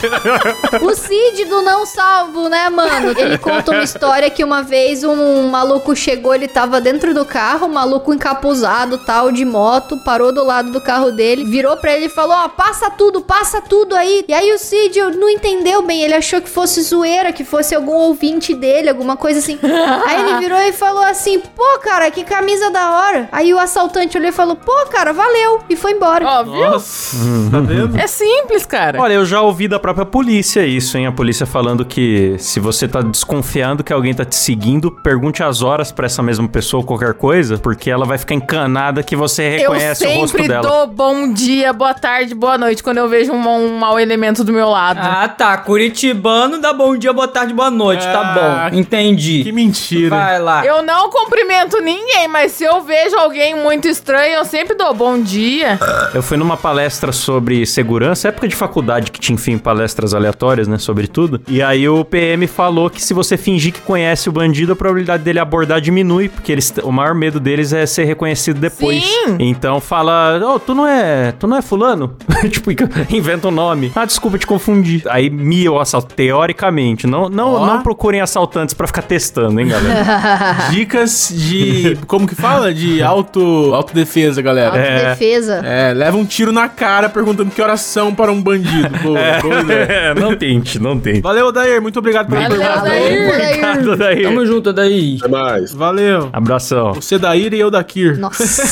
O 0.82 0.94
Cid 0.96 1.46
do 1.46 1.62
Não 1.62 1.86
Salvo, 1.86 2.50
né, 2.50 2.70
mano? 2.70 3.14
Ele 3.18 3.38
conta 3.38 3.72
uma 3.72 3.84
história 3.84 4.30
que 4.30 4.44
uma 4.44 4.62
vez 4.62 5.04
um 5.04 5.50
maluco 5.50 5.96
chegou, 5.96 6.34
ele 6.34 6.48
tava 6.48 6.80
dentro 6.80 7.14
do 7.14 7.26
carro, 7.26 7.68
um 7.68 7.74
maluco 7.74 8.14
encapuzado, 8.14 8.98
tal, 9.00 9.32
de 9.32 9.44
moto, 9.44 9.63
parou 10.04 10.32
do 10.32 10.44
lado 10.44 10.72
do 10.72 10.82
carro 10.82 11.12
dele, 11.12 11.44
virou 11.44 11.78
pra 11.78 11.94
ele 11.96 12.06
e 12.06 12.10
falou, 12.10 12.36
ó, 12.36 12.50
passa 12.50 12.90
tudo, 12.90 13.22
passa 13.22 13.62
tudo 13.62 13.96
aí. 13.96 14.24
E 14.28 14.34
aí 14.34 14.52
o 14.52 14.58
Cid 14.58 15.00
não 15.18 15.30
entendeu 15.30 15.82
bem, 15.82 16.02
ele 16.02 16.14
achou 16.14 16.42
que 16.42 16.50
fosse 16.50 16.82
zoeira, 16.82 17.32
que 17.32 17.44
fosse 17.44 17.76
algum 17.76 17.94
ouvinte 17.94 18.54
dele, 18.54 18.90
alguma 18.90 19.16
coisa 19.16 19.40
assim. 19.40 19.58
aí 20.08 20.22
ele 20.22 20.40
virou 20.40 20.60
e 20.60 20.72
falou 20.72 21.04
assim, 21.04 21.40
pô, 21.40 21.80
cara, 21.82 22.10
que 22.12 22.24
camisa 22.24 22.70
da 22.70 22.92
hora. 22.92 23.30
Aí 23.32 23.54
o 23.54 23.60
assaltante 23.60 24.18
olhou 24.18 24.30
e 24.30 24.34
falou, 24.34 24.56
pô, 24.56 24.86
cara, 24.90 25.14
valeu. 25.14 25.62
E 25.70 25.76
foi 25.76 25.92
embora. 25.92 26.26
Ó, 26.26 26.44
viu? 26.44 26.54
Nossa, 26.54 27.18
tá 27.52 27.60
vendo? 27.60 27.98
É 27.98 28.08
simples, 28.08 28.66
cara. 28.66 29.00
Olha, 29.02 29.14
eu 29.14 29.26
já 29.26 29.42
ouvi 29.42 29.68
da 29.68 29.80
própria 29.80 30.06
polícia 30.06 30.66
isso, 30.66 30.98
hein? 30.98 31.08
A 31.08 31.12
polícia 31.12 31.46
falando 31.46 31.86
que 31.86 32.36
se 32.40 32.60
você 32.60 32.88
tá 32.88 33.02
desconfiando 33.02 33.84
que 33.84 33.94
alguém 33.94 34.14
tá 34.14 34.26
te 34.26 34.36
seguindo, 34.36 34.92
pergunte 34.92 35.44
as 35.44 35.62
horas 35.62 35.92
pra 35.92 36.06
essa 36.06 36.22
mesma 36.22 36.48
pessoa 36.48 36.82
ou 36.82 36.88
qualquer 36.88 37.14
coisa, 37.14 37.58
porque 37.58 37.90
ela 37.90 38.06
vai 38.06 38.18
ficar 38.18 38.36
encanada 38.36 39.04
que 39.04 39.16
você 39.16 39.44
reconhece 39.58 40.06
o 40.06 40.12
rosto 40.12 40.28
sempre 40.38 40.48
dela. 40.48 40.68
dou 40.68 40.88
bom 40.88 41.32
dia, 41.32 41.74
boa 41.74 41.94
tarde, 41.94 42.34
boa 42.34 42.58
noite 42.58 42.84
quando 42.84 42.98
eu 42.98 43.08
vejo 43.08 43.32
um, 43.32 43.48
um 43.48 43.78
mau 43.78 44.00
elemento 44.00 44.44
do 44.44 44.52
meu 44.52 44.70
lado. 44.70 45.00
Ah, 45.02 45.28
tá. 45.28 45.58
Curitibano 45.58 46.60
dá 46.60 46.74
bom 46.74 46.96
dia, 46.98 47.14
boa 47.14 47.28
tarde, 47.28 47.54
boa 47.54 47.72
noite. 47.72 48.06
Ah, 48.08 48.12
tá 48.12 48.70
bom. 48.70 48.78
Entendi. 48.78 49.44
Que 49.44 49.52
mentira. 49.52 50.10
Vai 50.10 50.40
lá. 50.40 50.66
Eu 50.66 50.82
não 50.84 51.10
cumprimento 51.10 51.80
ninguém, 51.82 52.28
mas 52.28 52.52
se 52.54 52.64
eu 52.64 52.82
vejo 52.82 53.16
alguém 53.18 53.56
muito 53.56 53.88
estranho, 53.88 54.36
eu 54.36 54.46
sempre 54.46 54.76
dou 54.76 54.94
bom 54.94 55.20
dia. 55.22 55.80
Eu 56.14 56.22
fui 56.22 56.38
numa 56.38 56.58
palestra 56.58 57.12
sobre 57.12 57.66
segurança, 57.66 58.30
época 58.30 58.48
de 58.48 58.56
faculdade 58.56 59.12
que 59.12 59.20
tinha, 59.20 59.34
enfim, 59.34 59.58
palestras 59.58 60.14
aleatórias, 60.14 60.68
né, 60.68 60.78
sobre 60.78 61.08
tudo. 61.08 61.42
E 61.48 61.62
aí 61.62 61.88
o 61.88 62.04
PM 62.06 62.48
falou 62.48 62.90
que 62.90 63.02
se 63.02 63.14
você 63.14 63.38
fingir 63.38 63.74
que 63.74 63.82
conhece 63.82 64.30
o 64.30 64.32
bandido, 64.32 64.74
a 64.74 64.76
probabilidade 64.76 65.24
dele 65.24 65.40
abordar 65.40 65.82
diminui, 65.82 66.30
porque 66.30 66.52
eles, 66.52 66.74
o 66.84 66.92
maior 66.92 67.16
medo 67.16 67.40
deles 67.40 67.74
é 67.74 67.86
ser 67.86 68.04
reconhecido 68.06 68.60
depois. 68.60 69.04
Sim. 69.04 69.38
Então 69.50 69.80
fala, 69.80 70.40
ô, 70.44 70.60
tu 70.60 70.74
não 70.74 70.88
é, 70.88 71.32
tu 71.34 71.48
não 71.48 71.58
é 71.58 71.62
fulano? 71.62 72.16
tipo, 72.50 72.72
inventa 73.10 73.48
um 73.48 73.52
nome. 73.52 73.92
Ah, 73.96 74.06
desculpa 74.06 74.38
te 74.38 74.48
confundir. 74.48 75.04
Aí 75.10 75.30
mia 75.30 75.72
o 75.72 75.80
assalto, 75.80 76.14
teoricamente. 76.14 77.06
Não, 77.08 77.30
não, 77.30 77.54
Ó. 77.54 77.66
não 77.66 77.82
procurem 77.82 78.22
assaltantes 78.22 78.74
pra 78.74 78.88
ficar 78.88 79.02
testando, 79.02 79.60
hein, 79.60 79.68
galera. 79.68 80.70
Dicas 80.72 81.32
de. 81.34 81.98
Como 82.08 82.28
que 82.28 82.36
fala? 82.36 82.74
De 82.74 83.02
auto, 83.02 83.74
autodefesa, 83.74 84.42
galera. 84.42 84.78
Autodefesa. 84.78 85.62
É, 85.64 85.94
leva 85.94 86.18
um 86.18 86.26
tiro 86.26 86.52
na 86.52 86.68
cara 86.70 87.10
perguntando 87.10 87.52
que 87.52 87.62
oração 87.62 88.14
para 88.14 88.32
um 88.32 88.42
bandido. 88.42 88.90
Boa, 89.02 89.20
boa 89.42 89.62
ideia. 89.62 89.84
É, 89.84 90.14
não 90.16 90.36
tente, 90.36 90.80
não 90.80 91.00
tente. 91.00 91.22
Valeu, 91.22 91.52
Dair. 91.52 91.82
Muito 91.82 92.00
obrigado 92.00 92.30
pela 92.30 92.42
Valeu, 92.42 92.60
pergunta. 92.60 92.82
Dair. 92.82 93.30
Obrigado, 93.30 93.98
daí. 93.98 94.24
Tamo 94.24 94.46
junto 94.46 94.74
daí. 94.74 95.18
Até 95.20 95.28
mais. 95.28 95.74
Valeu. 95.74 96.30
Abração. 96.32 96.94
Você 96.94 97.18
Dair 97.18 97.54
e 97.54 97.60
eu 97.60 97.70
Dakir. 97.70 98.18
Nossa. 98.18 98.64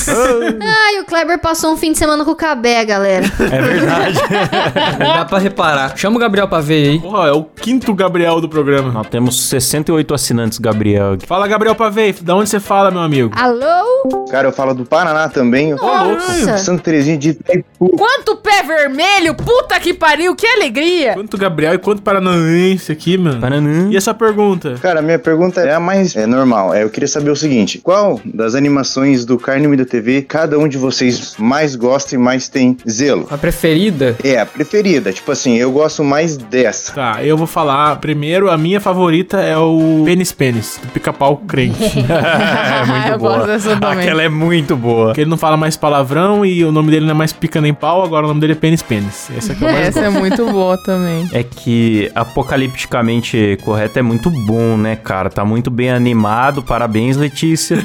Ai, 0.63 1.00
o 1.00 1.06
Kleber 1.06 1.39
passou 1.39 1.74
um 1.74 1.78
fim 1.78 1.91
de 1.91 1.97
semana 1.97 2.24
com 2.24 2.32
o 2.32 2.36
Cabé, 2.36 2.84
galera. 2.86 3.26
É 3.39 3.62
verdade. 3.62 4.19
Dá 5.00 5.26
pra 5.26 5.39
reparar. 5.39 5.97
Chama 5.97 6.17
o 6.17 6.19
Gabriel 6.19 6.47
pra 6.47 6.60
ver 6.62 6.89
aí. 6.89 7.00
Porra, 7.00 7.28
é 7.28 7.32
o 7.32 7.43
quinto 7.43 7.93
Gabriel 7.93 8.39
do 8.39 8.47
programa. 8.47 8.91
Nós 8.91 9.08
temos 9.08 9.50
68 9.50 10.13
assinantes, 10.13 10.60
Gabriel. 10.60 11.17
Fala, 11.26 11.47
Gabriel 11.47 11.76
Pavei. 11.76 12.13
Da 12.21 12.36
onde 12.36 12.50
você 12.50 12.60
fala, 12.60 12.91
meu 12.91 13.02
amigo? 13.02 13.32
Alô? 13.36 14.28
Cara, 14.30 14.47
eu 14.47 14.52
falo 14.52 14.74
do 14.74 14.86
Paraná 14.86 15.30
também. 15.30 15.74
Nossa. 15.74 16.58
Santa 16.58 16.84
Terezinha 16.84 17.17
de 17.17 17.30
Itaipu. 17.30 17.89
Quanto 17.97 18.36
pé 18.38 18.63
vermelho, 18.63 19.36
puta 19.36 19.80
que 19.80 19.93
pariu, 19.93 20.36
que 20.36 20.45
alegria. 20.45 21.13
Quanto 21.13 21.38
Gabriel 21.38 21.74
e 21.74 21.78
quanto 21.78 22.02
Paranaense 22.02 22.91
aqui, 22.91 23.17
mano. 23.17 23.39
Paranã. 23.39 23.89
E 23.89 23.97
essa 23.97 24.13
pergunta? 24.13 24.76
Cara, 24.82 25.00
a 25.00 25.02
minha 25.02 25.19
pergunta 25.19 25.62
é 25.62 25.74
a 25.74 25.80
mais 25.80 26.15
é, 26.15 26.26
normal. 26.26 26.74
É, 26.74 26.84
eu 26.84 26.89
queria 26.89 27.08
saber 27.08 27.32
o 27.32 27.36
seguinte: 27.36 27.80
qual 27.80 28.19
das 28.26 28.56
animações 28.56 29.26
do 29.26 29.38
Carne 29.38 29.67
Moída 29.67 29.86
TV 29.86 30.21
cada 30.41 30.58
um 30.58 30.67
de 30.67 30.75
vocês 30.75 31.36
mais 31.38 31.75
gosta 31.75 32.15
e 32.15 32.17
mais 32.17 32.47
tem 32.47 32.75
zelo? 32.89 33.27
A 33.30 33.38
preferida? 33.38 34.15
É, 34.23 34.39
a 34.39 34.45
preferida. 34.45 35.13
Tipo 35.13 35.32
assim, 35.32 35.56
eu 35.56 35.71
gosto 35.71 36.04
mais 36.04 36.36
dessa. 36.36 36.93
Tá, 36.93 37.23
eu 37.23 37.38
vou 37.38 37.45
falar 37.45 37.97
primeiro. 37.97 38.49
A 38.49 38.58
minha 38.58 38.82
favorita 38.82 39.39
é 39.39 39.56
o 39.56 40.01
Pênis 40.04 40.32
Pênis, 40.32 40.80
do 40.82 40.88
pica-pau 40.89 41.38
crente. 41.38 41.77
É 42.12 42.86
muito 42.86 43.08
eu 43.10 43.19
boa. 43.19 43.38
gosto 43.38 43.47
dessa 43.47 43.75
também. 43.77 43.99
Aquela 43.99 44.23
é 44.23 44.30
muito 44.30 44.75
boa. 44.75 45.08
Porque 45.08 45.21
ele 45.21 45.30
não 45.30 45.38
fala 45.38 45.56
mais 45.56 45.77
palavrão 45.77 46.45
e 46.45 46.63
o 46.63 46.71
nome 46.71 46.89
dele 46.89 47.06
não 47.06 47.12
é 47.12 47.13
mais 47.15 47.32
pica 47.32 47.62
nem 47.62 47.73
pau, 47.73 48.04
agora 48.04 48.25
o 48.25 48.27
nome 48.27 48.39
dele 48.39 48.54
é 48.54 48.56
Pênis 48.56 48.82
Pênis. 48.82 49.30
Essa 49.36 49.54
é 49.54 49.56
o 49.56 49.62
mais 49.62 49.88
Essa 49.88 49.99
é 49.99 50.10
muito 50.10 50.45
boa 50.51 50.77
também. 50.77 51.30
É 51.32 51.43
que 51.43 52.12
apocalipticamente 52.15 53.58
correto 53.63 53.99
é 53.99 54.01
muito 54.01 54.30
bom, 54.30 54.77
né, 54.77 54.95
cara? 54.95 55.30
Tá 55.30 55.45
muito 55.45 55.69
bem 55.69 55.91
animado. 55.91 56.63
Parabéns, 56.63 57.17
Letícia. 57.17 57.77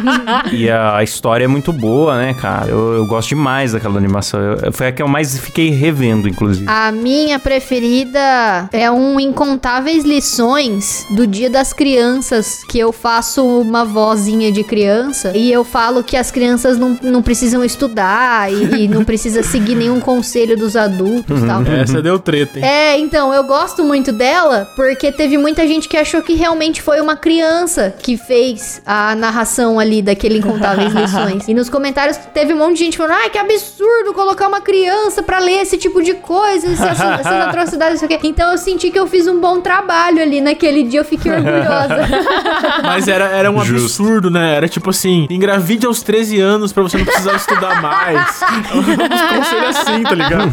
e 0.52 0.70
a, 0.70 0.96
a 0.96 1.02
história 1.02 1.44
é 1.44 1.48
muito 1.48 1.72
boa, 1.72 1.97
né, 2.06 2.34
cara? 2.34 2.68
Eu, 2.70 2.94
eu 2.94 3.06
gosto 3.06 3.28
demais 3.30 3.72
daquela 3.72 3.96
animação. 3.96 4.40
Eu- 4.40 4.72
foi 4.72 4.86
a 4.88 4.92
que 4.92 5.02
eu 5.02 5.08
mais 5.08 5.38
fiquei 5.38 5.70
revendo, 5.70 6.28
inclusive. 6.28 6.66
A 6.68 6.90
minha 6.92 7.38
preferida 7.38 8.68
é 8.72 8.90
um 8.90 9.18
Incontáveis 9.18 10.04
Lições 10.04 11.06
do 11.10 11.26
Dia 11.26 11.50
das 11.50 11.72
Crianças, 11.72 12.62
que 12.68 12.78
eu 12.78 12.92
faço 12.92 13.44
uma 13.44 13.84
vozinha 13.84 14.52
de 14.52 14.62
criança 14.62 15.32
e 15.34 15.50
eu 15.52 15.64
falo 15.64 16.02
que 16.04 16.16
as 16.16 16.30
crianças 16.30 16.78
não, 16.78 16.96
não 17.02 17.22
precisam 17.22 17.64
estudar 17.64 18.52
e, 18.52 18.84
e 18.84 18.88
não 18.88 19.04
precisa 19.04 19.42
seguir 19.42 19.74
nenhum 19.74 20.00
conselho 20.00 20.56
dos 20.56 20.76
adultos 20.76 21.42
e 21.42 21.46
tal. 21.46 21.62
Essa 21.66 22.02
deu 22.02 22.18
treta, 22.18 22.58
hein? 22.58 22.64
É, 22.64 22.98
então, 22.98 23.32
eu 23.32 23.44
gosto 23.44 23.82
muito 23.84 24.12
dela 24.12 24.68
porque 24.76 25.10
teve 25.10 25.36
muita 25.38 25.66
gente 25.66 25.88
que 25.88 25.96
achou 25.96 26.22
que 26.22 26.34
realmente 26.34 26.82
foi 26.82 27.00
uma 27.00 27.16
criança 27.16 27.94
que 28.02 28.16
fez 28.16 28.80
a 28.86 29.14
narração 29.14 29.78
ali 29.80 30.02
daquele 30.02 30.38
Incontáveis 30.38 30.92
Lições. 30.94 31.48
E 31.48 31.54
nos 31.54 31.68
comentários 31.68 31.87
teve 32.32 32.52
um 32.52 32.58
monte 32.58 32.78
de 32.78 32.84
gente 32.84 32.96
falando: 32.96 33.12
ai, 33.12 33.30
que 33.30 33.38
absurdo 33.38 34.12
colocar 34.14 34.48
uma 34.48 34.60
criança 34.60 35.22
pra 35.22 35.38
ler 35.38 35.62
esse 35.62 35.76
tipo 35.76 36.02
de 36.02 36.14
coisa, 36.14 36.68
essas, 36.72 37.00
essas 37.00 37.26
atrocidades, 37.48 38.02
isso 38.02 38.04
aqui. 38.04 38.28
Então 38.28 38.52
eu 38.52 38.58
senti 38.58 38.90
que 38.90 38.98
eu 38.98 39.06
fiz 39.06 39.26
um 39.26 39.40
bom 39.40 39.60
trabalho 39.60 40.22
ali 40.22 40.40
naquele 40.40 40.82
dia, 40.82 41.00
eu 41.00 41.04
fiquei 41.04 41.32
orgulhosa. 41.32 42.08
Mas 42.82 43.08
era, 43.08 43.26
era 43.26 43.50
um 43.50 43.64
Justo. 43.64 44.02
absurdo, 44.02 44.30
né? 44.30 44.54
Era 44.54 44.68
tipo 44.68 44.90
assim: 44.90 45.26
engravide 45.30 45.86
aos 45.86 46.02
13 46.02 46.40
anos 46.40 46.72
pra 46.72 46.82
você 46.82 46.98
não 46.98 47.04
precisar 47.04 47.34
estudar 47.36 47.80
mais. 47.82 48.40
Uns 48.74 49.36
conselhos 49.36 49.76
assim, 49.76 50.02
tá 50.02 50.14
ligado? 50.14 50.50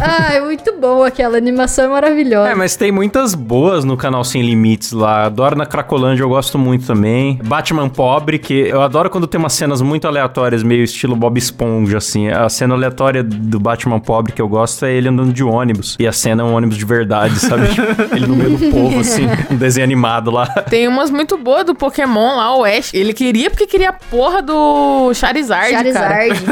ai, 0.00 0.40
muito 0.40 0.72
bom 0.78 1.02
aquela 1.02 1.36
animação 1.36 1.84
é 1.84 1.88
maravilhosa. 1.88 2.50
É, 2.50 2.54
mas 2.54 2.76
tem 2.76 2.92
muitas 2.92 3.34
boas 3.34 3.84
no 3.84 3.96
canal 3.96 4.24
Sem 4.24 4.42
Limites 4.42 4.92
lá. 4.92 5.26
Adoro 5.26 5.56
na 5.56 5.66
Cracolândia, 5.66 6.22
eu 6.22 6.28
gosto 6.28 6.58
muito 6.58 6.86
também. 6.86 7.38
Batman 7.44 7.88
Pobre, 7.88 8.38
que 8.38 8.54
eu 8.54 8.82
adoro 8.82 9.10
quando 9.10 9.26
tem 9.26 9.38
umas 9.38 9.52
cenas 9.52 9.80
muito 9.80 10.06
aleatórias, 10.06 10.47
meio 10.64 10.82
estilo 10.84 11.14
Bob 11.16 11.38
Esponja, 11.38 11.98
assim. 11.98 12.28
A 12.28 12.48
cena 12.48 12.74
aleatória 12.74 13.22
do 13.22 13.58
Batman 13.58 14.00
Pobre 14.00 14.32
que 14.32 14.42
eu 14.42 14.48
gosto 14.48 14.84
é 14.84 14.92
ele 14.92 15.08
andando 15.08 15.32
de 15.32 15.42
ônibus. 15.44 15.96
E 15.98 16.06
a 16.06 16.12
cena 16.12 16.42
é 16.42 16.46
um 16.46 16.54
ônibus 16.54 16.76
de 16.76 16.84
verdade, 16.84 17.38
sabe? 17.38 17.68
Tipo, 17.78 18.14
ele 18.16 18.26
no 18.26 18.36
meio 18.36 18.56
do 18.56 18.70
povo, 18.70 19.00
assim, 19.00 19.26
um 19.50 19.56
desenho 19.56 19.84
animado 19.84 20.30
lá. 20.30 20.46
Tem 20.46 20.88
umas 20.88 21.10
muito 21.10 21.36
boas 21.36 21.64
do 21.64 21.74
Pokémon 21.74 22.36
lá, 22.36 22.56
o 22.56 22.64
Ash. 22.64 22.92
Ele 22.94 23.12
queria 23.12 23.50
porque 23.50 23.66
queria 23.66 23.90
a 23.90 23.92
porra 23.92 24.42
do 24.42 25.12
Charizard, 25.14 25.70
cara. 25.70 25.84
Charizard. 25.84 26.44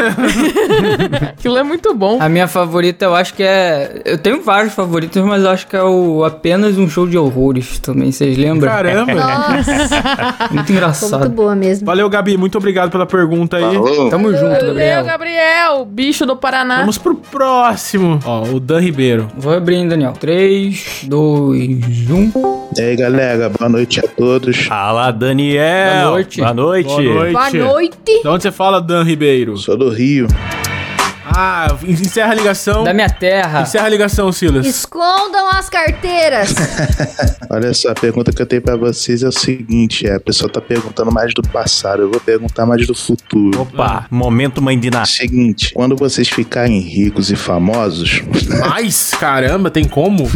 Aquilo 1.38 1.56
é 1.58 1.62
muito 1.62 1.94
bom. 1.94 2.18
A 2.20 2.28
minha 2.28 2.46
favorita 2.48 3.04
eu 3.04 3.14
acho 3.14 3.34
que 3.34 3.42
é. 3.42 4.02
Eu 4.04 4.18
tenho 4.18 4.42
vários 4.42 4.74
favoritos, 4.74 5.22
mas 5.24 5.42
eu 5.42 5.50
acho 5.50 5.66
que 5.66 5.76
é 5.76 5.82
o 5.82 6.24
apenas 6.24 6.78
um 6.78 6.88
show 6.88 7.06
de 7.06 7.16
horrores 7.18 7.78
também, 7.78 8.12
vocês 8.12 8.36
lembram? 8.36 8.70
Caramba. 8.70 9.14
Nossa, 9.14 9.72
Muito 10.52 10.66
foi 10.66 10.76
engraçado. 10.76 11.20
muito 11.20 11.32
boa 11.32 11.54
mesmo. 11.54 11.86
Valeu, 11.86 12.08
Gabi. 12.08 12.36
Muito 12.36 12.58
obrigado 12.58 12.90
pela 12.90 13.06
pergunta 13.06 13.56
aí. 13.56 13.62
Falou. 13.62 13.85
Tamo 14.10 14.32
junto, 14.32 14.48
Valeu, 14.48 14.66
Gabriel. 14.66 15.04
Gabriel, 15.04 15.84
bicho 15.84 16.26
do 16.26 16.36
Paraná. 16.36 16.80
Vamos 16.80 16.98
pro 16.98 17.14
próximo. 17.14 18.18
Ó, 18.24 18.42
o 18.44 18.60
Dan 18.60 18.80
Ribeiro. 18.80 19.30
Vou 19.36 19.52
abrir, 19.52 19.76
hein, 19.76 19.88
Daniel. 19.88 20.12
3, 20.12 21.04
2, 21.04 22.10
1. 22.10 22.32
E 22.76 22.80
aí, 22.80 22.96
galera, 22.96 23.48
boa 23.48 23.68
noite 23.68 24.00
a 24.00 24.02
todos. 24.02 24.56
Fala, 24.66 25.10
Daniel! 25.10 25.62
Boa 26.02 26.10
noite. 26.10 26.40
Boa 26.40 26.54
noite! 26.54 26.86
Boa 26.88 27.02
noite. 27.02 27.32
Boa 27.32 27.50
noite. 27.50 28.22
De 28.22 28.28
onde 28.28 28.42
você 28.42 28.52
fala, 28.52 28.80
Dan 28.80 29.02
Ribeiro? 29.04 29.56
Sou 29.56 29.76
do 29.76 29.88
Rio. 29.88 30.26
Ah, 31.28 31.76
encerra 31.86 32.32
a 32.32 32.34
ligação. 32.34 32.84
Da 32.84 32.94
minha 32.94 33.10
terra. 33.10 33.62
Encerra 33.62 33.86
a 33.86 33.88
ligação, 33.88 34.30
Silas. 34.30 34.64
Escondam 34.66 35.48
as 35.52 35.68
carteiras. 35.68 36.54
Olha 37.50 37.72
só, 37.74 37.90
a 37.90 37.94
pergunta 37.94 38.32
que 38.32 38.40
eu 38.40 38.46
tenho 38.46 38.62
pra 38.62 38.76
vocês 38.76 39.22
é 39.22 39.28
o 39.28 39.32
seguinte: 39.32 40.06
é, 40.06 40.14
a 40.14 40.20
pessoa 40.20 40.50
tá 40.50 40.60
perguntando 40.60 41.10
mais 41.12 41.32
do 41.34 41.42
passado, 41.42 42.02
eu 42.02 42.10
vou 42.10 42.20
perguntar 42.20 42.64
mais 42.64 42.86
do 42.86 42.94
futuro. 42.94 43.62
Opa, 43.62 44.06
momento 44.10 44.62
mãe 44.62 44.78
de 44.78 44.90
Ná. 44.90 45.04
Seguinte, 45.04 45.72
quando 45.74 45.96
vocês 45.96 46.28
ficarem 46.28 46.78
ricos 46.80 47.30
e 47.30 47.36
famosos, 47.36 48.22
Mas, 48.60 49.12
caramba, 49.12 49.70
tem 49.70 49.84
como? 49.84 50.28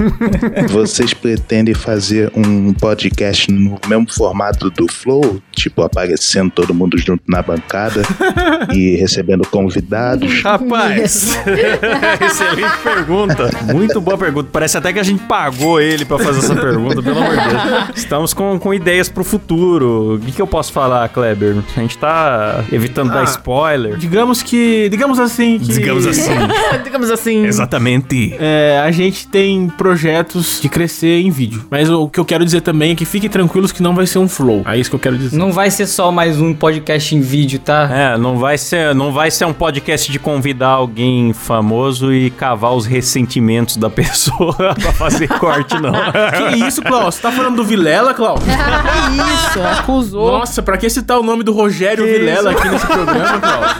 vocês 0.70 1.14
pretendem 1.14 1.74
fazer 1.74 2.30
um 2.34 2.72
podcast 2.72 3.50
no 3.50 3.78
mesmo 3.86 4.12
formato 4.12 4.70
do 4.70 4.90
Flow? 4.90 5.40
Tipo, 5.52 5.82
aparecendo 5.82 6.50
todo 6.50 6.74
mundo 6.74 6.98
junto 6.98 7.22
na 7.28 7.42
bancada 7.42 8.02
e 8.72 8.96
recebendo 8.96 9.46
convidados? 9.48 10.25
Rapaz, 10.42 11.36
excelente 12.20 12.78
pergunta. 12.82 13.50
Muito 13.72 14.00
boa 14.00 14.16
pergunta. 14.18 14.48
Parece 14.52 14.76
até 14.78 14.92
que 14.92 14.98
a 14.98 15.02
gente 15.02 15.22
pagou 15.24 15.80
ele 15.80 16.04
pra 16.04 16.18
fazer 16.18 16.38
essa 16.38 16.54
pergunta, 16.54 17.02
pelo 17.02 17.18
amor 17.18 17.36
de 17.36 17.48
Deus. 17.48 17.84
Estamos 17.96 18.34
com, 18.34 18.58
com 18.58 18.72
ideias 18.74 19.08
pro 19.08 19.24
futuro. 19.24 20.14
O 20.14 20.18
que, 20.18 20.32
que 20.32 20.42
eu 20.42 20.46
posso 20.46 20.72
falar, 20.72 21.08
Kleber? 21.08 21.56
A 21.76 21.80
gente 21.80 21.96
tá 21.98 22.64
evitando 22.72 23.10
dar 23.12 23.20
Ah, 23.20 23.24
spoiler. 23.24 23.96
Digamos 23.96 24.42
que. 24.42 24.88
Digamos 24.88 25.18
assim 25.18 25.58
que. 25.58 25.72
Digamos 25.72 26.06
assim. 26.06 26.32
Digamos 26.84 27.10
assim. 27.10 27.44
Exatamente. 27.46 28.34
É, 28.38 28.80
a 28.84 28.90
gente 28.90 29.26
tem 29.28 29.68
projetos 29.68 30.60
de 30.60 30.68
crescer 30.68 31.20
em 31.20 31.30
vídeo. 31.30 31.64
Mas 31.70 31.88
o 31.90 32.08
que 32.08 32.18
eu 32.20 32.24
quero 32.24 32.44
dizer 32.44 32.60
também 32.60 32.92
é 32.92 32.94
que 32.94 33.04
fiquem 33.04 33.28
tranquilos 33.30 33.72
que 33.72 33.82
não 33.82 33.94
vai 33.94 34.06
ser 34.06 34.18
um 34.18 34.28
flow. 34.28 34.62
É 34.66 34.76
isso 34.78 34.90
que 34.90 34.96
eu 34.96 35.00
quero 35.00 35.16
dizer. 35.16 35.36
Não 35.36 35.52
vai 35.52 35.70
ser 35.70 35.86
só 35.86 36.10
mais 36.12 36.40
um 36.40 36.52
podcast 36.54 37.14
em 37.14 37.20
vídeo, 37.20 37.58
tá? 37.58 37.88
É, 37.90 38.18
não 38.18 38.38
vai 38.38 38.58
ser, 38.58 38.94
não 38.94 39.12
vai 39.12 39.30
ser 39.30 39.44
um 39.44 39.52
podcast 39.52 40.10
de 40.10 40.15
convidar 40.18 40.68
alguém 40.68 41.32
famoso 41.32 42.12
e 42.12 42.30
cavar 42.30 42.72
os 42.74 42.86
ressentimentos 42.86 43.76
da 43.76 43.88
pessoa 43.90 44.54
pra 44.74 44.92
fazer 44.92 45.28
corte, 45.28 45.80
não. 45.80 45.92
Que 46.52 46.66
isso, 46.66 46.82
Klaus? 46.82 47.14
Você 47.16 47.22
tá 47.22 47.32
falando 47.32 47.56
do 47.56 47.64
Vilela, 47.64 48.12
Klaus? 48.14 48.40
Que 48.46 49.48
isso? 49.48 49.60
Acusou. 49.80 50.38
Nossa, 50.38 50.62
pra 50.62 50.76
que 50.76 50.88
citar 50.90 51.18
o 51.18 51.22
nome 51.22 51.42
do 51.42 51.52
Rogério 51.52 52.04
Que 52.04 52.12
Vilela 52.18 52.52
isso? 52.52 52.60
aqui 52.60 52.68
nesse 52.70 52.86
programa, 52.86 53.40
Klaus? 53.40 53.72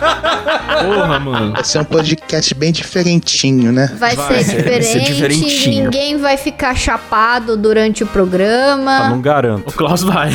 Porra, 0.85 1.21
mano. 1.21 1.53
Vai 1.53 1.65
ser 1.65 1.79
um 1.81 1.85
podcast 1.85 2.55
bem 2.55 2.73
diferentinho, 2.73 3.73
né? 3.73 3.91
Vai, 3.99 4.15
Vai 4.17 4.43
ser, 4.43 4.57
diferente, 4.57 4.71
vai 4.71 4.83
ser 4.83 5.01
diferentinho. 5.01 5.85
ninguém 5.85 6.17
vai 6.19 6.37
ficar 6.37 6.75
chapado 6.77 7.57
durante 7.57 8.03
o 8.05 8.07
Ah, 8.07 8.11
programa. 8.13 9.09
não 9.09 9.21
garanto. 9.21 9.69
O 9.69 9.73
Klaus 9.73 10.03
vai. 10.03 10.31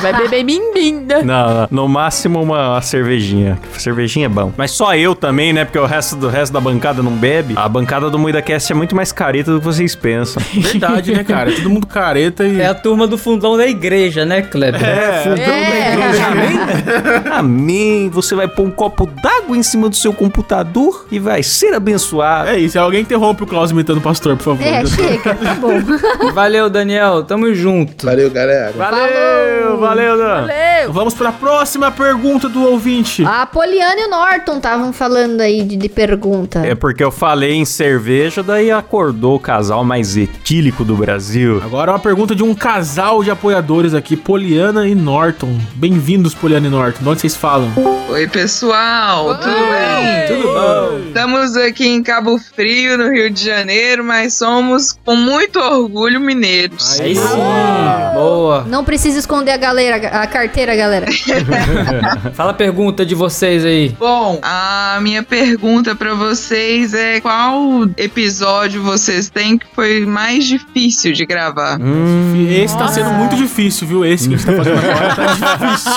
Vai 0.00 0.12
beber 0.16 0.44
bimbinda. 0.44 1.22
Não, 1.22 1.54
não, 1.54 1.68
no 1.70 1.88
máximo 1.88 2.42
uma, 2.42 2.70
uma 2.72 2.82
cervejinha. 2.82 3.58
Cervejinha 3.78 4.26
é 4.26 4.28
bom. 4.28 4.52
Mas 4.56 4.69
só 4.70 4.94
eu 4.94 5.14
também, 5.14 5.52
né? 5.52 5.64
Porque 5.64 5.78
o 5.78 5.86
resto 5.86 6.16
do 6.16 6.28
resto 6.28 6.52
da 6.52 6.60
bancada 6.60 7.02
não 7.02 7.12
bebe. 7.12 7.54
A 7.56 7.68
bancada 7.68 8.08
do 8.10 8.18
MuidaCast 8.18 8.72
é 8.72 8.74
muito 8.74 8.94
mais 8.94 9.12
careta 9.12 9.52
do 9.52 9.58
que 9.58 9.64
vocês 9.64 9.94
pensam. 9.94 10.42
Verdade, 10.54 11.12
né, 11.12 11.24
cara? 11.24 11.52
Todo 11.52 11.68
mundo 11.70 11.86
careta 11.86 12.44
e. 12.46 12.60
É 12.60 12.66
a 12.66 12.74
turma 12.74 13.06
do 13.06 13.18
fundão 13.18 13.56
da 13.56 13.66
igreja, 13.66 14.24
né, 14.24 14.42
Kleber? 14.42 14.82
É, 14.82 15.24
É. 15.38 17.30
Amém. 17.32 18.08
Você 18.10 18.34
vai 18.34 18.48
pôr 18.48 18.66
um 18.66 18.70
copo 18.70 19.06
d'água 19.06 19.56
em 19.56 19.62
cima 19.62 19.88
do 19.88 19.96
seu 19.96 20.12
computador 20.12 21.06
e 21.10 21.18
vai 21.18 21.42
ser 21.42 21.74
abençoado. 21.74 22.50
É 22.50 22.58
isso. 22.58 22.78
Alguém 22.78 23.00
interrompe 23.02 23.42
o 23.42 23.46
Klaus 23.46 23.70
imitando 23.70 23.98
o 23.98 24.02
pastor, 24.02 24.36
por 24.36 24.56
favor. 24.56 24.66
É, 24.66 24.84
chega, 24.86 25.34
tá 25.34 25.54
bom. 25.54 25.80
Valeu, 26.32 26.70
Daniel. 26.70 27.22
Tamo 27.24 27.52
junto. 27.54 28.06
Valeu, 28.06 28.30
galera. 28.30 28.72
Valeu, 28.76 29.78
valeu, 29.78 30.16
Dan. 30.18 30.40
Valeu. 30.42 30.69
Vamos 30.88 31.14
pra 31.14 31.32
próxima 31.32 31.90
pergunta 31.90 32.48
do 32.48 32.62
ouvinte. 32.62 33.24
A 33.24 33.46
Poliana 33.46 34.00
e 34.00 34.04
o 34.06 34.10
Norton 34.10 34.56
estavam 34.56 34.92
falando 34.92 35.40
aí 35.40 35.62
de, 35.62 35.76
de 35.76 35.88
pergunta. 35.88 36.60
É 36.66 36.74
porque 36.74 37.02
eu 37.02 37.10
falei 37.10 37.54
em 37.54 37.64
cerveja, 37.64 38.42
daí 38.42 38.70
acordou 38.70 39.36
o 39.36 39.40
casal 39.40 39.84
mais 39.84 40.16
etílico 40.16 40.84
do 40.84 40.96
Brasil. 40.96 41.60
Agora 41.64 41.92
uma 41.92 41.98
pergunta 41.98 42.34
de 42.34 42.42
um 42.42 42.54
casal 42.54 43.22
de 43.22 43.30
apoiadores 43.30 43.94
aqui, 43.94 44.16
Poliana 44.16 44.86
e 44.88 44.94
Norton. 44.94 45.58
Bem-vindos, 45.74 46.34
Poliana 46.34 46.66
e 46.66 46.70
Norton. 46.70 47.02
De 47.02 47.08
onde 47.08 47.20
vocês 47.20 47.36
falam? 47.36 47.70
Oi, 48.08 48.28
pessoal, 48.28 49.36
tudo 49.38 49.54
bem? 49.54 50.26
Tudo 50.28 50.52
bom? 50.52 51.08
Estamos 51.08 51.56
aqui 51.56 51.86
em 51.86 52.02
Cabo 52.02 52.38
Frio, 52.38 52.98
no 52.98 53.08
Rio 53.10 53.30
de 53.30 53.44
Janeiro, 53.44 54.02
mas 54.02 54.34
somos 54.34 54.98
com 55.04 55.14
muito 55.14 55.58
orgulho 55.58 56.20
mineiros. 56.20 57.00
Aí 57.00 57.14
sim. 57.14 57.22
Boa. 58.14 58.64
Não 58.66 58.84
precisa 58.84 59.18
esconder 59.18 59.52
a 59.52 59.56
galera, 59.56 59.96
a 60.08 60.26
carteira, 60.26 60.69
galera. 60.76 61.06
Fala 62.34 62.50
a 62.50 62.54
pergunta 62.54 63.04
de 63.04 63.14
vocês 63.14 63.64
aí. 63.64 63.94
Bom, 63.98 64.38
a 64.42 64.98
minha 65.02 65.22
pergunta 65.22 65.94
pra 65.94 66.14
vocês 66.14 66.94
é 66.94 67.20
qual 67.20 67.88
episódio 67.96 68.82
vocês 68.82 69.28
têm 69.28 69.58
que 69.58 69.66
foi 69.74 70.04
mais 70.06 70.44
difícil 70.44 71.12
de 71.12 71.24
gravar? 71.26 71.78
Esse 72.50 72.76
tá 72.76 72.88
sendo 72.88 73.10
muito 73.10 73.36
difícil, 73.36 73.86
viu? 73.86 74.04
Esse 74.04 74.28
que 74.28 74.34
a 74.34 74.38
gente 74.38 74.46
tá 74.46 74.56
fazendo 74.56 74.78
agora 74.78 75.14
tá 75.14 75.58
difícil. 75.66 75.92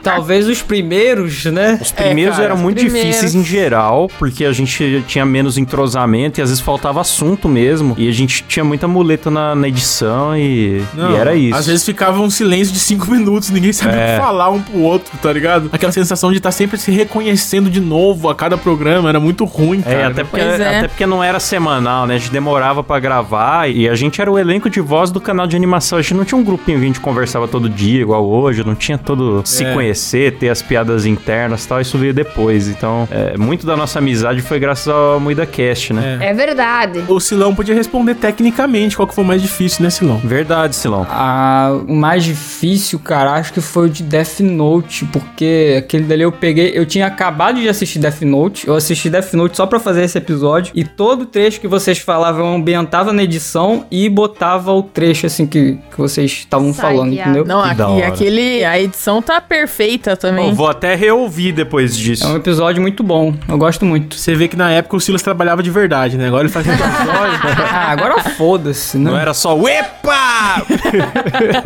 Talvez 0.02 0.46
os 0.48 0.62
primeiros, 0.62 1.44
né? 1.46 1.78
Os 1.80 1.92
primeiros 1.92 2.34
cara, 2.34 2.46
eram 2.46 2.56
os 2.56 2.62
muito 2.62 2.78
primeiros. 2.78 3.10
difíceis 3.10 3.34
em 3.34 3.44
geral, 3.44 4.10
porque 4.18 4.44
a 4.44 4.52
gente 4.52 5.02
tinha 5.06 5.24
menos 5.24 5.58
entrosamento 5.58 6.40
e 6.40 6.42
às 6.42 6.50
vezes 6.50 6.62
faltava 6.62 7.00
assunto 7.00 7.48
mesmo. 7.48 7.94
E 7.98 8.08
a 8.08 8.12
gente 8.12 8.44
tinha 8.48 8.64
muita 8.64 8.86
muleta 8.88 9.30
na, 9.30 9.54
na 9.54 9.68
edição 9.68 10.36
e, 10.36 10.82
e 10.96 11.14
era 11.16 11.34
isso. 11.34 11.56
Às 11.56 11.66
vezes 11.66 11.84
ficava 11.84 12.20
um 12.20 12.30
silêncio 12.30 12.72
de 12.72 12.80
cinco 12.80 13.10
minutos, 13.10 13.50
ninguém 13.50 13.72
sabia 13.72 13.93
É. 13.96 14.18
falar 14.18 14.50
um 14.50 14.60
pro 14.60 14.80
outro, 14.80 15.12
tá 15.20 15.32
ligado? 15.32 15.70
Aquela 15.72 15.92
sensação 15.92 16.30
de 16.30 16.38
estar 16.38 16.50
sempre 16.52 16.78
se 16.78 16.90
reconhecendo 16.90 17.70
de 17.70 17.80
novo 17.80 18.28
a 18.28 18.34
cada 18.34 18.56
programa, 18.56 19.08
era 19.08 19.20
muito 19.20 19.44
ruim, 19.44 19.80
cara. 19.82 19.94
É, 19.96 20.04
até 20.06 20.24
porque, 20.24 20.44
Pois 20.44 20.60
é. 20.60 20.78
até 20.78 20.88
porque 20.88 21.06
não 21.06 21.22
era 21.22 21.38
semanal, 21.40 22.06
né? 22.06 22.14
A 22.14 22.18
gente 22.18 22.30
demorava 22.32 22.82
pra 22.82 22.98
gravar 22.98 23.68
e 23.70 23.88
a 23.88 23.94
gente 23.94 24.20
era 24.20 24.30
o 24.30 24.38
elenco 24.38 24.68
de 24.70 24.80
voz 24.80 25.10
do 25.10 25.20
canal 25.20 25.46
de 25.46 25.56
animação. 25.56 25.98
A 25.98 26.02
gente 26.02 26.14
não 26.14 26.24
tinha 26.24 26.38
um 26.38 26.44
grupinho 26.44 26.78
que 26.78 26.84
a 26.84 26.86
gente 26.88 27.00
conversava 27.00 27.46
todo 27.48 27.68
dia, 27.68 28.00
igual 28.00 28.24
hoje. 28.26 28.64
Não 28.64 28.74
tinha 28.74 28.98
todo 28.98 29.42
se 29.44 29.64
É. 29.64 29.72
conhecer, 29.72 30.36
ter 30.38 30.48
as 30.48 30.62
piadas 30.62 31.06
internas 31.06 31.64
e 31.64 31.68
tal. 31.68 31.80
Isso 31.80 31.96
veio 31.98 32.12
depois. 32.14 32.68
Então, 32.68 33.08
é, 33.10 33.36
muito 33.36 33.66
da 33.66 33.76
nossa 33.76 33.98
amizade 33.98 34.40
foi 34.42 34.58
graças 34.58 34.88
ao 34.88 35.18
MuidaCast, 35.20 35.92
né? 35.92 36.18
É 36.20 36.32
verdade. 36.32 37.04
O 37.08 37.20
Silão 37.20 37.54
podia 37.54 37.74
responder 37.74 38.14
tecnicamente 38.14 38.96
qual 38.96 39.06
que 39.06 39.14
foi 39.14 39.24
o 39.24 39.26
mais 39.26 39.40
difícil, 39.42 39.82
né, 39.82 39.90
Silão? 39.90 40.18
Verdade, 40.24 40.74
Silão. 40.76 41.06
Ah, 41.10 41.72
o 41.86 41.94
mais 41.94 42.24
difícil, 42.24 42.98
cara, 42.98 43.32
acho 43.32 43.52
que 43.52 43.60
foi 43.60 43.83
o 43.84 43.88
de 43.88 44.02
Death 44.02 44.40
Note, 44.40 45.04
porque 45.06 45.76
aquele 45.78 46.04
dali 46.04 46.22
eu 46.22 46.32
peguei, 46.32 46.72
eu 46.74 46.86
tinha 46.86 47.06
acabado 47.06 47.60
de 47.60 47.68
assistir 47.68 47.98
Death 47.98 48.22
Note, 48.22 48.66
eu 48.66 48.74
assisti 48.74 49.08
Death 49.10 49.32
Note 49.34 49.56
só 49.56 49.66
pra 49.66 49.78
fazer 49.78 50.02
esse 50.02 50.18
episódio, 50.18 50.72
e 50.74 50.84
todo 50.84 51.26
trecho 51.26 51.60
que 51.60 51.68
vocês 51.68 51.98
falavam 51.98 52.46
eu 52.46 52.54
ambientava 52.54 53.12
na 53.12 53.22
edição 53.22 53.86
e 53.90 54.08
botava 54.08 54.72
o 54.72 54.82
trecho 54.82 55.26
assim 55.26 55.46
que, 55.46 55.78
que 55.90 55.98
vocês 55.98 56.30
estavam 56.30 56.72
falando, 56.74 57.12
entendeu? 57.12 57.44
Não, 57.44 57.60
aqui, 57.60 58.02
aquele. 58.02 58.64
A 58.64 58.80
edição 58.80 59.22
tá 59.22 59.40
perfeita 59.40 60.16
também. 60.16 60.48
Eu 60.48 60.54
vou 60.54 60.68
até 60.68 60.94
reouvir 60.94 61.52
depois 61.52 61.96
disso. 61.96 62.24
É 62.24 62.28
um 62.28 62.36
episódio 62.36 62.80
muito 62.80 63.02
bom, 63.02 63.34
eu 63.48 63.58
gosto 63.58 63.84
muito. 63.84 64.16
Você 64.16 64.34
vê 64.34 64.48
que 64.48 64.56
na 64.56 64.70
época 64.70 64.96
o 64.96 65.00
Silas 65.00 65.22
trabalhava 65.22 65.62
de 65.62 65.70
verdade, 65.70 66.16
né? 66.16 66.26
Agora 66.26 66.44
ele 66.44 66.52
faz 66.52 66.66
episódio. 66.66 67.40
ah, 67.70 67.90
agora 67.90 68.22
foda-se, 68.30 68.98
né? 68.98 69.10
Não 69.10 69.18
era 69.18 69.34
só 69.34 69.56
o 69.56 69.68
EPA! 69.68 70.64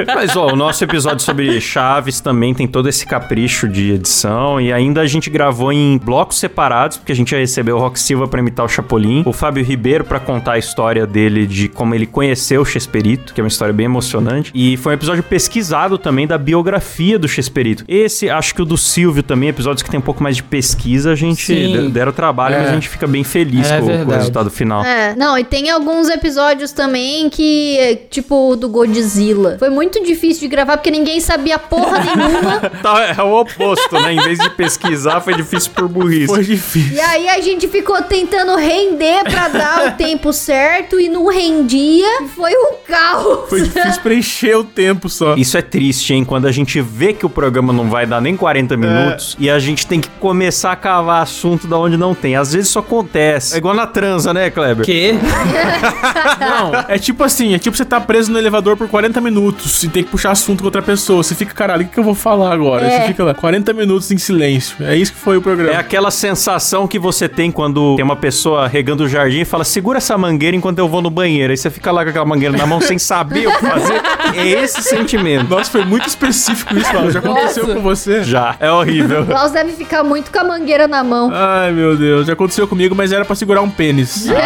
Mas, 0.15 0.37
ó, 0.37 0.49
o 0.53 0.57
nosso 0.57 0.83
episódio 0.85 1.21
sobre 1.21 1.61
Chaves 2.09 2.21
também 2.21 2.55
tem 2.55 2.67
todo 2.67 2.89
esse 2.89 3.07
capricho 3.07 3.69
de 3.69 3.93
edição. 3.93 4.61
E 4.61 4.73
ainda 4.73 5.01
a 5.03 5.07
gente 5.07 5.29
gravou 5.31 5.73
em 5.73 5.99
blocos 5.99 6.39
separados, 6.39 6.97
porque 6.97 7.13
a 7.13 7.15
gente 7.15 7.33
ia 7.33 7.39
receber 7.39 7.73
o 7.73 7.79
Rock 7.79 8.01
Silva 8.01 8.27
pra 8.27 8.41
imitar 8.41 8.65
o 8.65 8.69
Chapolin, 8.69 9.23
o 9.27 9.33
Fábio 9.33 9.63
Ribeiro 9.65 10.05
pra 10.05 10.19
contar 10.19 10.53
a 10.53 10.59
história 10.59 11.07
dele 11.07 11.47
de 11.47 11.69
como 11.69 11.95
ele 11.95 12.07
conheceu 12.07 12.63
o 12.63 12.65
Chesperito, 12.65 13.35
que 13.35 13.41
é 13.41 13.45
uma 13.45 13.49
história 13.49 13.73
bem 13.75 13.85
emocionante. 13.87 14.51
E 14.55 14.77
foi 14.79 14.93
um 14.93 14.95
episódio 14.95 15.23
pesquisado 15.23 15.99
também 15.99 16.27
da 16.27 16.39
biografia 16.39 17.19
do 17.19 17.29
Chesperito. 17.29 17.85
Esse, 17.87 18.31
acho 18.31 18.55
que 18.55 18.63
o 18.63 18.65
do 18.65 18.77
Silvio 18.77 19.23
também, 19.23 19.51
episódios 19.51 19.83
que 19.83 19.91
tem 19.91 19.99
um 19.99 20.03
pouco 20.03 20.23
mais 20.23 20.37
de 20.37 20.43
pesquisa, 20.43 21.13
a 21.13 21.17
gente 21.17 21.45
Sim. 21.45 21.91
deram 21.91 22.13
trabalho, 22.13 22.55
É. 22.55 22.59
mas 22.61 22.71
a 22.71 22.75
gente 22.75 22.89
fica 22.89 23.07
bem 23.07 23.23
feliz 23.25 23.71
É 23.71 23.81
com, 23.81 23.87
com 23.87 24.11
o 24.11 24.15
resultado 24.15 24.51
final. 24.51 24.85
É, 24.85 25.15
não, 25.15 25.39
e 25.39 25.45
tem 25.45 25.71
alguns 25.71 26.09
episódios 26.09 26.73
também 26.73 27.29
que, 27.29 27.77
é, 27.79 27.95
tipo, 27.95 28.51
o 28.53 28.57
do 28.57 28.69
Godzilla. 28.69 29.57
Foi 29.59 29.71
muito 29.71 30.03
difícil 30.05 30.41
de 30.43 30.49
gravar 30.49 30.77
porque 30.79 30.91
ninguém 30.91 31.21
sabia 31.21 31.59
porra 31.59 31.88
nenhuma. 31.91 32.61
Tá, 32.83 33.15
é 33.17 33.23
o 33.23 33.41
oposto, 33.41 33.95
né? 34.01 34.15
Em 34.15 34.23
vez 34.23 34.39
de 34.39 34.51
pesquisar, 34.51 35.21
foi 35.21 35.35
difícil 35.35 35.73
por 35.73 35.89
burrice. 35.89 36.27
Foi 36.27 36.45
difícil. 36.45 36.95
E 36.95 37.01
aí 37.01 37.29
a 37.29 37.41
gente 37.41 37.69
ficou 37.69 38.01
tentando 38.03 38.57
render 38.57 39.25
pra 39.25 39.49
dar 39.49 39.89
o 39.89 39.93
tempo 39.93 40.33
certo 40.33 41.01
e 41.01 41.09
não 41.09 41.27
rendia. 41.27 42.23
Foi 42.35 42.53
um 42.53 42.75
caos. 42.87 43.49
Foi 43.49 43.63
difícil 43.63 44.03
preencher 44.03 44.57
o 44.57 44.65
tempo 44.65 45.09
só. 45.09 45.35
Isso 45.35 45.57
é 45.57 45.63
triste, 45.63 46.15
hein? 46.15 46.25
Quando 46.25 46.47
a 46.47 46.53
gente 46.53 46.81
vê 46.81 47.13
que 47.13 47.27
o 47.27 47.31
programa 47.31 47.73
não 47.73 47.89
vai 47.89 48.07
dar 48.07 48.21
nem 48.21 48.37
40 48.37 48.77
minutos 48.77 49.37
e 49.39 49.51
a 49.51 49.59
gente 49.59 49.87
tem 49.87 50.01
que 50.01 50.09
começar 50.21 50.73
a 50.73 50.77
cavar 50.77 51.23
assunto 51.23 51.67
da 51.67 51.79
onde 51.79 51.97
não 51.97 52.15
tem. 52.15 52.37
Às 52.37 52.53
vezes 52.53 52.69
isso 52.69 52.79
acontece. 52.79 53.55
É 53.55 53.59
igual 53.59 53.75
na 53.75 53.87
transa, 53.87 54.33
né, 54.33 54.51
Kleber? 54.51 54.85
Que? 54.85 55.13
Não, 56.39 56.85
é 56.89 56.99
tipo 56.99 57.23
assim, 57.25 57.55
é 57.55 57.59
tipo 57.59 57.77
você 57.77 57.85
tá 57.85 58.01
preso 58.01 58.31
no 58.31 58.39
elevador 58.39 58.77
por 58.77 58.89
40 58.89 59.21
minutos 59.21 59.83
e 59.83 59.89
tem 59.89 60.03
que 60.03 60.11
puxar 60.11 60.31
assunto 60.31 60.61
com 60.61 60.67
outra 60.67 60.83
pessoa. 60.83 61.23
Você 61.23 61.35
fica, 61.35 61.53
caralho, 61.55 61.78
o 61.85 61.89
que, 61.89 61.99
eu 61.99 62.05
vou 62.05 62.15
falar 62.15 62.53
agora? 62.53 62.87
É. 62.87 63.01
Você 63.01 63.07
fica 63.09 63.25
lá 63.25 63.35
40 63.35 63.73
minutos 63.73 64.11
em 64.11 64.19
silêncio. 64.19 64.77
É 64.81 64.97
isso 64.97 65.13
que 65.13 65.19
foi 65.19 65.37
o 65.37 65.43
programa. 65.43 65.73
É 65.73 65.77
aquela 65.77 66.11
sensação 66.11 66.87
que 66.87 66.99
você 66.99 67.29
tem 67.29 67.51
quando 67.51 67.97
tem 67.97 68.05
uma 68.05 68.17
pessoa 68.17 68.69
regando 68.69 69.05
o 69.05 69.09
jardim 69.09 69.41
e 69.41 69.45
fala: 69.45 69.65
segura 69.65 69.99
essa 69.99 70.17
mangueira 70.17 70.57
enquanto 70.57 70.79
eu 70.79 70.89
vou 70.89 71.03
no 71.03 71.11
banheiro. 71.11 71.51
Aí 71.51 71.57
você 71.57 71.71
fica 71.71 71.91
lá 71.91 72.03
com 72.05 72.11
aquela 72.11 72.25
mangueira 72.25 72.57
na 72.57 72.67
mão 72.67 72.81
sem 72.81 72.99
saber 72.99 73.49
o 73.49 73.53
que 73.53 73.67
fazer. 73.67 74.01
É 74.35 74.47
esse 74.47 74.83
sentimento. 74.83 75.49
Nossa, 75.49 75.71
foi 75.71 75.85
muito 75.85 76.07
específico 76.07 76.77
isso, 76.77 76.93
Paulo. 76.93 77.11
Já 77.11 77.19
aconteceu 77.19 77.63
Nossa. 77.67 77.77
com 77.77 77.83
você? 77.83 78.23
Já, 78.23 78.57
é 78.61 78.71
horrível. 78.71 79.25
Klaus 79.27 79.53
deve 79.53 79.73
ficar 79.73 80.03
muito 80.03 80.31
com 80.31 80.39
a 80.39 80.45
mangueira 80.45 80.87
na 80.87 81.03
mão. 81.03 81.31
Ai, 81.33 81.73
meu 81.73 81.97
Deus. 81.97 82.27
Já 82.27 82.35
aconteceu 82.35 82.67
comigo, 82.69 82.95
mas 82.95 83.13
era 83.13 83.25
pra 83.25 83.35
segurar 83.35 83.63
um 83.63 83.71
pênis. 83.71 84.29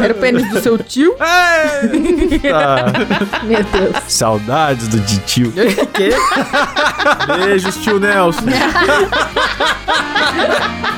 Era 0.00 0.12
o 0.12 0.16
pênis 0.16 0.48
do 0.48 0.60
seu 0.60 0.78
tio? 0.78 1.14
Tá. 1.14 2.92
Meu 3.44 3.62
Deus. 3.64 3.96
Saudades 4.06 4.88
do 4.88 5.00
titio. 5.00 5.52
Que? 5.92 6.07
Beijos, 7.26 7.76
tio 7.76 7.98
Nelson. 7.98 8.44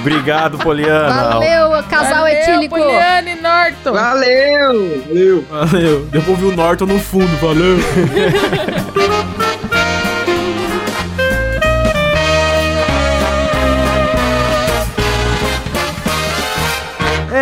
Obrigado, 0.00 0.56
Poliana. 0.58 1.34
Valeu, 1.34 1.82
casal 1.88 2.26
etílico. 2.26 2.74
Poliane 2.74 3.34
Norton. 3.34 3.92
Valeu! 3.92 5.02
Valeu! 5.06 5.44
Valeu. 5.50 6.06
Devolvi 6.06 6.46
o 6.46 6.56
Norton 6.56 6.86
no 6.86 6.98
fundo, 6.98 7.36
valeu. 7.36 7.78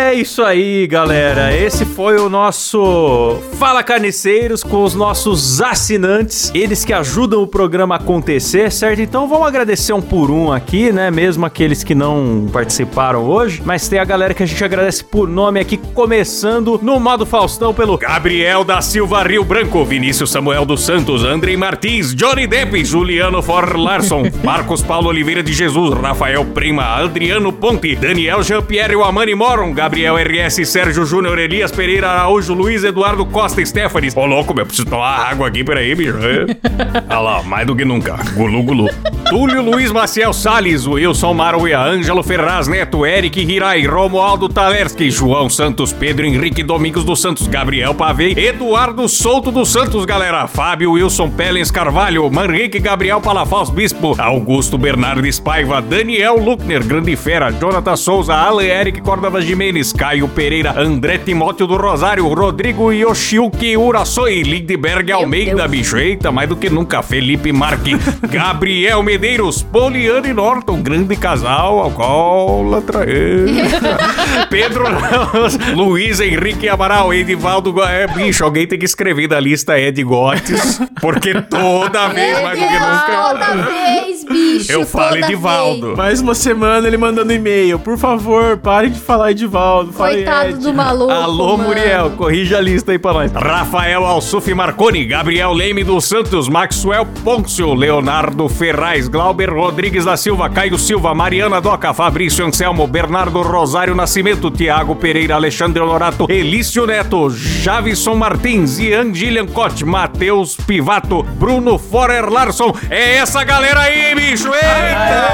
É 0.09 0.13
isso 0.15 0.41
aí, 0.41 0.87
galera. 0.87 1.55
Esse 1.55 1.85
foi 1.85 2.17
o 2.19 2.29
nosso 2.29 3.37
Fala 3.59 3.83
Carniceiros 3.83 4.63
com 4.63 4.83
os 4.83 4.95
nossos 4.95 5.61
assinantes, 5.61 6.51
eles 6.55 6.83
que 6.83 6.91
ajudam 6.91 7.43
o 7.43 7.47
programa 7.47 7.93
a 7.93 7.99
acontecer, 7.99 8.71
certo? 8.71 9.03
Então 9.03 9.27
vamos 9.27 9.47
agradecer 9.47 9.93
um 9.93 10.01
por 10.01 10.31
um 10.31 10.51
aqui, 10.51 10.91
né? 10.91 11.11
Mesmo 11.11 11.45
aqueles 11.45 11.83
que 11.83 11.93
não 11.93 12.49
participaram 12.51 13.23
hoje, 13.23 13.61
mas 13.63 13.87
tem 13.87 13.99
a 13.99 14.03
galera 14.03 14.33
que 14.33 14.41
a 14.41 14.47
gente 14.47 14.63
agradece 14.63 15.03
por 15.03 15.29
nome 15.29 15.59
aqui, 15.59 15.77
começando 15.77 16.79
no 16.81 16.99
modo 16.99 17.23
Faustão 17.23 17.71
pelo 17.71 17.95
Gabriel 17.95 18.63
da 18.63 18.81
Silva 18.81 19.21
Rio 19.21 19.43
Branco, 19.43 19.85
Vinícius 19.85 20.31
Samuel 20.31 20.65
dos 20.65 20.81
Santos, 20.81 21.23
Andrei 21.23 21.55
Martins, 21.55 22.15
Johnny 22.15 22.47
Depp, 22.47 22.83
Juliano 22.83 23.43
For 23.43 23.77
Larson, 23.77 24.23
Marcos 24.43 24.81
Paulo 24.81 25.09
Oliveira 25.09 25.43
de 25.43 25.53
Jesus, 25.53 25.93
Rafael 25.93 26.43
Prima, 26.45 26.95
Adriano 26.95 27.53
Ponte, 27.53 27.95
Daniel 27.95 28.41
Jean-Pierre 28.41 28.95
Amani 29.03 29.35
Moron, 29.35 29.71
Gabriel 29.71 29.98
RS, 30.05 30.67
Sérgio 30.67 31.05
Júnior, 31.05 31.39
Elias 31.39 31.71
Pereira 31.71 32.11
Araújo, 32.11 32.53
Luiz 32.53 32.83
Eduardo 32.83 33.25
Costa, 33.25 33.65
Stephanie. 33.65 34.11
Ô 34.15 34.25
louco, 34.25 34.53
meu, 34.53 34.65
preciso 34.65 34.87
tomar 34.87 35.29
água 35.31 35.47
aqui, 35.47 35.63
peraí, 35.63 35.95
bicho. 35.95 36.15
Olha 37.09 37.19
lá, 37.19 37.43
mais 37.43 37.65
do 37.65 37.75
que 37.75 37.85
nunca. 37.85 38.17
Gulu, 38.35 38.63
gulu. 38.63 38.89
Túlio 39.29 39.61
Luiz 39.61 39.91
Maciel 39.91 40.33
Salles, 40.33 40.87
Wilson 40.87 41.33
Maruia, 41.35 41.79
Ângelo 41.79 42.23
Ferraz 42.23 42.67
Neto, 42.67 43.05
Eric 43.05 43.39
Hirai, 43.39 43.85
Romualdo 43.85 44.49
Talerski, 44.49 45.11
João 45.11 45.47
Santos, 45.47 45.93
Pedro 45.93 46.25
Henrique 46.25 46.63
Domingos 46.63 47.03
dos 47.03 47.21
Santos, 47.21 47.45
Gabriel 47.47 47.93
Pavei, 47.93 48.33
Eduardo 48.33 49.07
Souto 49.07 49.51
dos 49.51 49.69
Santos, 49.69 50.03
galera, 50.05 50.47
Fábio 50.47 50.93
Wilson 50.93 51.29
Pellens 51.29 51.69
Carvalho, 51.69 52.27
Manrique 52.31 52.79
Gabriel 52.79 53.21
Palafaus 53.21 53.69
Bispo, 53.69 54.15
Augusto 54.17 54.79
Bernardes 54.79 55.39
Paiva, 55.39 55.79
Daniel 55.79 56.37
Luckner, 56.37 56.83
Grande 56.83 57.15
Fera, 57.15 57.51
Jonathan 57.51 57.95
Souza, 57.95 58.33
Alan 58.33 58.63
Eric 58.63 58.99
Córdova 59.01 59.41
Jimenez, 59.41 59.88
Caio 59.93 60.27
Pereira, 60.27 60.79
André 60.79 61.17
Timóteo 61.17 61.67
do 61.67 61.75
Rosário, 61.75 62.27
Rodrigo 62.27 62.91
Yoshiyuki 62.91 63.75
Urasoi, 63.77 64.43
Lindberg 64.43 65.11
Almeida, 65.11 65.67
bicho, 65.67 65.97
eita, 65.97 66.31
mais 66.31 66.47
do 66.47 66.55
que 66.55 66.69
nunca, 66.69 67.01
Felipe 67.01 67.51
Marque, 67.51 67.97
Gabriel 68.29 69.03
Medeiros, 69.03 69.61
Poliane 69.63 70.33
Norton, 70.33 70.81
grande 70.81 71.15
casal, 71.15 71.79
alcoólatra. 71.79 73.05
Pedro 74.49 74.85
Ramos, 74.85 75.57
Luiz 75.75 76.19
Henrique 76.19 76.67
Amaral, 76.69 77.13
Edivaldo, 77.13 77.81
é, 77.83 78.07
bicho, 78.07 78.43
alguém 78.43 78.67
tem 78.67 78.79
que 78.79 78.85
escrever 78.85 79.27
da 79.27 79.39
lista 79.39 79.79
Ed 79.79 80.03
Gotes, 80.03 80.81
porque 81.01 81.41
toda 81.41 82.07
vez, 82.09 82.41
mais 82.41 82.59
do 82.59 82.67
que 82.67 82.73
nunca... 82.73 84.08
Bicho. 84.29 84.71
Eu 84.71 84.85
falo 84.85 85.17
Edivaldo. 85.17 85.87
vez. 85.87 85.97
Mais 85.97 86.21
uma 86.21 86.35
semana 86.35 86.87
ele 86.87 86.97
mandando 86.97 87.33
e-mail. 87.33 87.79
Por 87.79 87.97
favor, 87.97 88.57
parem 88.57 88.91
de 88.91 88.99
falar 88.99 89.31
Edivaldo. 89.31 89.91
Fale 89.91 90.17
Coitado 90.17 90.49
Ed. 90.49 90.59
do 90.59 90.73
maluco. 90.73 91.11
Alô, 91.11 91.57
mano. 91.57 91.69
Muriel, 91.69 92.11
corrija 92.11 92.57
a 92.57 92.61
lista 92.61 92.91
aí 92.91 92.99
pra 92.99 93.13
nós. 93.13 93.31
Rafael 93.31 94.05
Alsuf 94.05 94.53
Marconi, 94.53 95.05
Gabriel 95.05 95.51
Leme 95.53 95.83
dos 95.83 96.05
Santos, 96.05 96.47
Maxwell 96.47 97.05
Pôncio, 97.23 97.73
Leonardo 97.73 98.47
Ferraz, 98.47 99.07
Glauber 99.07 99.49
Rodrigues 99.49 100.05
da 100.05 100.15
Silva, 100.17 100.49
Caio 100.49 100.77
Silva, 100.77 101.13
Mariana 101.15 101.59
Doca, 101.59 101.93
Fabrício 101.93 102.45
Anselmo, 102.45 102.85
Bernardo 102.87 103.41
Rosário 103.41 103.95
Nascimento, 103.95 104.51
Tiago 104.51 104.95
Pereira, 104.95 105.35
Alexandre 105.35 105.81
Honorato, 105.81 106.25
Elício 106.29 106.85
Neto, 106.85 107.29
Javison 107.29 108.15
Martins, 108.15 108.79
Ian 108.79 109.13
Gillian 109.13 109.47
Cote, 109.47 109.83
Matheus 109.85 110.55
Pivato, 110.55 111.23
Bruno 111.23 111.77
Forer 111.77 112.29
Larson. 112.29 112.73
É 112.89 113.15
essa 113.15 113.43
galera 113.43 113.81
aí, 113.81 114.13
bicho! 114.19 114.47
Eita! 114.53 115.29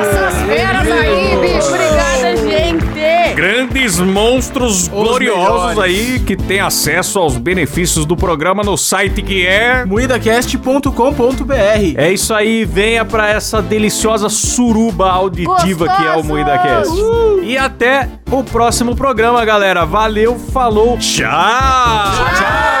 Essas 0.00 0.42
feras 0.42 0.90
aí, 0.90 1.36
bicho. 1.40 1.68
Obrigada, 1.68 2.36
gente. 2.36 3.34
Grandes 3.34 3.98
monstros 3.98 4.88
gloriosos 4.88 5.74
melhores. 5.74 5.78
aí 5.78 6.20
que 6.20 6.36
têm 6.36 6.60
acesso 6.60 7.18
aos 7.18 7.38
benefícios 7.38 8.04
do 8.04 8.14
programa 8.16 8.62
no 8.62 8.76
site 8.76 9.22
que 9.22 9.46
é. 9.46 9.84
Moidacast.com.br 9.86 11.54
É 11.96 12.12
isso 12.12 12.34
aí, 12.34 12.64
venha 12.64 13.04
pra 13.04 13.30
essa 13.30 13.62
deliciosa 13.62 14.28
suruba 14.28 15.10
auditiva 15.10 15.88
que 15.88 16.02
é 16.02 16.10
o 16.10 16.14
Gostoso! 16.16 16.28
Moída 16.28 16.58
Cast. 16.58 16.92
E 17.44 17.56
até 17.56 18.08
o 18.30 18.44
próximo 18.44 18.94
programa, 18.94 19.44
galera. 19.44 19.84
Valeu, 19.86 20.38
falou, 20.38 20.98
tchau! 20.98 21.30
Tchau! 21.30 22.79